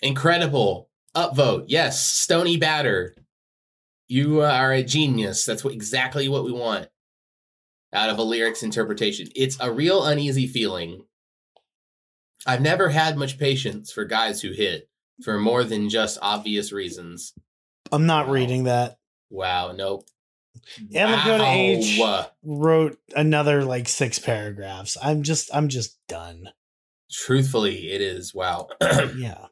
Incredible. 0.00 0.88
Upvote. 1.14 1.64
Yes. 1.66 2.02
Stony 2.02 2.56
Batter. 2.56 3.14
You 4.06 4.40
uh, 4.42 4.50
are 4.50 4.72
a 4.72 4.82
genius. 4.82 5.44
That's 5.44 5.62
what 5.62 5.74
exactly 5.74 6.30
what 6.30 6.46
we 6.46 6.50
want 6.52 6.88
out 7.92 8.08
of 8.08 8.16
a 8.16 8.22
lyrics 8.22 8.62
interpretation. 8.62 9.28
It's 9.36 9.58
a 9.60 9.70
real 9.70 10.02
uneasy 10.02 10.46
feeling. 10.46 11.02
I've 12.46 12.62
never 12.62 12.88
had 12.88 13.18
much 13.18 13.38
patience 13.38 13.92
for 13.92 14.06
guys 14.06 14.40
who 14.40 14.52
hit 14.52 14.88
for 15.22 15.38
more 15.38 15.62
than 15.62 15.90
just 15.90 16.18
obvious 16.22 16.72
reasons. 16.72 17.34
I'm 17.92 18.06
not 18.06 18.28
Wow. 18.28 18.32
reading 18.32 18.64
that. 18.64 18.96
Wow, 19.28 19.72
nope. 19.72 20.06
And 20.94 21.14
Lakota 21.14 21.98
Wow. 21.98 22.20
H 22.20 22.26
wrote 22.44 22.98
another 23.14 23.64
like 23.64 23.88
six 23.88 24.18
paragraphs. 24.18 24.96
I'm 25.02 25.22
just 25.22 25.50
I'm 25.54 25.68
just 25.68 25.98
done. 26.08 26.50
Truthfully, 27.10 27.90
it 27.92 28.00
is 28.00 28.34
wow. 28.34 28.68
Yeah. 29.16 29.46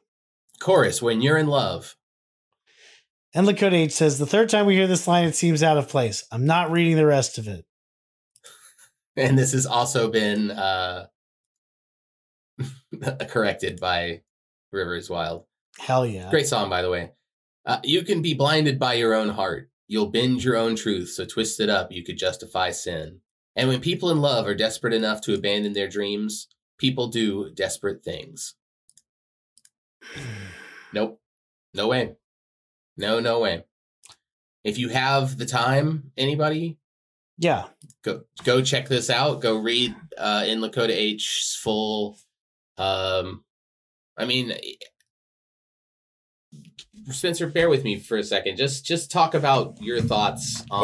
Chorus, 0.59 1.01
when 1.01 1.21
you're 1.21 1.37
in 1.37 1.47
love. 1.47 1.95
N 3.33 3.45
Lakota 3.45 3.73
H 3.73 3.91
says 3.91 4.17
the 4.17 4.25
third 4.25 4.49
time 4.49 4.65
we 4.65 4.75
hear 4.75 4.87
this 4.87 5.07
line, 5.07 5.25
it 5.27 5.35
seems 5.35 5.61
out 5.61 5.77
of 5.77 5.87
place. 5.89 6.23
I'm 6.31 6.45
not 6.45 6.71
reading 6.71 6.95
the 6.95 7.05
rest 7.05 7.37
of 7.37 7.47
it. 7.47 7.65
and 9.15 9.37
this 9.37 9.51
has 9.53 9.65
also 9.65 10.09
been 10.09 10.51
uh 10.51 11.07
corrected 13.29 13.79
by 13.79 14.21
Rivers 14.71 15.09
Wild. 15.09 15.45
Hell 15.79 16.05
yeah. 16.05 16.29
Great 16.29 16.47
song, 16.47 16.69
by 16.69 16.81
the 16.81 16.89
way. 16.89 17.11
Uh, 17.65 17.79
you 17.83 18.03
can 18.03 18.21
be 18.21 18.33
blinded 18.33 18.79
by 18.79 18.93
your 18.93 19.13
own 19.13 19.29
heart. 19.29 19.69
You'll 19.87 20.07
bend 20.11 20.43
your 20.43 20.57
own 20.57 20.75
truth, 20.75 21.09
so 21.09 21.25
twist 21.25 21.59
it 21.59 21.69
up, 21.69 21.91
you 21.91 22.03
could 22.03 22.17
justify 22.17 22.71
sin. 22.71 23.21
And 23.55 23.69
when 23.69 23.79
people 23.81 24.09
in 24.11 24.21
love 24.21 24.45
are 24.45 24.53
desperate 24.55 24.93
enough 24.93 25.21
to 25.21 25.33
abandon 25.33 25.73
their 25.73 25.87
dreams, 25.87 26.47
people 26.77 27.07
do 27.07 27.49
desperate 27.51 28.03
things. 28.03 28.55
Nope. 30.93 31.19
No 31.73 31.87
way. 31.87 32.15
No, 32.97 33.19
no 33.19 33.39
way. 33.39 33.63
If 34.63 34.77
you 34.77 34.89
have 34.89 35.37
the 35.37 35.45
time, 35.45 36.11
anybody, 36.17 36.77
Yeah. 37.37 37.67
go 38.03 38.23
go 38.43 38.61
check 38.61 38.87
this 38.89 39.09
out. 39.09 39.41
Go 39.41 39.57
read 39.57 39.95
uh 40.17 40.43
N 40.45 40.59
Lakota 40.59 40.89
H's 40.89 41.57
full 41.61 42.17
um 42.77 43.43
I 44.17 44.25
mean 44.25 44.53
Spencer, 47.09 47.47
bear 47.47 47.69
with 47.69 47.83
me 47.85 47.97
for 47.99 48.17
a 48.17 48.23
second. 48.23 48.57
Just 48.57 48.85
just 48.85 49.09
talk 49.11 49.33
about 49.33 49.81
your 49.81 50.01
thoughts 50.01 50.63
on 50.69 50.83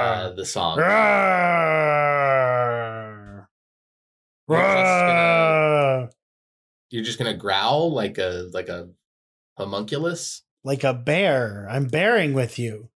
uh, 0.00 0.30
the 0.34 0.44
song. 0.44 0.78
You're 4.48 4.58
just 4.58 5.00
gonna- 5.00 6.10
You're 6.90 7.04
just 7.04 7.18
gonna 7.18 7.34
growl 7.36 7.92
like 7.92 8.18
a 8.18 8.48
like 8.52 8.68
a 8.68 8.90
homunculus. 9.56 10.42
like 10.64 10.84
a 10.84 10.94
bear. 10.94 11.66
I'm 11.70 11.86
bearing 11.86 12.32
with 12.32 12.58
you. 12.58 12.90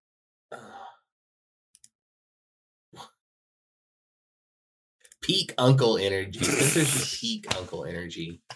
Peak 5.21 5.53
uncle 5.57 5.97
energy. 5.97 6.39
Spencer's 6.43 6.93
just 6.93 7.19
peak 7.21 7.53
uncle 7.57 7.83
energy. 7.85 8.41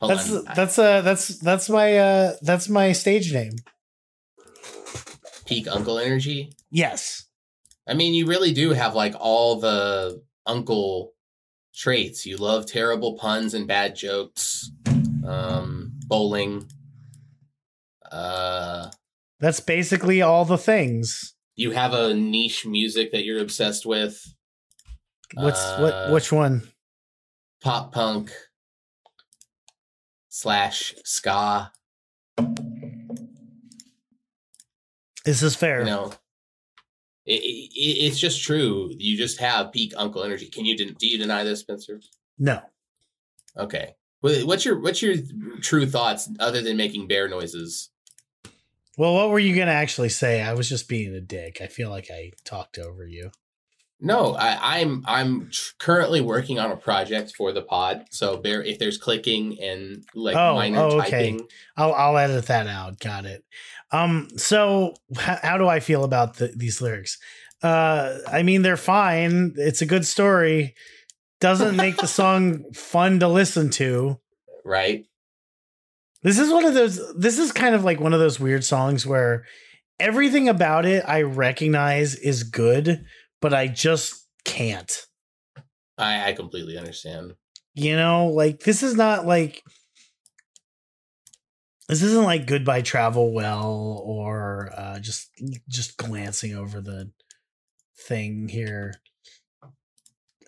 Hold 0.00 0.12
that's 0.12 0.30
on. 0.32 0.44
that's 0.56 0.78
uh 0.78 1.00
that's 1.02 1.38
that's 1.38 1.68
my 1.68 1.96
uh 1.98 2.32
that's 2.42 2.68
my 2.68 2.92
stage 2.92 3.32
name. 3.32 3.52
peak 5.46 5.66
uncle 5.68 5.98
energy. 5.98 6.52
Yes. 6.70 7.24
I 7.86 7.94
mean, 7.94 8.12
you 8.14 8.26
really 8.26 8.52
do 8.52 8.72
have 8.72 8.94
like 8.94 9.14
all 9.18 9.58
the 9.60 10.22
uncle 10.44 11.14
traits. 11.74 12.26
You 12.26 12.36
love 12.36 12.66
terrible 12.66 13.16
puns 13.16 13.54
and 13.54 13.66
bad 13.66 13.96
jokes, 13.96 14.70
um, 15.26 15.92
bowling. 16.06 16.68
Uh, 18.10 18.90
That's 19.40 19.60
basically 19.60 20.20
all 20.22 20.44
the 20.44 20.58
things. 20.58 21.34
you 21.56 21.70
have 21.72 21.92
a 21.94 22.12
niche 22.14 22.66
music 22.66 23.12
that 23.12 23.24
you're 23.24 23.40
obsessed 23.40 23.86
with. 23.86 24.34
What's 25.34 25.60
Uh, 25.60 25.78
what 25.80 26.12
which 26.12 26.32
one? 26.32 26.68
Pop 27.62 27.92
punk 27.92 28.32
slash 30.38 30.94
ska. 31.04 31.72
This 35.24 35.42
is 35.42 35.56
fair. 35.56 35.80
You 35.80 35.86
know, 35.86 36.12
it, 37.26 37.42
it, 37.42 38.06
it's 38.06 38.18
just 38.18 38.42
true. 38.42 38.90
You 38.96 39.16
just 39.16 39.38
have 39.40 39.72
peak 39.72 39.92
uncle 39.96 40.22
energy. 40.22 40.46
Can 40.46 40.64
you 40.64 40.76
do 40.76 41.06
you 41.06 41.18
deny 41.18 41.42
this, 41.44 41.60
Spencer? 41.60 42.00
No. 42.38 42.60
Okay. 43.56 43.94
Wha- 44.22 44.44
What's 44.46 44.64
your 44.64 44.78
what's 44.80 45.02
your 45.02 45.16
true 45.60 45.86
thoughts 45.86 46.30
other 46.38 46.62
than 46.62 46.76
making 46.76 47.08
bear 47.08 47.28
noises? 47.28 47.90
Well, 48.96 49.14
what 49.14 49.30
were 49.30 49.38
you 49.38 49.54
going 49.54 49.68
to 49.68 49.72
actually 49.72 50.08
say? 50.08 50.42
I 50.42 50.54
was 50.54 50.68
just 50.68 50.88
being 50.88 51.14
a 51.14 51.20
dick. 51.20 51.60
I 51.60 51.66
feel 51.68 51.88
like 51.90 52.10
I 52.10 52.32
talked 52.44 52.78
over 52.78 53.06
you. 53.06 53.30
No, 54.00 54.34
I, 54.34 54.80
I'm 54.80 55.02
I'm 55.06 55.50
tr- 55.50 55.72
currently 55.78 56.20
working 56.20 56.58
on 56.60 56.70
a 56.70 56.76
project 56.76 57.34
for 57.36 57.52
the 57.52 57.62
pod. 57.62 58.04
So 58.10 58.36
bear 58.36 58.62
if 58.62 58.78
there's 58.78 58.96
clicking 58.96 59.60
and 59.60 60.04
like 60.14 60.36
Oh, 60.36 60.54
minor 60.54 60.78
oh, 60.78 61.00
okay. 61.00 61.10
typing. 61.10 61.48
I'll 61.76 61.92
I'll 61.94 62.16
edit 62.16 62.46
that 62.46 62.68
out. 62.68 63.00
Got 63.00 63.24
it. 63.24 63.44
Um. 63.90 64.28
So 64.36 64.94
h- 65.12 65.38
how 65.42 65.58
do 65.58 65.66
I 65.66 65.80
feel 65.80 66.04
about 66.04 66.36
the, 66.36 66.52
these 66.54 66.80
lyrics? 66.80 67.18
Uh. 67.62 68.18
I 68.30 68.42
mean, 68.44 68.62
they're 68.62 68.76
fine. 68.76 69.54
It's 69.56 69.82
a 69.82 69.86
good 69.86 70.06
story. 70.06 70.74
Doesn't 71.40 71.74
make 71.76 71.96
the 71.96 72.06
song 72.20 72.72
fun 72.74 73.18
to 73.20 73.26
listen 73.28 73.68
to. 73.70 74.20
Right. 74.64 75.06
This 76.22 76.38
is 76.38 76.52
one 76.52 76.64
of 76.64 76.74
those. 76.74 77.00
This 77.16 77.38
is 77.38 77.50
kind 77.52 77.74
of 77.74 77.84
like 77.84 77.98
one 78.00 78.12
of 78.12 78.20
those 78.20 78.38
weird 78.40 78.64
songs 78.64 79.06
where 79.06 79.44
everything 80.00 80.48
about 80.48 80.84
it 80.86 81.04
I 81.06 81.22
recognize 81.22 82.14
is 82.16 82.42
good, 82.44 83.04
but 83.40 83.54
I 83.54 83.68
just 83.68 84.26
can't. 84.44 85.06
I, 85.96 86.30
I 86.30 86.32
completely 86.32 86.78
understand. 86.78 87.34
You 87.74 87.96
know, 87.96 88.28
like 88.28 88.60
this 88.60 88.82
is 88.82 88.94
not 88.94 89.26
like 89.26 89.62
this 91.88 92.02
isn't 92.02 92.24
like 92.24 92.46
goodbye 92.46 92.82
travel 92.82 93.32
well 93.32 94.02
or 94.04 94.70
uh 94.76 94.98
just 95.00 95.30
just 95.68 95.96
glancing 95.96 96.54
over 96.54 96.80
the 96.80 97.10
thing 98.06 98.48
here 98.48 98.94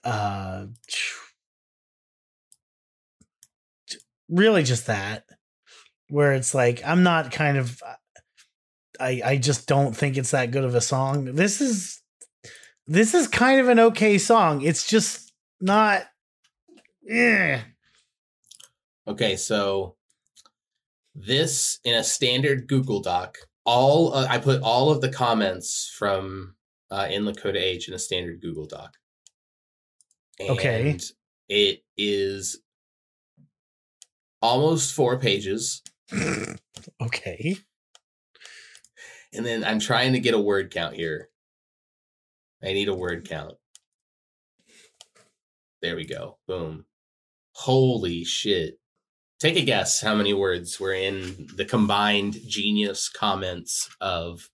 uh 0.04 0.66
really 4.28 4.62
just 4.62 4.86
that 4.86 5.24
where 6.08 6.32
it's 6.32 6.54
like 6.54 6.80
i'm 6.84 7.02
not 7.02 7.32
kind 7.32 7.58
of 7.58 7.82
i 9.00 9.20
i 9.24 9.36
just 9.36 9.66
don't 9.66 9.96
think 9.96 10.16
it's 10.16 10.30
that 10.30 10.52
good 10.52 10.64
of 10.64 10.74
a 10.74 10.80
song 10.80 11.24
this 11.34 11.60
is 11.60 11.99
this 12.86 13.14
is 13.14 13.28
kind 13.28 13.60
of 13.60 13.68
an 13.68 13.78
okay 13.78 14.18
song 14.18 14.62
it's 14.62 14.86
just 14.86 15.32
not 15.60 16.02
eh. 17.08 17.60
Okay, 19.06 19.36
so 19.36 19.96
this 21.14 21.80
in 21.84 21.94
a 21.94 22.04
standard 22.04 22.68
Google 22.68 23.00
Doc, 23.00 23.38
all 23.64 24.14
uh, 24.14 24.26
I 24.28 24.38
put 24.38 24.62
all 24.62 24.90
of 24.90 25.00
the 25.00 25.10
comments 25.10 25.92
from 25.98 26.54
uh, 26.90 27.06
N 27.10 27.24
Lakota 27.24 27.56
H 27.56 27.88
in 27.88 27.94
a 27.94 27.98
standard 27.98 28.40
Google 28.40 28.66
Doc. 28.66 28.96
Okay. 30.40 30.98
It 31.48 31.82
is 31.96 32.60
almost 34.40 34.94
four 34.94 35.18
pages, 35.18 35.82
okay 37.02 37.56
and 39.32 39.46
then 39.46 39.64
I'm 39.64 39.78
trying 39.78 40.12
to 40.12 40.20
get 40.20 40.34
a 40.34 40.40
word 40.40 40.70
count 40.72 40.94
here. 40.94 41.28
I 42.62 42.72
need 42.72 42.88
a 42.88 42.94
word 42.94 43.28
count. 43.28 43.54
There 45.82 45.96
we 45.96 46.04
go. 46.04 46.38
Boom. 46.46 46.84
Holy 47.54 48.24
shit. 48.24 48.78
Take 49.38 49.56
a 49.56 49.62
guess 49.62 50.02
how 50.02 50.14
many 50.14 50.34
words 50.34 50.78
were 50.78 50.92
in 50.92 51.48
the 51.56 51.64
combined 51.64 52.36
genius 52.46 53.08
comments 53.08 53.88
of 54.00 54.50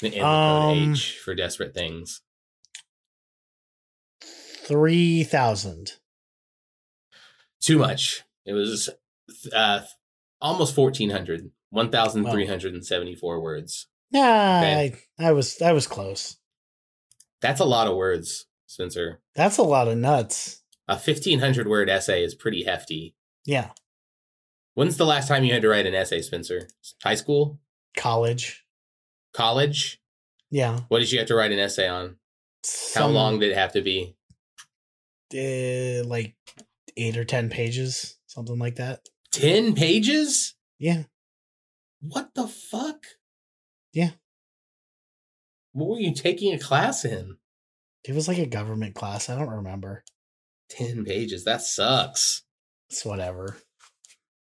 the 0.00 0.10
code 0.10 0.22
Um, 0.22 0.92
H 0.92 1.18
for 1.18 1.34
desperate 1.34 1.74
things. 1.74 2.20
3000 4.22 5.94
Too 7.60 7.78
much. 7.78 8.22
It 8.46 8.52
was 8.52 8.88
uh 9.52 9.80
almost 10.40 10.76
1400. 10.76 11.50
1374 11.70 13.40
words. 13.40 13.88
Yeah, 14.14 14.60
Okay. 14.60 14.96
I, 15.18 15.26
I 15.28 15.32
was 15.32 15.60
I 15.60 15.72
was 15.72 15.86
close. 15.86 16.36
That's 17.42 17.60
a 17.60 17.64
lot 17.64 17.86
of 17.88 17.96
words, 17.96 18.46
Spencer. 18.66 19.20
That's 19.34 19.58
a 19.58 19.62
lot 19.62 19.88
of 19.88 19.98
nuts. 19.98 20.62
A 20.88 20.94
1500 20.94 21.66
word 21.68 21.90
essay 21.90 22.22
is 22.24 22.34
pretty 22.34 22.64
hefty. 22.64 23.14
Yeah, 23.44 23.70
When's 24.74 24.96
the 24.96 25.04
last 25.06 25.28
time 25.28 25.44
you 25.44 25.52
had 25.52 25.62
to 25.62 25.68
write 25.68 25.86
an 25.86 25.94
essay, 25.94 26.20
Spencer? 26.22 26.68
High 27.02 27.14
school? 27.16 27.60
college. 27.96 28.64
College? 29.32 30.00
Yeah. 30.50 30.80
What 30.88 30.98
did 31.00 31.12
you 31.12 31.18
have 31.18 31.28
to 31.28 31.34
write 31.36 31.52
an 31.52 31.58
essay 31.60 31.88
on? 31.88 32.16
How 32.94 33.06
long 33.06 33.38
did 33.38 33.50
it 33.52 33.56
have 33.56 33.72
to 33.72 33.82
be? 33.82 34.16
Uh, 35.32 36.04
like 36.08 36.34
eight 36.96 37.16
or 37.16 37.24
ten 37.24 37.50
pages, 37.50 38.16
something 38.26 38.58
like 38.58 38.76
that. 38.76 39.00
10 39.32 39.74
pages? 39.74 40.54
Yeah. 40.78 41.04
What 42.00 42.34
the 42.34 42.46
fuck? 42.48 43.04
Yeah. 43.94 44.10
What 45.72 45.88
were 45.88 46.00
you 46.00 46.12
taking 46.12 46.52
a 46.52 46.58
class 46.58 47.04
in? 47.04 47.36
It 48.04 48.14
was 48.14 48.28
like 48.28 48.38
a 48.38 48.46
government 48.46 48.94
class. 48.94 49.30
I 49.30 49.38
don't 49.38 49.48
remember. 49.48 50.04
10 50.70 51.04
pages. 51.04 51.44
That 51.44 51.62
sucks. 51.62 52.42
It's 52.90 53.04
whatever. 53.04 53.56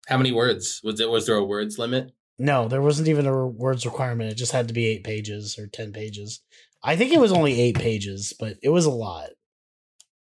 How 0.08 0.18
many 0.18 0.32
words? 0.32 0.82
Was 0.84 1.00
it 1.00 1.10
was 1.10 1.28
there 1.28 1.36
a 1.36 1.44
words 1.44 1.78
limit? 1.78 2.12
No, 2.38 2.68
there 2.68 2.82
wasn't 2.82 3.08
even 3.08 3.26
a 3.28 3.48
words 3.48 3.86
requirement. 3.86 4.32
It 4.32 4.36
just 4.36 4.52
had 4.52 4.68
to 4.68 4.74
be 4.74 4.88
eight 4.88 5.04
pages 5.04 5.58
or 5.58 5.68
ten 5.68 5.94
pages. 5.94 6.42
I 6.84 6.96
think 6.96 7.12
it 7.12 7.20
was 7.20 7.32
only 7.32 7.60
eight 7.60 7.80
pages, 7.80 8.34
but 8.40 8.58
it 8.62 8.70
was 8.70 8.86
a 8.86 8.92
lot. 8.92 9.30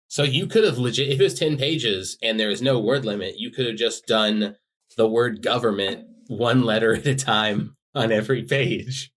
So 0.09 0.23
you 0.23 0.47
could 0.47 0.65
have 0.65 0.79
legit 0.79 1.11
if 1.11 1.21
it 1.21 1.25
was 1.25 1.39
10 1.39 1.57
pages 1.57 2.17
and 2.23 2.39
there 2.39 2.51
is 2.51 2.63
no 2.63 2.79
word 2.79 3.05
limit, 3.05 3.35
you 3.37 3.51
could 3.51 3.67
have 3.67 3.77
just 3.77 4.07
done 4.07 4.57
the 4.97 5.09
word 5.09 5.43
government 5.43 6.07
one 6.29 6.63
letter 6.63 6.95
at 6.97 7.07
a 7.07 7.15
time 7.15 7.77
on 7.95 8.13
every 8.13 8.43
page. 8.43 9.13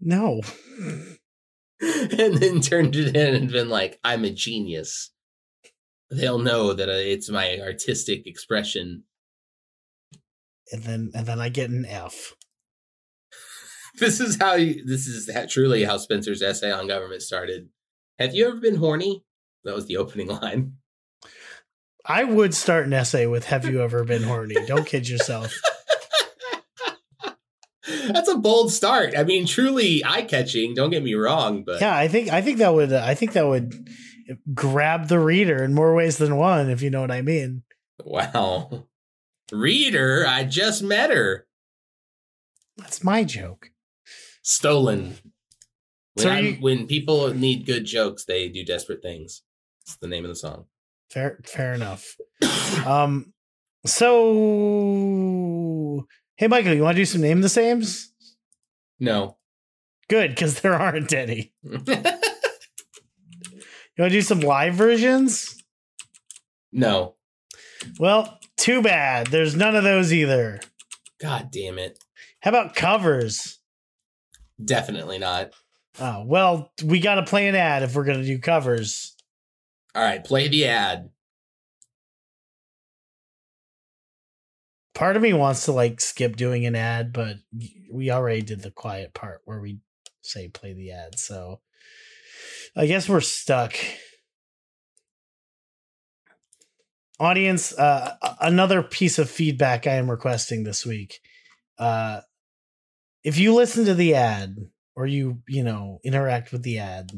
No. 0.00 0.40
and 1.80 2.36
then 2.36 2.60
turned 2.60 2.96
it 2.96 3.16
in 3.16 3.34
and 3.34 3.50
been 3.52 3.68
like, 3.68 3.98
I'm 4.04 4.24
a 4.24 4.30
genius. 4.30 5.10
They'll 6.10 6.38
know 6.38 6.72
that 6.72 6.88
uh, 6.88 6.92
it's 6.92 7.28
my 7.28 7.58
artistic 7.60 8.26
expression. 8.26 9.04
And 10.72 10.82
then 10.82 11.10
and 11.14 11.26
then 11.26 11.40
I 11.40 11.48
get 11.48 11.70
an 11.70 11.84
F. 11.86 12.34
This 13.98 14.20
is 14.20 14.36
how 14.40 14.54
you, 14.54 14.84
this 14.84 15.08
is 15.08 15.28
ha- 15.32 15.46
truly 15.48 15.82
how 15.82 15.96
Spencer's 15.96 16.40
essay 16.40 16.70
on 16.70 16.86
government 16.86 17.20
started. 17.20 17.70
Have 18.20 18.32
you 18.32 18.46
ever 18.46 18.58
been 18.60 18.76
horny? 18.76 19.24
That 19.64 19.74
was 19.74 19.86
the 19.86 19.96
opening 19.96 20.28
line. 20.28 20.74
I 22.04 22.22
would 22.22 22.54
start 22.54 22.86
an 22.86 22.92
essay 22.92 23.26
with 23.26 23.46
"Have 23.46 23.64
you 23.64 23.82
ever 23.82 24.04
been 24.04 24.22
horny?" 24.22 24.54
Don't 24.66 24.86
kid 24.86 25.08
yourself. 25.08 25.52
That's 28.08 28.28
a 28.28 28.36
bold 28.36 28.72
start. 28.72 29.14
I 29.16 29.24
mean, 29.24 29.46
truly 29.46 30.02
eye 30.04 30.22
catching. 30.22 30.74
Don't 30.74 30.90
get 30.90 31.02
me 31.02 31.14
wrong, 31.14 31.62
but 31.64 31.80
Yeah, 31.80 31.96
I 31.96 32.08
think 32.08 32.28
I 32.30 32.42
think 32.42 32.58
that 32.58 32.74
would 32.74 32.92
I 32.92 33.14
think 33.14 33.32
that 33.32 33.46
would 33.46 33.74
grab 34.54 35.08
the 35.08 35.18
reader 35.18 35.62
in 35.64 35.74
more 35.74 35.94
ways 35.94 36.18
than 36.18 36.36
one, 36.36 36.68
if 36.70 36.82
you 36.82 36.90
know 36.90 37.00
what 37.00 37.10
I 37.10 37.22
mean. 37.22 37.62
wow. 38.04 38.84
Reader, 39.50 40.26
I 40.28 40.44
just 40.44 40.82
met 40.82 41.10
her. 41.10 41.46
That's 42.76 43.02
my 43.02 43.24
joke. 43.24 43.70
Stolen. 44.42 45.16
When, 46.14 46.22
So 46.24 46.34
you- 46.36 46.54
when 46.60 46.86
people 46.86 47.32
need 47.32 47.64
good 47.64 47.84
jokes, 47.86 48.24
they 48.24 48.48
do 48.48 48.64
desperate 48.64 49.00
things. 49.02 49.42
It's 49.82 49.96
the 49.96 50.08
name 50.08 50.24
of 50.24 50.28
the 50.28 50.36
song. 50.36 50.66
Fair 51.10 51.38
fair 51.44 51.72
enough. 51.74 52.16
Um 52.86 53.32
so 53.86 54.12
hey 56.38 56.46
Michael, 56.48 56.72
you 56.74 56.82
want 56.82 56.96
to 56.96 57.02
do 57.02 57.04
some 57.06 57.20
name 57.20 57.40
the 57.42 57.48
sames? 57.48 58.10
no. 58.98 59.36
Good, 60.08 60.30
because 60.30 60.62
there 60.62 60.74
aren't 60.74 61.12
any. 61.12 61.52
You 63.98 64.02
want 64.02 64.12
to 64.12 64.18
do 64.18 64.22
some 64.22 64.40
live 64.40 64.74
versions? 64.74 65.60
no. 66.72 67.16
Well, 67.98 68.38
too 68.56 68.80
bad. 68.80 69.26
There's 69.26 69.56
none 69.56 69.74
of 69.74 69.82
those 69.82 70.12
either. 70.12 70.60
God 71.20 71.50
damn 71.50 71.80
it. 71.80 71.98
How 72.40 72.50
about 72.50 72.76
covers? 72.76 73.58
Definitely 74.64 75.18
not. 75.18 75.50
Oh, 76.00 76.22
well, 76.24 76.70
we 76.84 77.00
got 77.00 77.16
to 77.16 77.24
play 77.24 77.48
an 77.48 77.56
ad 77.56 77.82
if 77.82 77.96
we're 77.96 78.04
going 78.04 78.20
to 78.20 78.24
do 78.26 78.38
covers. 78.38 79.16
All 79.96 80.02
right, 80.02 80.22
play 80.22 80.46
the 80.46 80.66
ad. 80.66 81.10
Part 84.98 85.14
of 85.14 85.22
me 85.22 85.32
wants 85.32 85.66
to 85.66 85.72
like 85.72 86.00
skip 86.00 86.34
doing 86.34 86.66
an 86.66 86.74
ad, 86.74 87.12
but 87.12 87.36
we 87.88 88.10
already 88.10 88.42
did 88.42 88.62
the 88.62 88.72
quiet 88.72 89.14
part 89.14 89.42
where 89.44 89.60
we 89.60 89.78
say 90.22 90.48
play 90.48 90.72
the 90.72 90.90
ad. 90.90 91.16
So 91.20 91.60
I 92.76 92.86
guess 92.86 93.08
we're 93.08 93.20
stuck. 93.20 93.76
Audience, 97.20 97.72
uh, 97.78 98.16
another 98.40 98.82
piece 98.82 99.20
of 99.20 99.30
feedback 99.30 99.86
I 99.86 99.92
am 99.92 100.10
requesting 100.10 100.64
this 100.64 100.84
week. 100.84 101.20
Uh, 101.78 102.22
if 103.22 103.38
you 103.38 103.54
listen 103.54 103.84
to 103.84 103.94
the 103.94 104.16
ad 104.16 104.56
or 104.96 105.06
you, 105.06 105.42
you 105.46 105.62
know, 105.62 106.00
interact 106.02 106.50
with 106.50 106.64
the 106.64 106.80
ad, 106.80 107.12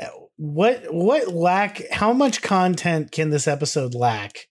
uh, 0.00 0.06
what 0.36 0.84
what 0.94 1.28
lack 1.28 1.82
how 1.90 2.14
much 2.14 2.40
content 2.40 3.12
can 3.12 3.28
this 3.28 3.46
episode 3.46 3.94
lack 3.94 4.46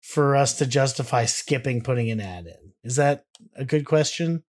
for 0.00 0.36
us 0.36 0.58
to 0.58 0.66
justify 0.66 1.24
skipping 1.24 1.82
putting 1.82 2.10
an 2.10 2.20
ad 2.20 2.46
in? 2.46 2.72
Is 2.82 2.96
that 2.96 3.24
a 3.56 3.64
good 3.64 3.84
question? 3.84 4.42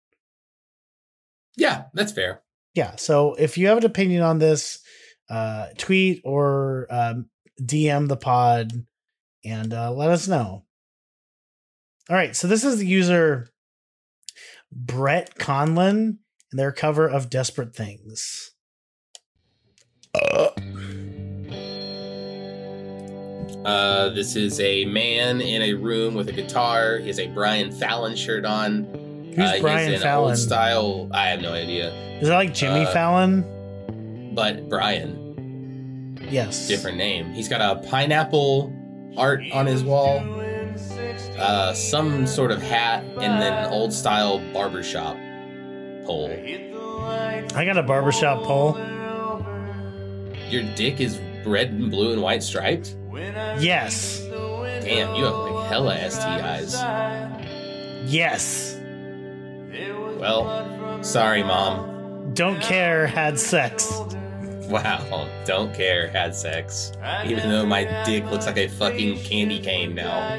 Yeah, 1.57 1.85
that's 1.95 2.13
fair. 2.13 2.43
Yeah. 2.75 2.97
So 2.97 3.35
if 3.35 3.59
you 3.59 3.67
have 3.67 3.79
an 3.79 3.85
opinion 3.85 4.23
on 4.23 4.39
this, 4.39 4.81
uh, 5.29 5.67
tweet 5.79 6.21
or 6.25 6.87
um, 6.91 7.27
DM 7.61 8.09
the 8.09 8.17
pod 8.17 8.73
and 9.45 9.73
uh, 9.73 9.93
let 9.93 10.11
us 10.11 10.29
know. 10.29 10.65
All 12.09 12.17
right. 12.17 12.35
So 12.35 12.49
this 12.49 12.65
is 12.65 12.79
the 12.79 12.87
user 12.87 13.49
Brett 14.73 15.37
Conlon 15.37 16.19
and 16.51 16.59
their 16.59 16.73
cover 16.73 17.09
of 17.09 17.31
Desperate 17.31 17.75
Things. 17.75 18.53
Uh, 20.15 20.51
this 24.15 24.37
is 24.37 24.61
a 24.61 24.85
man 24.87 25.41
in 25.41 25.63
a 25.63 25.75
room 25.75 26.15
with 26.15 26.29
a 26.29 26.33
guitar. 26.33 26.99
He 26.99 27.09
has 27.09 27.19
a 27.19 27.27
Brian 27.29 27.71
Fallon 27.73 28.17
shirt 28.17 28.45
on. 28.45 28.85
Who's 29.35 29.39
uh, 29.39 29.53
he's 29.53 29.61
Brian 29.63 29.93
in 29.93 30.01
Fallon? 30.01 30.31
Old 30.31 30.39
style. 30.39 31.09
I 31.13 31.29
have 31.29 31.41
no 31.41 31.53
idea. 31.53 31.93
Is 32.21 32.29
that 32.29 32.35
like 32.37 32.53
Jimmy 32.55 32.85
Uh, 32.85 32.93
Fallon? 32.93 34.33
But 34.35 34.69
Brian, 34.69 36.19
Yes. 36.31 36.69
different 36.69 36.97
name. 36.99 37.33
He's 37.33 37.49
got 37.49 37.61
a 37.61 37.81
pineapple 37.89 38.73
art 39.17 39.43
on 39.53 39.67
his 39.67 39.83
wall. 39.85 40.23
uh, 41.39 41.73
some 41.73 42.27
sort 42.27 42.51
of 42.51 42.61
hat 42.63 43.03
and 43.21 43.41
then 43.43 43.67
old 43.73 43.93
style 43.93 44.41
barbershop 44.53 45.17
pole. 46.05 46.31
I 47.55 47.65
got 47.65 47.77
a 47.79 47.83
barbershop 47.83 48.43
pole. 48.45 48.77
Your 50.49 50.63
dick 50.75 51.01
is 51.01 51.19
red 51.47 51.71
and 51.71 51.91
blue 51.91 52.13
and 52.13 52.21
white 52.23 52.43
striped? 52.43 52.97
Yes. 53.13 54.21
Damn, 54.21 55.15
you 55.15 55.25
have 55.25 55.35
like 55.35 55.69
hella 55.69 55.97
STIs. 55.97 56.75
Yes. 58.07 58.77
Well, 60.19 61.03
sorry, 61.03 61.43
mom. 61.43 62.33
Don't 62.35 62.61
care, 62.61 63.07
had 63.07 63.39
sex. 63.39 63.91
Wow, 64.69 65.29
don't 65.45 65.75
care, 65.75 66.09
had 66.09 66.35
sex. 66.35 66.93
Even 67.25 67.49
though 67.49 67.67
my 67.67 67.85
dick 68.05 68.25
looks 68.31 68.47
like 68.47 68.59
a 68.59 68.69
fucking 68.69 69.19
candy 69.21 69.59
cane 69.59 69.95
now. 69.95 70.35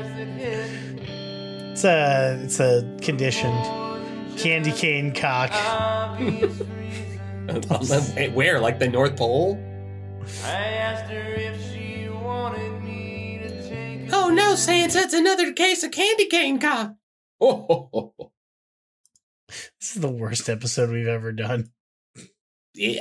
It's 1.71 1.83
a 1.83 2.39
it's 2.43 2.59
a 2.59 2.97
conditioned 3.01 3.57
candy 4.37 4.71
cane 4.71 5.13
cock. 5.13 5.51
Where? 8.33 8.59
Like 8.59 8.79
the 8.79 8.87
North 8.87 9.17
Pole? 9.17 9.59
Oh 14.13 14.29
no, 14.29 14.55
Santa, 14.55 14.99
it's 14.99 15.13
another 15.13 15.53
case 15.53 15.83
of 15.83 15.91
candy 15.91 16.25
cane 16.27 16.59
cop. 16.59 16.95
Oh, 17.39 18.13
This 19.47 19.95
is 19.95 20.01
the 20.01 20.09
worst 20.09 20.49
episode 20.49 20.89
we've 20.89 21.07
ever 21.07 21.31
done. 21.31 21.71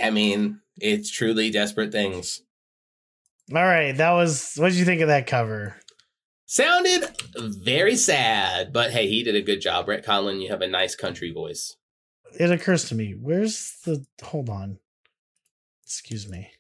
I 0.03 0.11
mean, 0.11 0.61
it's 0.79 1.11
truly 1.11 1.51
desperate 1.51 1.93
things. 1.93 2.43
All 3.55 3.63
right, 3.65 3.97
that 3.97 4.13
was. 4.13 4.55
What 4.57 4.71
did 4.71 4.79
you 4.79 4.85
think 4.85 5.01
of 5.01 5.09
that 5.09 5.27
cover? 5.27 5.77
Sounded 6.47 7.05
very 7.37 7.95
sad, 7.95 8.73
but 8.73 8.91
hey, 8.91 9.07
he 9.07 9.23
did 9.23 9.37
a 9.37 9.43
good 9.43 9.61
job. 9.61 9.87
Brett 9.87 10.05
Conlon, 10.05 10.43
you 10.43 10.49
have 10.51 10.63
a 10.63 10.67
nice 10.67 10.97
country 10.97 11.31
voice. 11.33 11.77
It 12.39 12.51
occurs 12.51 12.89
to 12.89 12.95
me. 12.97 13.15
Where's 13.19 13.77
the? 13.85 14.05
Hold 14.23 14.49
on. 14.51 14.79
Excuse 15.85 16.29
me. 16.29 16.51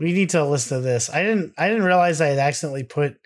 We 0.00 0.12
need 0.12 0.30
to 0.30 0.44
listen 0.44 0.78
to 0.78 0.82
this. 0.82 1.10
I 1.10 1.22
didn't. 1.22 1.52
I 1.58 1.68
didn't 1.68 1.84
realize 1.84 2.20
I 2.20 2.28
had 2.28 2.38
accidentally 2.38 2.84
put 2.84 3.18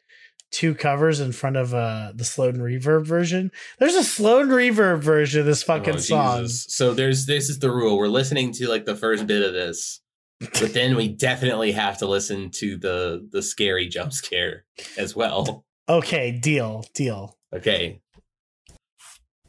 two 0.51 0.75
covers 0.75 1.19
in 1.21 1.33
front 1.33 1.57
of 1.57 1.73
uh 1.75 2.13
the 2.15 2.25
slowed 2.25 2.57
reverb 2.57 3.07
version. 3.07 3.51
There's 3.79 3.95
a 3.95 4.05
slowed 4.05 4.49
reverb 4.49 5.01
version 5.01 5.41
of 5.41 5.47
this 5.47 5.63
fucking 5.63 5.95
Oh, 5.95 5.99
song. 5.99 6.49
So 6.49 6.93
there's 6.95 7.27
this 7.27 7.49
is 7.49 7.61
the 7.61 7.71
rule. 7.71 7.97
We're 7.97 8.09
listening 8.09 8.53
to 8.55 8.69
like 8.69 8.85
the 8.85 8.95
first 8.97 9.27
bit 9.27 9.43
of 9.43 9.53
this, 9.53 10.01
but 10.41 10.75
then 10.75 10.97
we 10.97 11.09
definitely 11.09 11.73
have 11.73 11.99
to 11.99 12.07
listen 12.07 12.51
to 12.53 12.77
the 12.77 13.27
the 13.31 13.43
scary 13.43 13.89
jump 13.89 14.13
scare 14.13 14.65
as 14.99 15.15
well. 15.17 15.65
Okay, 15.89 16.33
deal, 16.33 16.85
deal. 16.95 17.37
Okay. 17.55 18.01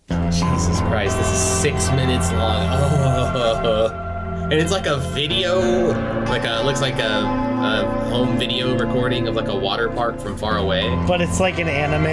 Jesus 0.10 0.80
Christ, 0.82 1.18
this 1.18 1.32
is 1.32 1.40
six 1.40 1.90
minutes 1.92 2.32
long. 2.34 2.68
Oh. 2.72 4.12
And 4.46 4.54
it's 4.54 4.72
like 4.72 4.86
a 4.86 4.98
video, 4.98 5.88
like 6.26 6.46
a 6.46 6.62
looks 6.64 6.80
like 6.80 7.00
a, 7.00 7.24
a 7.24 8.06
home 8.12 8.38
video 8.38 8.78
recording 8.78 9.28
of 9.28 9.34
like 9.36 9.48
a 9.48 9.56
water 9.56 9.90
park 9.90 10.20
from 10.20 10.38
far 10.38 10.60
away. 10.60 10.88
But 11.08 11.20
it's 11.20 11.40
like 11.40 11.58
an 11.58 11.68
anime. 11.68 12.06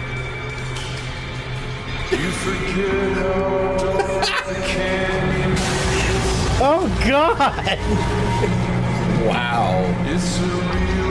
You 2.10 2.30
forget 2.32 3.12
how 3.12 3.76
dark 4.18 4.46
the 4.46 4.54
canyon 4.66 5.54
Oh, 6.58 6.88
God. 7.06 7.78
Wow. 9.28 9.84
It's 10.08 10.38
a 10.38 10.42
real 10.42 11.10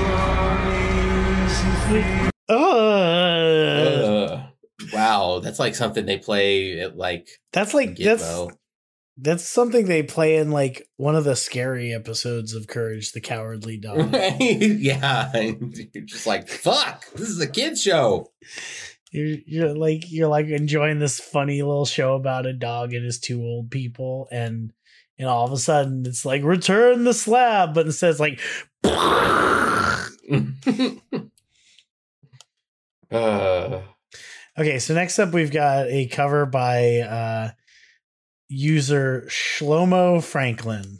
uneasy 1.89 2.31
Ugh. 2.49 4.31
Ugh. 4.31 4.39
Wow, 4.93 5.39
that's 5.39 5.59
like 5.59 5.75
something 5.75 6.05
they 6.05 6.17
play 6.17 6.81
at 6.81 6.97
like 6.97 7.29
That's 7.53 7.73
like 7.73 7.95
that's 7.97 8.23
Gitmo. 8.23 8.47
that's 8.49 8.57
something 9.37 9.85
they 9.85 10.03
play 10.03 10.35
in 10.35 10.51
like 10.51 10.87
one 10.97 11.15
of 11.15 11.23
the 11.23 11.35
scary 11.35 11.93
episodes 11.93 12.53
of 12.53 12.67
Courage 12.67 13.13
the 13.13 13.21
Cowardly 13.21 13.77
Dog. 13.81 14.13
yeah, 14.39 15.31
you're 15.93 16.03
just 16.05 16.27
like, 16.27 16.47
fuck, 16.49 17.05
this 17.11 17.29
is 17.29 17.39
a 17.39 17.47
kid 17.47 17.77
show. 17.77 18.31
you're 19.11 19.37
you're 19.45 19.73
like 19.73 20.11
you're 20.11 20.27
like 20.27 20.47
enjoying 20.47 20.99
this 20.99 21.19
funny 21.19 21.61
little 21.61 21.85
show 21.85 22.15
about 22.15 22.45
a 22.45 22.53
dog 22.53 22.93
and 22.93 23.05
his 23.05 23.19
two 23.19 23.41
old 23.41 23.71
people, 23.71 24.27
and 24.31 24.73
and 25.17 25.29
all 25.29 25.45
of 25.45 25.53
a 25.53 25.57
sudden 25.57 26.05
it's 26.05 26.25
like 26.25 26.43
return 26.43 27.05
the 27.05 27.13
slab, 27.13 27.73
but 27.73 27.85
instead 27.85 28.11
it's 28.11 28.19
like 28.19 28.39
uh, 33.11 33.81
okay. 34.57 34.79
So 34.79 34.93
next 34.93 35.19
up 35.19 35.31
we've 35.33 35.51
got 35.51 35.87
a 35.87 36.07
cover 36.07 36.45
by 36.45 36.97
uh 36.99 37.51
user 38.47 39.25
Shlomo 39.27 40.23
Franklin. 40.23 40.99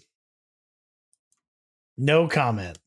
No 1.97 2.27
comment. 2.27 2.77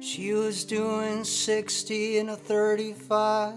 She 0.00 0.32
was 0.32 0.64
doing 0.64 1.24
60 1.24 2.18
and 2.18 2.30
a 2.30 2.36
35. 2.36 3.54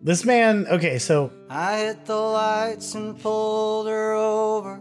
This 0.00 0.24
man, 0.24 0.66
okay, 0.66 0.98
so 0.98 1.32
I 1.48 1.78
hit 1.78 2.04
the 2.06 2.16
lights 2.16 2.94
and 2.94 3.18
pulled 3.20 3.86
her 3.86 4.14
over. 4.14 4.80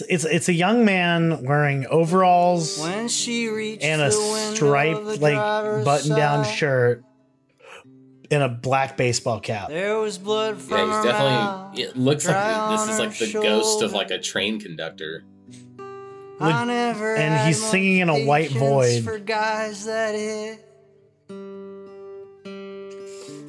It's 0.00 0.24
it's, 0.24 0.24
it's 0.24 0.48
a 0.48 0.52
young 0.52 0.84
man 0.84 1.44
wearing 1.44 1.86
overalls 1.86 2.80
When 2.80 3.06
she 3.08 3.78
and 3.80 4.02
a 4.02 4.10
the 4.10 4.18
window 4.18 4.50
of 4.50 4.56
striped 4.56 5.20
like 5.20 5.84
button 5.84 6.16
down 6.16 6.44
side, 6.44 6.54
shirt 6.54 7.04
and 8.30 8.42
a 8.42 8.48
black 8.48 8.96
baseball 8.96 9.38
cap. 9.38 9.68
There 9.68 9.98
was 9.98 10.18
blood 10.18 10.60
from 10.60 10.78
yeah, 10.78 10.96
he's 10.96 11.04
definitely. 11.04 11.34
mouth. 11.34 11.78
It 11.78 11.96
looks 11.96 12.26
like 12.26 12.70
this 12.72 12.88
is 12.88 12.98
like 12.98 13.18
the 13.18 13.32
ghost 13.32 13.82
of 13.82 13.92
like 13.92 14.10
a 14.10 14.18
train 14.18 14.58
conductor. 14.60 15.24
I 16.40 16.64
never 16.64 17.14
and 17.14 17.46
he's 17.46 17.62
singing 17.64 17.98
in 17.98 18.08
a 18.08 18.24
white 18.24 18.48
patience 18.48 18.60
void. 18.60 19.04
For 19.04 19.18
guys 19.20 19.84
that 19.84 20.16
hit. 20.16 20.60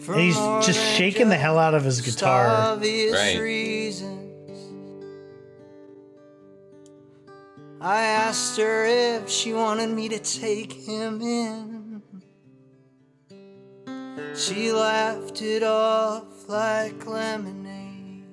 And 0.07 0.19
he's 0.21 0.35
just 0.35 0.79
shaking 0.95 1.29
the 1.29 1.35
hell 1.35 1.57
out 1.57 1.73
of 1.73 1.83
his 1.83 2.01
guitar. 2.01 2.77
Right. 2.77 3.39
reasons. 3.39 4.24
I 7.85 8.01
asked 8.01 8.57
her 8.57 8.83
if 8.83 9.29
she 9.29 9.53
wanted 9.53 9.91
me 9.91 10.09
to 10.09 10.17
take 10.17 10.73
him 10.73 11.21
in. 11.21 12.01
She 14.33 14.71
laughed 14.71 15.43
it 15.43 15.61
off 15.61 16.49
like 16.49 17.05
lemonade. 17.05 18.23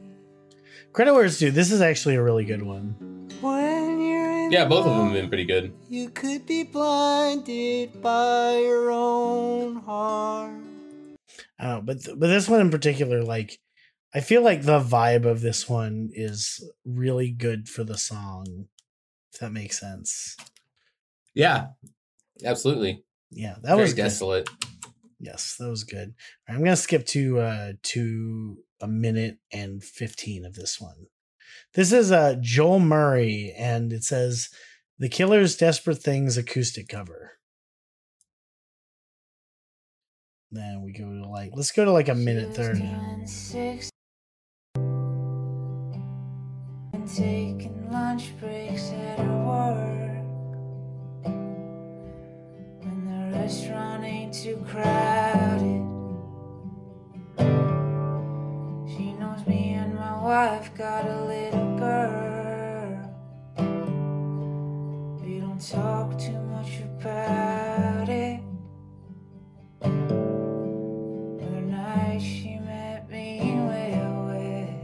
Credit 0.94 1.12
where 1.12 1.26
it's 1.26 1.38
due. 1.38 1.50
This 1.50 1.70
is 1.70 1.82
actually 1.82 2.14
a 2.14 2.22
really 2.22 2.46
good 2.46 2.62
one. 2.62 3.28
When 3.42 4.00
you're 4.00 4.46
in 4.46 4.52
Yeah, 4.52 4.64
both 4.64 4.86
of 4.86 4.96
them 4.96 5.08
have 5.08 5.12
been 5.12 5.28
pretty 5.28 5.44
good. 5.44 5.74
You 5.90 6.08
could 6.08 6.46
be 6.46 6.62
blinded 6.62 8.00
by 8.00 8.56
your 8.56 8.90
own 8.90 9.76
heart. 9.82 10.54
I 11.58 11.78
but 11.80 12.02
th- 12.02 12.18
but 12.18 12.28
this 12.28 12.48
one 12.48 12.62
in 12.62 12.70
particular, 12.70 13.22
like 13.22 13.58
I 14.14 14.20
feel 14.20 14.40
like 14.40 14.62
the 14.62 14.80
vibe 14.80 15.26
of 15.26 15.42
this 15.42 15.68
one 15.68 16.08
is 16.14 16.66
really 16.86 17.30
good 17.30 17.68
for 17.68 17.84
the 17.84 17.98
song. 17.98 18.68
If 19.32 19.40
that 19.40 19.52
makes 19.52 19.80
sense. 19.80 20.36
Yeah, 21.34 21.68
absolutely. 22.44 23.04
Yeah, 23.30 23.54
that 23.62 23.76
Very 23.76 23.82
was 23.82 23.94
good. 23.94 24.02
desolate. 24.02 24.50
Yes, 25.18 25.56
that 25.59 25.70
was 25.70 25.84
good. 25.84 26.14
I'm 26.48 26.59
gonna 26.59 26.76
skip 26.76 27.06
to 27.06 27.40
uh 27.40 27.72
to 27.82 28.59
a 28.80 28.88
minute 28.88 29.38
and 29.52 29.82
fifteen 29.82 30.44
of 30.44 30.54
this 30.54 30.80
one. 30.80 31.06
This 31.74 31.92
is 31.92 32.12
uh 32.12 32.36
Joel 32.40 32.80
Murray, 32.80 33.54
and 33.56 33.92
it 33.92 34.04
says 34.04 34.50
the 34.98 35.09
Killer's 35.09 35.56
Desperate 35.56 35.98
Things 36.02 36.36
acoustic 36.36 36.88
cover. 36.88 37.32
Then 40.50 40.82
we 40.82 40.92
go 40.92 41.04
to 41.09 41.26
like 41.28 41.52
let's 41.54 41.72
go 41.72 41.84
to 41.86 41.92
like 41.92 42.09
a 42.09 42.14
minute 42.14 42.54
thirty. 42.54 42.90
Taking 47.14 47.90
lunch 47.90 48.30
breaks 48.40 48.71
restaurant 53.43 54.05
ain't 54.05 54.32
too 54.32 54.56
crowded. 54.70 55.82
She 58.89 59.12
knows 59.14 59.44
me 59.48 59.74
and 59.74 59.97
my 59.97 60.23
wife 60.23 60.73
got 60.77 61.05
a 61.06 61.24
little 61.24 61.77
girl. 61.77 63.16
We 65.24 65.40
don't 65.40 65.60
talk 65.60 66.16
too 66.20 66.40
much 66.55 66.70
about 67.01 68.09
it. 68.09 68.40
The 71.40 71.62
night 71.66 72.20
she 72.23 72.60
met 72.60 73.10
me 73.10 73.40
way. 73.66 74.77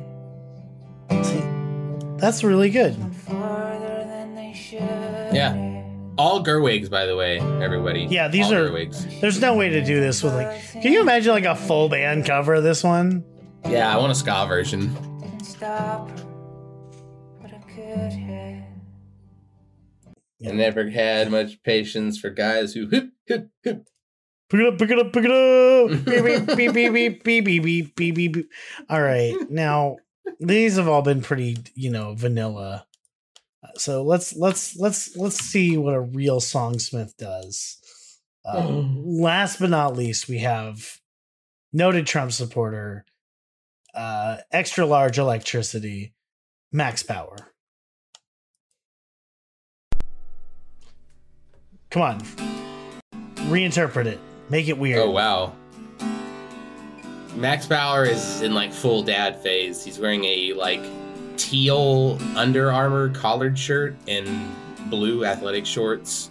See, 1.23 1.45
that's 2.17 2.43
really 2.43 2.71
good. 2.71 2.97
Farther 3.25 4.05
than 4.05 4.35
they 4.35 4.53
should. 4.53 4.81
Yeah. 5.33 5.68
All 6.19 6.43
Gerwigs, 6.43 6.89
by 6.91 7.07
the 7.07 7.15
way, 7.15 7.39
everybody. 7.63 8.07
Yeah, 8.11 8.27
these 8.27 8.47
All 8.47 8.55
are- 8.55 8.69
Gerwigs. 8.69 9.21
There's 9.21 9.41
no 9.41 9.57
way 9.57 9.69
to 9.69 9.85
do 9.85 10.01
this 10.01 10.21
with 10.23 10.35
like. 10.35 10.61
Can 10.73 10.93
you 10.93 11.01
imagine 11.01 11.33
like 11.33 11.45
a 11.45 11.55
full 11.55 11.89
band 11.89 12.27
cover 12.27 12.55
of 12.55 12.65
this 12.65 12.83
one? 12.83 13.25
Yeah, 13.69 13.95
I 13.95 13.99
want 13.99 14.11
a 14.11 14.17
ska 14.17 14.47
version. 14.49 14.97
Stop 15.45 16.11
I 17.45 17.49
could 17.73 18.13
have. 18.13 18.65
I 20.47 20.51
never 20.53 20.91
had 20.91 21.31
much 21.31 21.63
patience 21.63 22.19
for 22.19 22.31
guys 22.31 22.73
who 22.73 22.89
hip 22.89 23.11
hip 23.27 23.51
hip. 23.63 23.87
Pick 24.51 24.61
it 24.61 24.67
up, 24.67 24.79
pick 24.79 24.91
it 24.91 24.99
up, 24.99 25.13
pick 25.13 25.25
it 25.25 25.31
up. 25.31 26.05
beep, 26.57 26.57
beep, 26.57 26.73
beep, 26.75 26.93
beep, 26.93 27.25
beep, 27.25 27.45
beep, 27.45 27.45
beep, 27.45 27.95
beep, 27.95 28.15
beep, 28.15 28.33
beep. 28.33 28.51
All 28.91 29.03
right. 29.03 29.37
Now, 29.51 29.99
these 30.41 30.77
have 30.77 30.89
all 30.89 31.03
been 31.03 31.21
pretty, 31.21 31.59
you 31.75 31.91
know, 31.91 32.15
vanilla. 32.15 32.87
So 33.79 34.03
let's 34.03 34.35
let's 34.35 34.77
let's 34.77 35.17
let's 35.17 35.39
see 35.39 35.77
what 35.77 35.95
a 35.95 36.01
real 36.01 36.41
songsmith 36.41 37.17
does. 37.17 37.79
Uh, 38.45 38.67
last 38.67 39.61
but 39.61 39.71
not 39.71 39.97
least, 39.97 40.29
we 40.29 40.39
have 40.39 40.99
noted 41.73 42.07
Trump 42.07 42.33
supporter, 42.33 43.05
uh, 43.95 44.39
extra 44.51 44.87
large 44.87 45.19
electricity, 45.19 46.15
Max 46.73 47.03
Power. 47.03 47.37
Come 51.91 52.03
on, 52.03 52.21
reinterpret 53.49 54.07
it, 54.07 54.19
make 54.51 54.69
it 54.69 54.79
weird. 54.79 55.01
Oh 55.01 55.11
wow. 55.11 55.53
Max 57.37 57.67
Power 57.67 58.05
is 58.05 58.43
in 58.43 58.55
like 58.55 58.73
full 58.73 59.03
dad 59.03 59.41
phase. 59.41 59.85
He's 59.85 59.99
wearing 59.99 60.25
a 60.25 60.55
like 60.55 60.83
teal 61.39 62.19
Under 62.37 62.71
Armour 62.71 63.09
collared 63.11 63.59
shirt 63.59 63.97
and 64.07 64.55
blue 64.91 65.25
athletic 65.25 65.65
shorts. 65.65 66.29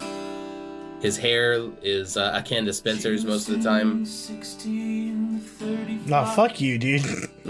His 1.01 1.17
hair 1.17 1.69
is 1.81 2.17
uh, 2.17 2.31
akin 2.35 2.65
to 2.65 2.73
Spencer's 2.73 3.23
most 3.23 3.49
of 3.49 3.57
the 3.57 3.63
time. 3.63 4.05
16, 4.05 5.39
35. 5.39 6.07
Nah, 6.09 6.25
fuck 6.25 6.59
you, 6.59 6.77
dude. 6.77 7.03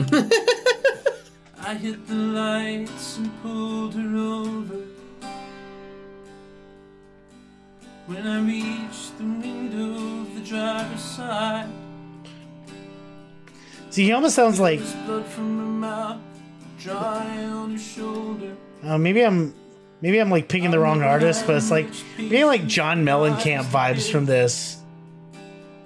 I 1.60 1.74
hit 1.74 2.08
the 2.08 2.16
lights 2.16 3.18
and 3.18 3.42
pulled 3.42 3.94
her 3.96 4.18
over. 4.18 4.82
When 8.06 8.26
I 8.26 8.40
reached 8.42 9.18
the 9.18 9.24
window 9.24 10.22
of 10.22 10.36
the 10.36 10.42
driver's 10.42 11.02
side, 11.02 11.70
See, 13.90 14.04
he 14.04 14.12
almost 14.12 14.36
sounds 14.36 14.60
like 14.60 14.80
there 16.84 16.94
was 16.96 17.02
blood 17.02 17.14
from 17.14 17.26
her 17.26 17.26
mouth, 17.28 17.38
dry 17.38 17.44
on 17.44 17.72
her 17.72 17.78
shoulder. 17.78 18.58
uh, 18.84 18.98
maybe 18.98 19.24
I'm 19.26 19.54
maybe 20.02 20.20
I'm 20.20 20.30
like 20.30 20.48
picking 20.50 20.72
the 20.72 20.80
wrong 20.80 21.02
artist, 21.04 21.46
but 21.48 21.56
it's 21.58 21.72
like 21.72 21.88
maybe 22.18 22.44
like 22.44 22.66
John 22.68 23.04
Mellencamp 23.04 23.64
vibes 23.66 24.10
from 24.12 24.26
this. 24.26 24.78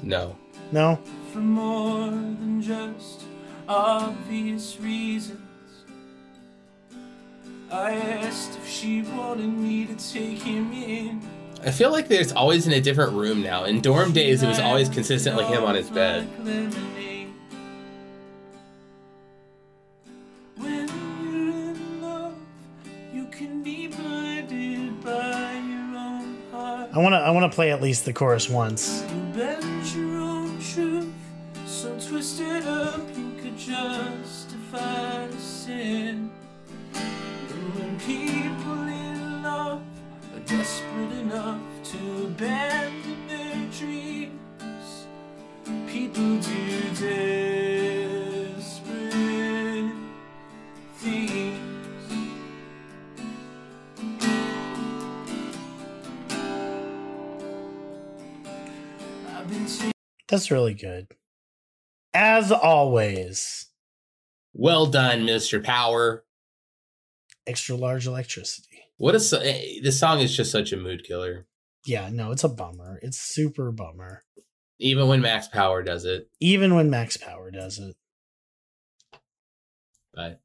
No. 0.03 0.35
No, 0.73 0.99
For 1.33 1.39
more 1.39 2.09
than 2.09 2.61
just 2.61 3.23
obvious 3.67 4.79
reasons. 4.79 5.39
I 7.69 7.93
asked 7.93 8.57
if 8.57 8.67
she 8.67 9.01
wanted 9.01 9.47
me 9.47 9.85
to 9.85 9.95
take 9.95 10.39
him 10.41 10.71
in. 10.73 11.21
I 11.65 11.71
feel 11.71 11.91
like 11.91 12.07
there's 12.07 12.31
always 12.31 12.67
in 12.67 12.73
a 12.73 12.81
different 12.81 13.13
room 13.13 13.41
now. 13.41 13.65
In 13.65 13.81
dorm 13.81 14.13
days, 14.13 14.43
it 14.43 14.47
was 14.47 14.59
always 14.59 14.87
consistently 14.89 15.43
him 15.45 15.63
on 15.63 15.75
his 15.75 15.89
bed. 15.89 16.27
I 26.93 26.99
want 26.99 27.13
to 27.13 27.19
I 27.19 27.29
want 27.31 27.49
to 27.49 27.55
play 27.55 27.71
at 27.71 27.81
least 27.81 28.05
the 28.05 28.13
chorus 28.13 28.49
once. 28.49 29.03
That's 60.31 60.49
really 60.49 60.73
good. 60.73 61.07
As 62.13 62.51
always, 62.51 63.67
Well 64.53 64.85
done, 64.87 65.21
Mr. 65.27 65.63
Power. 65.63 66.23
extra 67.45 67.75
large 67.75 68.07
electricity. 68.07 68.83
What 68.97 69.13
a 69.15 69.45
eh, 69.45 69.79
this 69.83 69.99
song 69.99 70.19
is 70.21 70.35
just 70.35 70.51
such 70.51 70.71
a 70.71 70.77
mood 70.77 71.03
killer. 71.03 71.47
Yeah, 71.85 72.09
no, 72.11 72.31
it's 72.31 72.43
a 72.43 72.49
bummer. 72.49 72.99
It's 73.01 73.17
super 73.17 73.71
bummer. 73.71 74.23
Even 74.79 75.07
when 75.07 75.21
Max 75.21 75.47
Power 75.47 75.83
does 75.83 76.05
it. 76.05 76.29
Even 76.39 76.75
when 76.75 76.89
Max 76.89 77.17
Power 77.17 77.51
does 77.51 77.77
it. 77.79 77.95
But 80.13 80.39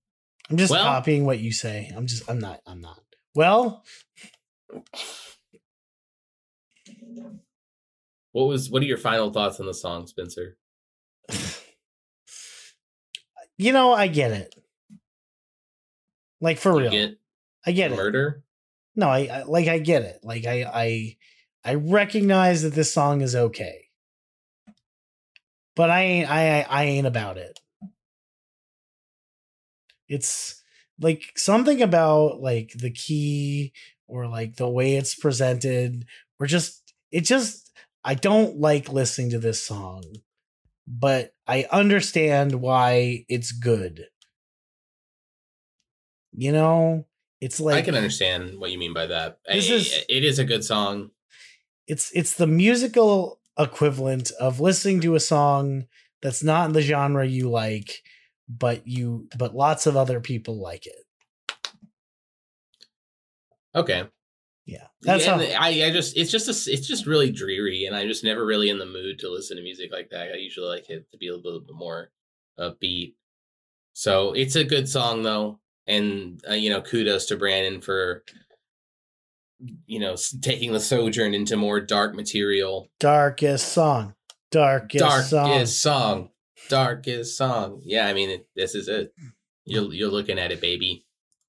I'm 0.50 0.56
just 0.56 0.70
Well- 0.70 0.84
copying 0.84 1.24
what 1.26 1.38
you 1.38 1.52
say. 1.52 1.92
I'm 1.94 2.06
just 2.06 2.28
I'm 2.28 2.38
not 2.38 2.60
I'm 2.66 2.80
not. 2.80 3.02
Well, 3.34 3.84
what 8.36 8.48
was 8.48 8.68
what 8.68 8.82
are 8.82 8.86
your 8.86 8.98
final 8.98 9.32
thoughts 9.32 9.58
on 9.60 9.66
the 9.66 9.72
song, 9.72 10.06
Spencer? 10.06 10.58
you 13.56 13.72
know, 13.72 13.94
I 13.94 14.08
get 14.08 14.30
it. 14.32 14.54
Like 16.42 16.58
for 16.58 16.72
You 16.72 16.78
real. 16.80 16.90
get 16.90 17.18
I 17.66 17.72
get 17.72 17.92
it. 17.92 17.96
murder? 17.96 18.42
No, 18.94 19.08
I, 19.08 19.20
I 19.32 19.42
like 19.44 19.68
I 19.68 19.78
get 19.78 20.02
it. 20.02 20.20
Like 20.22 20.44
I 20.44 20.64
I 20.64 21.16
I 21.64 21.74
recognize 21.76 22.60
that 22.60 22.74
this 22.74 22.92
song 22.92 23.22
is 23.22 23.34
okay. 23.34 23.86
But 25.74 25.88
I 25.88 26.02
ain't 26.02 26.30
I 26.30 26.60
I 26.68 26.84
ain't 26.84 27.06
about 27.06 27.38
it. 27.38 27.58
It's 30.08 30.62
like 31.00 31.32
something 31.36 31.80
about 31.80 32.42
like 32.42 32.72
the 32.76 32.90
key 32.90 33.72
or 34.06 34.26
like 34.28 34.56
the 34.56 34.68
way 34.68 34.96
it's 34.96 35.14
presented 35.14 36.04
or 36.38 36.46
just 36.46 36.92
it 37.10 37.22
just 37.22 37.65
I 38.06 38.14
don't 38.14 38.60
like 38.60 38.88
listening 38.92 39.30
to 39.30 39.38
this 39.40 39.62
song. 39.62 40.04
But 40.86 41.34
I 41.48 41.66
understand 41.72 42.54
why 42.60 43.24
it's 43.28 43.50
good. 43.50 44.06
You 46.32 46.52
know, 46.52 47.06
it's 47.40 47.58
like 47.58 47.74
I 47.74 47.82
can 47.82 47.96
understand 47.96 48.58
what 48.60 48.70
you 48.70 48.78
mean 48.78 48.94
by 48.94 49.06
that. 49.06 49.40
This 49.48 49.68
I- 49.68 49.74
is- 49.74 50.04
it 50.08 50.24
is 50.24 50.38
a 50.38 50.44
good 50.44 50.64
song. 50.64 51.10
it's 51.88 52.10
it's 52.14 52.34
the 52.34 52.46
musical 52.46 53.40
equivalent 53.58 54.30
of 54.38 54.60
listening 54.60 55.00
to 55.00 55.14
a 55.16 55.20
song 55.20 55.86
that's 56.22 56.42
not 56.44 56.66
in 56.66 56.72
the 56.72 56.82
genre 56.82 57.26
you 57.26 57.48
like 57.50 58.02
but 58.48 58.86
you 58.86 59.28
but 59.38 59.54
lots 59.54 59.86
of 59.86 59.96
other 59.96 60.20
people 60.20 60.60
like 60.60 60.86
it 60.86 61.06
Okay. 63.74 64.04
Yeah, 64.66 64.88
that's 65.00 65.24
Yeah, 65.24 65.38
how. 65.38 65.62
I, 65.62 65.68
I 65.84 65.90
just 65.92 66.16
it's 66.16 66.30
just 66.30 66.48
a, 66.48 66.72
it's 66.72 66.88
just 66.88 67.06
really 67.06 67.30
dreary, 67.30 67.86
and 67.86 67.94
I'm 67.94 68.08
just 68.08 68.24
never 68.24 68.44
really 68.44 68.68
in 68.68 68.78
the 68.78 68.86
mood 68.86 69.20
to 69.20 69.30
listen 69.30 69.56
to 69.56 69.62
music 69.62 69.92
like 69.92 70.10
that. 70.10 70.32
I 70.32 70.38
usually 70.38 70.68
like 70.68 70.90
it 70.90 71.08
to 71.12 71.18
be 71.18 71.28
a 71.28 71.36
little 71.36 71.60
bit 71.60 71.76
more 71.76 72.10
upbeat. 72.58 73.14
So 73.92 74.32
it's 74.32 74.56
a 74.56 74.64
good 74.64 74.88
song 74.88 75.22
though, 75.22 75.60
and 75.86 76.42
uh, 76.50 76.54
you 76.54 76.68
know, 76.68 76.82
kudos 76.82 77.26
to 77.26 77.36
Brandon 77.36 77.80
for 77.80 78.24
you 79.86 80.00
know 80.00 80.16
taking 80.42 80.72
the 80.72 80.80
Sojourn 80.80 81.32
into 81.32 81.56
more 81.56 81.80
dark 81.80 82.14
material. 82.14 82.90
Darkest 82.98 83.72
song. 83.72 84.14
Darkest, 84.50 85.02
darkest 85.02 85.80
song. 85.80 86.02
song. 86.02 86.30
darkest 86.68 87.36
song. 87.36 87.82
Yeah, 87.84 88.06
I 88.06 88.14
mean 88.14 88.30
it, 88.30 88.48
this 88.56 88.74
is 88.74 88.88
it. 88.88 89.14
You're 89.64 89.92
you're 89.92 90.10
looking 90.10 90.40
at 90.40 90.50
it, 90.50 90.60
baby. 90.60 91.06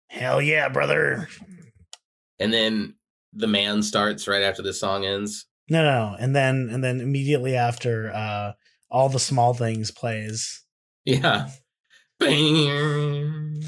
Hell 0.07 0.39
yeah, 0.39 0.69
brother. 0.69 1.27
And 2.39 2.53
then 2.53 2.93
the 3.37 3.47
man 3.47 3.81
starts 3.83 4.27
right 4.27 4.41
after 4.41 4.61
the 4.61 4.73
song 4.73 5.05
ends. 5.05 5.45
No, 5.69 5.83
no, 5.83 6.15
and 6.19 6.35
then 6.35 6.69
and 6.71 6.83
then 6.83 6.99
immediately 7.01 7.55
after, 7.55 8.11
uh, 8.13 8.53
all 8.89 9.09
the 9.09 9.19
small 9.19 9.53
things 9.53 9.91
plays. 9.91 10.63
Yeah. 11.05 11.49
Bang. 12.19 13.63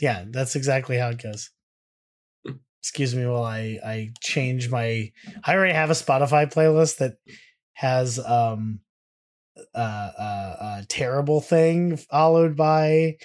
Yeah, 0.00 0.24
that's 0.30 0.56
exactly 0.56 0.98
how 0.98 1.08
it 1.10 1.22
goes. 1.22 1.50
Excuse 2.80 3.14
me 3.14 3.26
while 3.26 3.44
I 3.44 3.78
I 3.84 4.12
change 4.20 4.70
my. 4.70 5.12
I 5.44 5.54
already 5.54 5.74
have 5.74 5.90
a 5.90 5.94
Spotify 5.94 6.52
playlist 6.52 6.98
that 6.98 7.14
has 7.74 8.18
um 8.18 8.80
uh 9.74 10.10
uh, 10.18 10.56
uh 10.60 10.82
terrible 10.88 11.40
thing 11.40 11.96
followed 11.96 12.56
by 12.56 13.16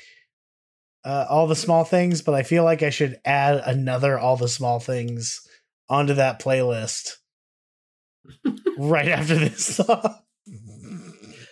uh 1.07 1.25
all 1.29 1.47
the 1.47 1.55
small 1.55 1.85
things, 1.85 2.21
but 2.21 2.35
I 2.35 2.43
feel 2.43 2.65
like 2.65 2.84
I 2.84 2.89
should 2.89 3.17
add 3.23 3.61
another 3.65 4.19
all 4.19 4.35
the 4.35 4.49
small 4.49 4.79
things 4.79 5.39
onto 5.89 6.13
that 6.15 6.41
playlist 6.41 7.13
right 8.77 9.07
after 9.07 9.35
this 9.35 9.77
song. 9.77 10.19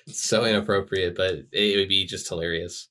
so 0.07 0.43
inappropriate, 0.43 1.15
but 1.15 1.45
it 1.53 1.77
would 1.77 1.87
be 1.87 2.05
just 2.05 2.27
hilarious. 2.27 2.89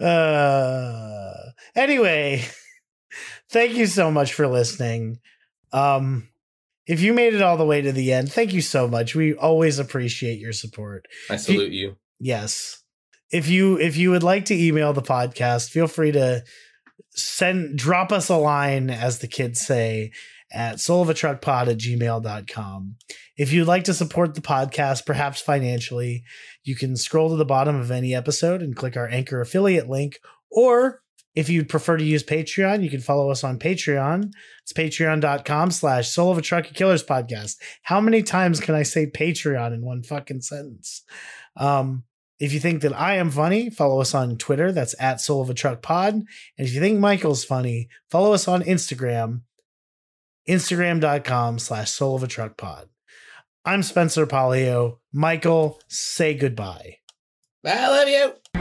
Uh 0.00 1.34
anyway, 1.76 2.42
thank 3.50 3.74
you 3.74 3.86
so 3.86 4.10
much 4.10 4.32
for 4.32 4.48
listening. 4.48 5.18
Um 5.72 6.28
if 6.86 7.00
you 7.00 7.12
made 7.12 7.34
it 7.34 7.42
all 7.42 7.56
the 7.58 7.66
way 7.66 7.82
to 7.82 7.92
the 7.92 8.12
end, 8.12 8.32
thank 8.32 8.52
you 8.52 8.62
so 8.62 8.88
much. 8.88 9.14
We 9.14 9.34
always 9.34 9.78
appreciate 9.78 10.38
your 10.40 10.52
support. 10.52 11.06
I 11.30 11.36
salute 11.36 11.72
you. 11.72 11.96
Yes. 12.18 12.81
If 13.32 13.48
you 13.48 13.78
if 13.78 13.96
you 13.96 14.10
would 14.10 14.22
like 14.22 14.44
to 14.46 14.54
email 14.54 14.92
the 14.92 15.02
podcast, 15.02 15.70
feel 15.70 15.86
free 15.86 16.12
to 16.12 16.44
send 17.10 17.76
drop 17.78 18.12
us 18.12 18.28
a 18.28 18.36
line, 18.36 18.90
as 18.90 19.18
the 19.18 19.26
kids 19.26 19.60
say, 19.60 20.12
at 20.52 20.76
soulofatruckpod 20.76 21.68
at 21.68 21.78
gmail.com. 21.78 22.96
If 23.36 23.52
you'd 23.52 23.66
like 23.66 23.84
to 23.84 23.94
support 23.94 24.34
the 24.34 24.40
podcast, 24.42 25.06
perhaps 25.06 25.40
financially, 25.40 26.24
you 26.62 26.76
can 26.76 26.96
scroll 26.96 27.30
to 27.30 27.36
the 27.36 27.44
bottom 27.44 27.76
of 27.76 27.90
any 27.90 28.14
episode 28.14 28.62
and 28.62 28.76
click 28.76 28.96
our 28.96 29.08
anchor 29.08 29.40
affiliate 29.40 29.88
link. 29.88 30.18
Or 30.50 31.02
if 31.34 31.48
you'd 31.48 31.68
prefer 31.68 31.96
to 31.96 32.04
use 32.04 32.22
Patreon, 32.22 32.84
you 32.84 32.90
can 32.90 33.00
follow 33.00 33.30
us 33.30 33.42
on 33.42 33.58
Patreon. 33.58 34.32
It's 34.62 34.74
patreon.com 34.74 35.70
slash 35.70 36.10
soul 36.10 36.30
of 36.30 36.38
a 36.38 36.42
trucker 36.42 36.74
killers 36.74 37.02
podcast. 37.02 37.56
How 37.82 38.00
many 38.00 38.22
times 38.22 38.60
can 38.60 38.74
I 38.74 38.82
say 38.82 39.06
Patreon 39.06 39.72
in 39.72 39.82
one 39.82 40.02
fucking 40.02 40.42
sentence? 40.42 41.02
Um, 41.56 42.04
if 42.38 42.52
you 42.52 42.60
think 42.60 42.82
that 42.82 42.98
I 42.98 43.16
am 43.16 43.30
funny, 43.30 43.70
follow 43.70 44.00
us 44.00 44.14
on 44.14 44.36
Twitter. 44.36 44.72
That's 44.72 44.94
at 44.98 45.20
Soul 45.20 45.42
of 45.42 45.50
a 45.50 45.54
Truck 45.54 45.82
Pod. 45.82 46.14
And 46.14 46.26
if 46.58 46.74
you 46.74 46.80
think 46.80 46.98
Michael's 46.98 47.44
funny, 47.44 47.88
follow 48.10 48.32
us 48.32 48.48
on 48.48 48.62
Instagram, 48.62 49.42
Instagram.com 50.48 51.58
slash 51.58 51.90
Soul 51.90 52.16
of 52.16 52.22
a 52.22 52.28
Truck 52.28 52.56
Pod. 52.56 52.88
I'm 53.64 53.82
Spencer 53.84 54.26
Polio. 54.26 54.98
Michael, 55.12 55.80
say 55.88 56.34
goodbye. 56.34 56.96
I 57.64 57.88
love 57.88 58.08
you. 58.08 58.32
In 58.54 58.60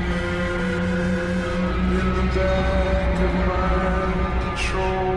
the 2.15 2.31
back 2.35 3.19
of 3.19 3.33
my 3.47 4.55
patrol 4.55 5.11